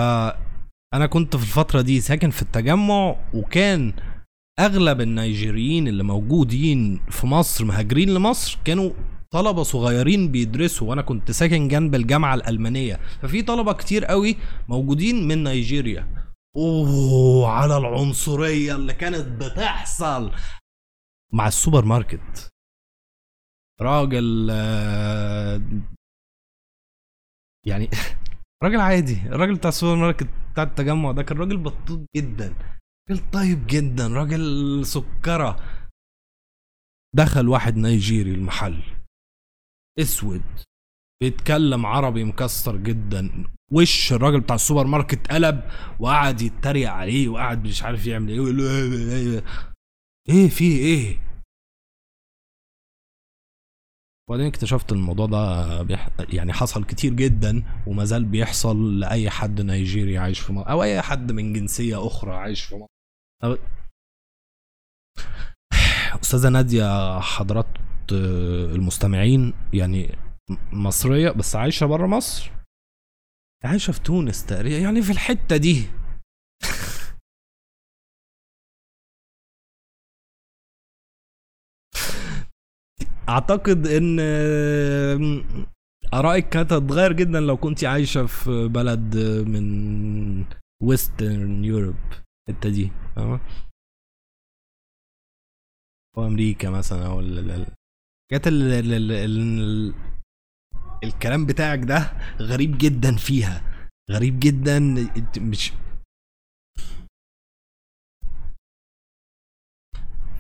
أنا 0.94 1.06
كنت 1.08 1.36
في 1.36 1.44
الفترة 1.44 1.82
دي 1.82 2.02
ساكن 2.02 2.30
في 2.30 2.42
التجمع 2.42 3.16
وكان 3.34 3.94
أغلب 4.66 5.01
النيجيريين 5.01 5.88
اللي 5.88 6.03
موجودين 6.03 7.01
في 7.09 7.28
مصر 7.28 7.66
مهاجرين 7.66 8.09
لمصر 8.14 8.59
كانوا 8.66 8.91
طلبة 9.32 9.64
صغيرين 9.64 10.32
بيدرسوا 10.32 10.89
وأنا 10.89 11.01
كنت 11.01 11.32
ساكن 11.32 11.68
جنب 11.68 11.95
الجامعة 11.95 12.36
الألمانية. 12.36 12.95
ففي 13.22 13.41
طلبة 13.41 13.74
كتير 13.74 14.05
قوي 14.05 14.36
موجودين 14.70 15.28
من 15.28 15.43
نيجيريا. 15.43 16.32
أوه 16.57 17.49
على 17.49 17.78
العنصرية 17.78 18.76
اللي 18.76 18.93
كانت 18.93 19.43
بتحصل 19.43 20.32
مع 21.34 21.47
السوبر 21.47 21.86
ماركت. 21.86 22.49
راجل 23.82 24.47
آه، 24.51 25.62
يعني 27.66 27.89
راجل 28.64 28.80
عادي 28.80 29.22
الراجل 29.26 29.55
بتاع 29.55 29.70
السوبر 29.70 29.95
ماركت 29.95 30.28
بتاع 30.51 30.64
التجمع 30.64 31.12
ده 31.12 31.24
كان 31.24 31.38
راجل 31.38 31.57
بطوط 31.57 32.05
جدا. 32.16 32.81
راجل 33.10 33.32
طيب 33.32 33.68
جدا 33.68 34.08
راجل 34.08 34.86
سكرة. 34.86 35.82
دخل 37.16 37.47
واحد 37.47 37.78
نيجيري 37.78 38.32
المحل 38.34 38.84
أسود 39.99 40.41
بيتكلم 41.22 41.86
عربي 41.86 42.24
مكسر 42.24 42.78
جدا. 42.78 43.45
وش 43.72 44.14
الراجل 44.14 44.39
بتاع 44.41 44.56
السوبر 44.56 44.88
ماركت 44.88 45.32
قلب 45.32 45.64
وقعد 45.99 46.41
يتريق 46.41 46.91
عليه 46.91 47.30
وقعد 47.30 47.68
مش 47.68 47.84
عارف 47.84 48.06
يعمل 48.06 48.30
إيه. 48.30 49.43
إيه 50.30 50.49
في 50.49 50.64
إيه؟ 50.78 51.31
وبعدين 54.32 54.48
اكتشفت 54.48 54.92
الموضوع 54.92 55.26
ده 55.26 55.82
بيح... 55.84 56.10
يعني 56.20 56.54
حصل 56.54 56.84
كتير 56.84 57.14
جدا 57.14 57.64
وما 57.88 58.06
زال 58.06 58.26
بيحصل 58.26 59.00
لأي 59.00 59.30
حد 59.30 59.62
نيجيري 59.62 60.18
عايش 60.18 60.40
في 60.40 60.54
مصر 60.54 60.70
أو 60.70 60.84
أي 60.84 61.02
حد 61.02 61.32
من 61.32 61.54
جنسية 61.54 62.08
أخرى 62.08 62.36
عايش 62.36 62.64
في 62.64 62.76
مصر 62.76 62.92
أو... 63.44 63.58
أستاذة 66.24 66.50
نادية 66.50 67.20
حضرات 67.20 67.68
المستمعين 68.12 69.54
يعني 69.74 70.16
مصرية 70.74 71.32
بس 71.32 71.56
عايشة 71.56 71.86
بره 71.86 72.08
مصر؟ 72.08 72.52
عايشة 73.64 73.92
في 73.92 74.00
تونس 74.00 74.46
تقريبا 74.46 74.78
يعني 74.78 75.02
في 75.02 75.12
الحتة 75.12 75.58
دي. 75.58 75.86
أعتقد 83.30 83.88
إن 83.88 84.19
آرائك 86.13 86.49
كانت 86.49 86.74
هتتغير 86.74 87.13
جدا 87.13 87.39
لو 87.39 87.57
كنت 87.57 87.84
عايشة 87.84 88.26
في 88.26 88.67
بلد 88.67 89.17
من 89.47 90.45
ويسترن 90.84 91.65
يوروب 91.65 91.95
الحتة 92.49 92.69
دي 92.69 92.91
فاهمة؟ 93.15 93.39
أو 96.17 96.28
أمريكا 96.28 96.69
مثلا 96.69 97.05
أو 97.07 97.19
ال- 97.19 97.39
ال- 97.39 97.51
ال- 97.51 97.67
الحاجات 98.32 98.47
ال- 98.47 98.72
ال- 98.72 98.93
ال- 98.93 99.11
ال- 99.11 99.93
الكلام 101.03 101.45
بتاعك 101.45 101.80
ده 101.80 102.11
غريب 102.41 102.78
جدا 102.78 103.15
فيها 103.15 103.88
غريب 104.11 104.39
جدا 104.39 104.80
مش 105.38 105.72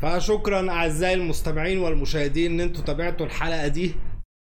فشكرا 0.01 0.71
أعزائي 0.71 1.13
المستمعين 1.13 1.77
والمشاهدين 1.79 2.51
إن 2.51 2.59
أنتوا 2.59 2.83
تابعتوا 2.83 3.25
الحلقة 3.25 3.67
دي. 3.67 3.95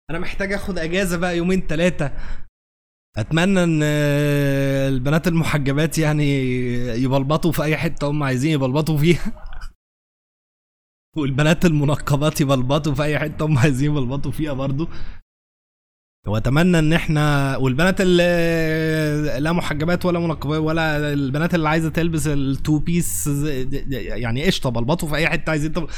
أنا 0.09 0.19
محتاج 0.19 0.53
أخد 0.53 0.79
أجازة 0.79 1.17
بقى 1.17 1.37
يومين 1.37 1.67
ثلاثة 1.67 2.11
أتمنى 3.17 3.63
إن 3.63 3.83
البنات 4.93 5.27
المحجبات 5.27 5.97
يعني 5.97 6.39
يبلبطوا 7.03 7.51
في 7.51 7.63
أي 7.63 7.77
حتة 7.77 8.09
هم 8.09 8.23
عايزين 8.23 8.51
يبلبطوا 8.51 8.97
فيها. 8.97 9.53
والبنات 11.17 11.65
المنقبات 11.65 12.41
يبلبطوا 12.41 12.93
في 12.93 13.03
أي 13.03 13.19
حتة 13.19 13.45
هم 13.45 13.57
عايزين 13.57 13.91
يبلبطوا 13.91 14.31
فيها 14.31 14.53
برضو. 14.53 14.87
واتمنى 16.27 16.79
ان 16.79 16.93
إحنا 16.93 17.57
والبنات 17.57 18.01
اللي 18.01 19.39
لا 19.39 19.51
محجبات 19.51 20.05
ولا 20.05 20.19
منقبات 20.19 20.59
ولا 20.59 21.13
البنات 21.13 21.55
اللي 21.55 21.69
عايزة 21.69 21.89
تلبس 21.89 22.27
التو 22.27 22.79
بيس 22.79 23.27
يعني 23.91 24.45
قشطة 24.45 24.69
بلبطوا 24.69 25.09
في 25.09 25.15
أي 25.15 25.27
حتة 25.29 25.49
عايزين 25.49 25.71
طب 25.71 25.89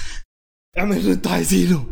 اعمل 0.78 0.98
اللي 0.98 1.14
أنتوا 1.14 1.32
عايزينه. 1.32 1.86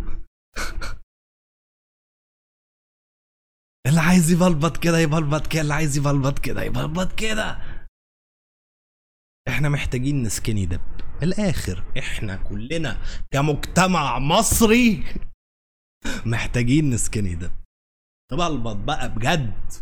اللي 3.87 3.99
عايز 3.99 4.31
يبلبط 4.31 4.77
كده 4.77 4.99
يبلبط 4.99 5.47
كده 5.47 5.61
اللي 5.61 5.73
عايز 5.73 5.97
يبلبط 5.97 6.39
كده 6.39 6.63
يبلبط 6.63 7.13
كده. 7.19 7.57
إحنا 9.47 9.69
محتاجين 9.69 10.23
نسكني 10.23 10.65
دب. 10.65 10.81
الآخر 11.23 11.83
إحنا 11.97 12.35
كلنا 12.35 12.97
كمجتمع 13.31 14.19
مصري 14.19 15.03
محتاجين 16.25 16.89
نسكني 16.89 17.35
دب. 17.35 17.51
نبلبط 18.33 18.75
بقى 18.75 19.15
بجد. 19.15 19.73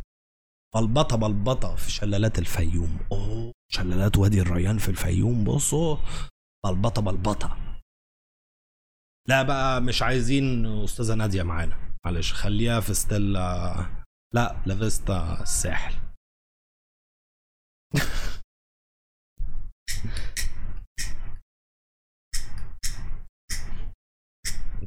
بلبطه 0.76 1.18
بلبطة 1.18 1.76
في 1.76 1.91
شلالات 1.91 2.39
الفيوم. 2.39 3.00
أوه 3.12 3.52
شلالات 3.72 4.18
وادي 4.18 4.41
الريان 4.41 4.78
في 4.78 4.89
الفيوم. 4.89 5.43
بصوا 5.43 5.98
بلبطة 6.66 7.02
بلبطة. 7.02 7.58
لا 9.28 9.43
بقى 9.43 9.82
مش 9.82 10.02
عايزين 10.02 10.66
أستاذة 10.84 11.16
نادية 11.16 11.43
معانا. 11.43 11.96
معلش 12.06 12.34
خليها 12.34 12.80
في 12.80 12.93
ستيلا. 12.93 13.76
لا 14.34 14.64
لافيستا 14.66 15.41
الساحل. 15.41 15.96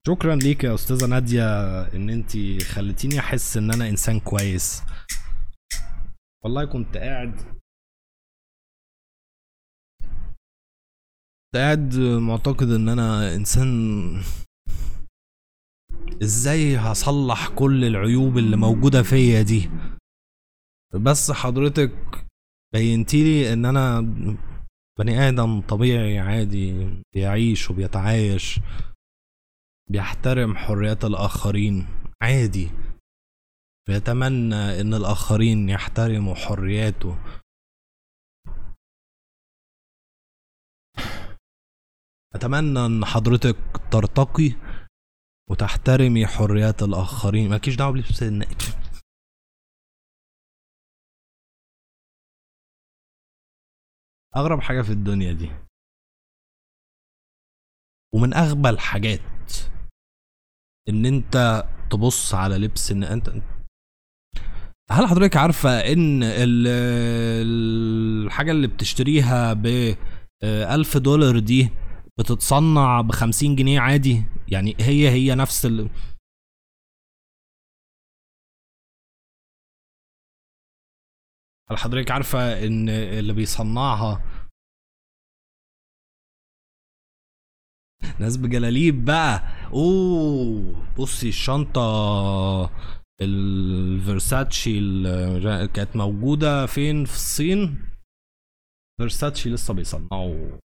شكرا 0.09 0.37
ليك 0.37 0.65
يا 0.65 0.75
أستاذة 0.75 1.07
نادية 1.07 1.43
إن 1.83 2.11
أنت 2.11 2.63
خلتيني 2.63 3.19
أحس 3.19 3.57
إن 3.57 3.71
أنا 3.71 3.89
إنسان 3.89 4.21
كويس. 4.21 4.83
والله 6.45 6.65
كنت 6.65 6.97
قاعد 6.97 7.37
كنت 11.45 11.57
قاعد 11.57 11.97
معتقد 11.99 12.71
إن 12.71 12.89
أنا 12.89 13.35
إنسان 13.35 13.69
إزاي 16.23 16.77
هصلح 16.77 17.49
كل 17.49 17.85
العيوب 17.85 18.39
اللي 18.39 18.57
موجودة 18.57 19.03
فيا 19.03 19.43
دي؟ 19.43 19.71
بس 20.95 21.31
حضرتك 21.31 22.27
بينتيلي 22.73 23.53
إن 23.53 23.65
أنا 23.65 24.01
بني 24.99 25.29
آدم 25.29 25.61
طبيعي 25.61 26.19
عادي 26.19 26.91
بيعيش 27.15 27.71
وبيتعايش. 27.71 28.61
بيحترم 29.91 30.57
حريات 30.57 31.05
الآخرين. 31.05 31.87
عادي. 32.23 32.71
بيتمنى 33.89 34.81
إن 34.81 34.95
الآخرين 34.95 35.69
يحترموا 35.69 36.35
حرياته. 36.35 37.19
أتمنى 42.35 42.87
إن 42.87 43.05
حضرتك 43.05 43.57
ترتقي 43.93 44.51
وتحترمي 45.51 46.27
حريات 46.27 46.83
الآخرين. 46.83 47.51
مالكيش 47.51 47.77
دعوة 47.77 47.93
بلبس 47.93 48.23
الن- 48.23 48.79
أغرب 54.37 54.61
حاجة 54.61 54.83
في 54.83 54.93
الدنيا 54.93 55.33
دي. 55.33 55.49
ومن 58.15 58.35
أغبى 58.35 58.69
الحاجات 58.69 59.38
إن 60.89 61.07
أنت 61.07 61.65
تبص 61.91 62.35
على 62.35 62.57
لبس 62.59 62.91
إن 62.93 63.05
أنت 63.05 63.29
هل 64.91 65.07
حضرتك 65.07 65.37
عارفة 65.37 65.71
إن 65.71 66.23
ال- 66.23 66.67
الحاجة 68.27 68.51
اللي 68.51 68.67
بتشتريها 68.67 69.53
ب 69.53 69.95
ألف 70.45 70.97
دولار 70.97 71.39
دي 71.39 71.71
بتتصنع 72.19 73.01
بخمسين 73.01 73.57
جنيه 73.57 73.81
عادي؟ 73.81 74.25
يعني 74.49 74.77
هي 74.81 75.09
هي 75.11 75.35
نفس 75.35 75.67
ال... 75.67 75.91
هل 81.71 81.79
حضرتك 81.79 82.11
عارفة 82.11 82.67
إن 82.67 82.89
اللي 82.89 83.33
بيصنعها 83.33 84.23
ناس 88.21 88.37
بجلاليب 88.37 89.05
بقى. 89.05 89.43
أوه 89.73 90.87
بصي 90.99 91.29
الشنطة 91.29 92.71
الفيرساتشي 93.21 94.79
اللي 94.79 95.69
كانت 95.69 95.97
موجودة 95.97 96.67
فين؟ 96.67 97.05
في 97.05 97.15
الصين. 97.15 97.89
فيرساتشي 99.01 99.51
لسه 99.51 99.75
بيصنعوا 99.75 100.59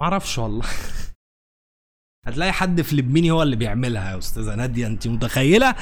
معرفش 0.00 0.38
والله. 0.38 0.66
هتلاقي 2.26 2.52
حد 2.52 2.80
فلبيني 2.80 3.30
هو 3.30 3.42
اللي 3.42 3.56
بيعملها 3.56 4.12
يا 4.12 4.18
أستاذة 4.18 4.54
نادية 4.54 4.86
أنت 4.86 5.08
متخيلة؟ 5.08 5.74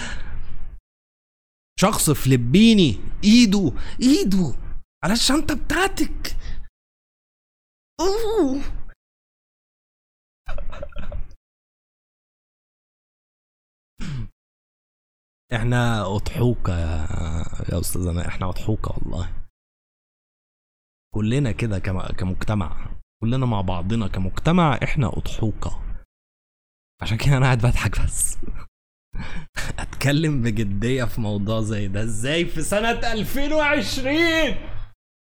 شخص 1.81 2.11
فلبيني 2.11 2.97
إيده 3.25 3.73
إيده 4.03 4.55
على 5.05 5.13
الشنطة 5.13 5.65
بتاعتك. 5.65 6.37
أوه. 8.01 8.86
إحنا 15.53 16.07
اضحوكة 16.17 16.79
يا 16.79 17.07
يا 17.73 17.81
استاذنا 17.81 18.29
إحنا 18.29 18.49
اضحوكة 18.49 18.91
والله. 18.99 19.33
كلنا 21.15 21.53
كده 21.53 21.79
كم- 21.79 22.07
كمجتمع. 22.07 22.87
كلنا 23.23 23.47
مع 23.47 23.61
بعضنا 23.61 24.09
كمجتمع 24.09 24.79
إحنا 24.85 25.07
اضحوكة. 25.09 25.83
عشان 27.03 27.17
كده 27.19 27.37
أنا 27.37 27.47
قاعد 27.47 27.59
بضحك 27.59 28.01
بس. 28.05 28.39
اتكلم 29.79 30.43
بجدية 30.43 31.05
في 31.05 31.21
موضوع 31.21 31.61
زي 31.61 31.89
ده. 31.89 32.03
إزاي؟ 32.03 32.45
في 32.45 32.63
سنة 32.63 33.13
2020 33.13 34.57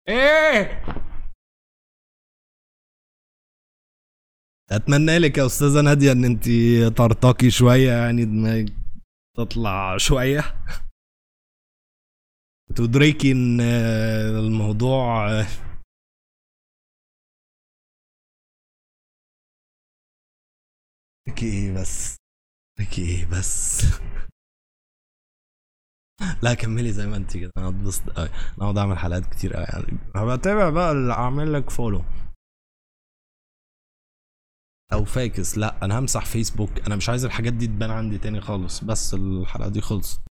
إيه؟ 0.08 0.82
أتمنى 4.76 5.18
لك 5.18 5.38
يا 5.38 5.46
أستاذة 5.46 5.80
نادية 5.80 6.12
إن 6.12 6.24
أنت 6.24 6.44
ترتقي 6.98 7.50
شوية 7.50 7.90
يعني 7.92 8.24
دماغك 8.24 8.72
تطلع 9.36 9.96
شوية. 9.96 10.40
وتدركي 12.70 13.32
إن 13.32 13.60
الموضوع 14.46 15.30
إيه 21.42 21.72
بس؟ 21.74 22.16
إيه 22.98 23.26
بس؟ 23.26 23.82
لا 26.42 26.54
كملي 26.54 26.92
زي 26.92 27.06
ما 27.06 27.16
أنت 27.16 27.36
كده. 27.36 27.52
أنا 27.56 27.68
اتبسط 27.68 28.10
قوي 28.10 28.28
أنا 28.28 28.56
اقعد 28.60 28.78
أعمل 28.78 28.98
حلقات 28.98 29.26
كتير 29.26 29.54
قوي 29.54 29.64
يعني. 29.64 29.98
هبقى 30.16 30.70
بقى 30.70 30.92
اللي 30.92 31.12
أعمل 31.12 31.52
لك 31.52 31.70
فولو 31.70 32.04
أو 34.92 35.04
فاكس 35.04 35.58
لأ 35.58 35.74
أنا 35.82 35.98
همسح 35.98 36.24
فيسبوك 36.26 36.70
أنا 36.86 36.96
مش 36.96 37.08
عايز 37.08 37.24
الحاجات 37.24 37.52
دي 37.52 37.66
تبان 37.66 37.90
عندي 37.90 38.18
تاني 38.18 38.40
خالص 38.40 38.84
بس 38.84 39.14
الحلقة 39.14 39.68
دي 39.68 39.80
خلصت. 39.80 40.22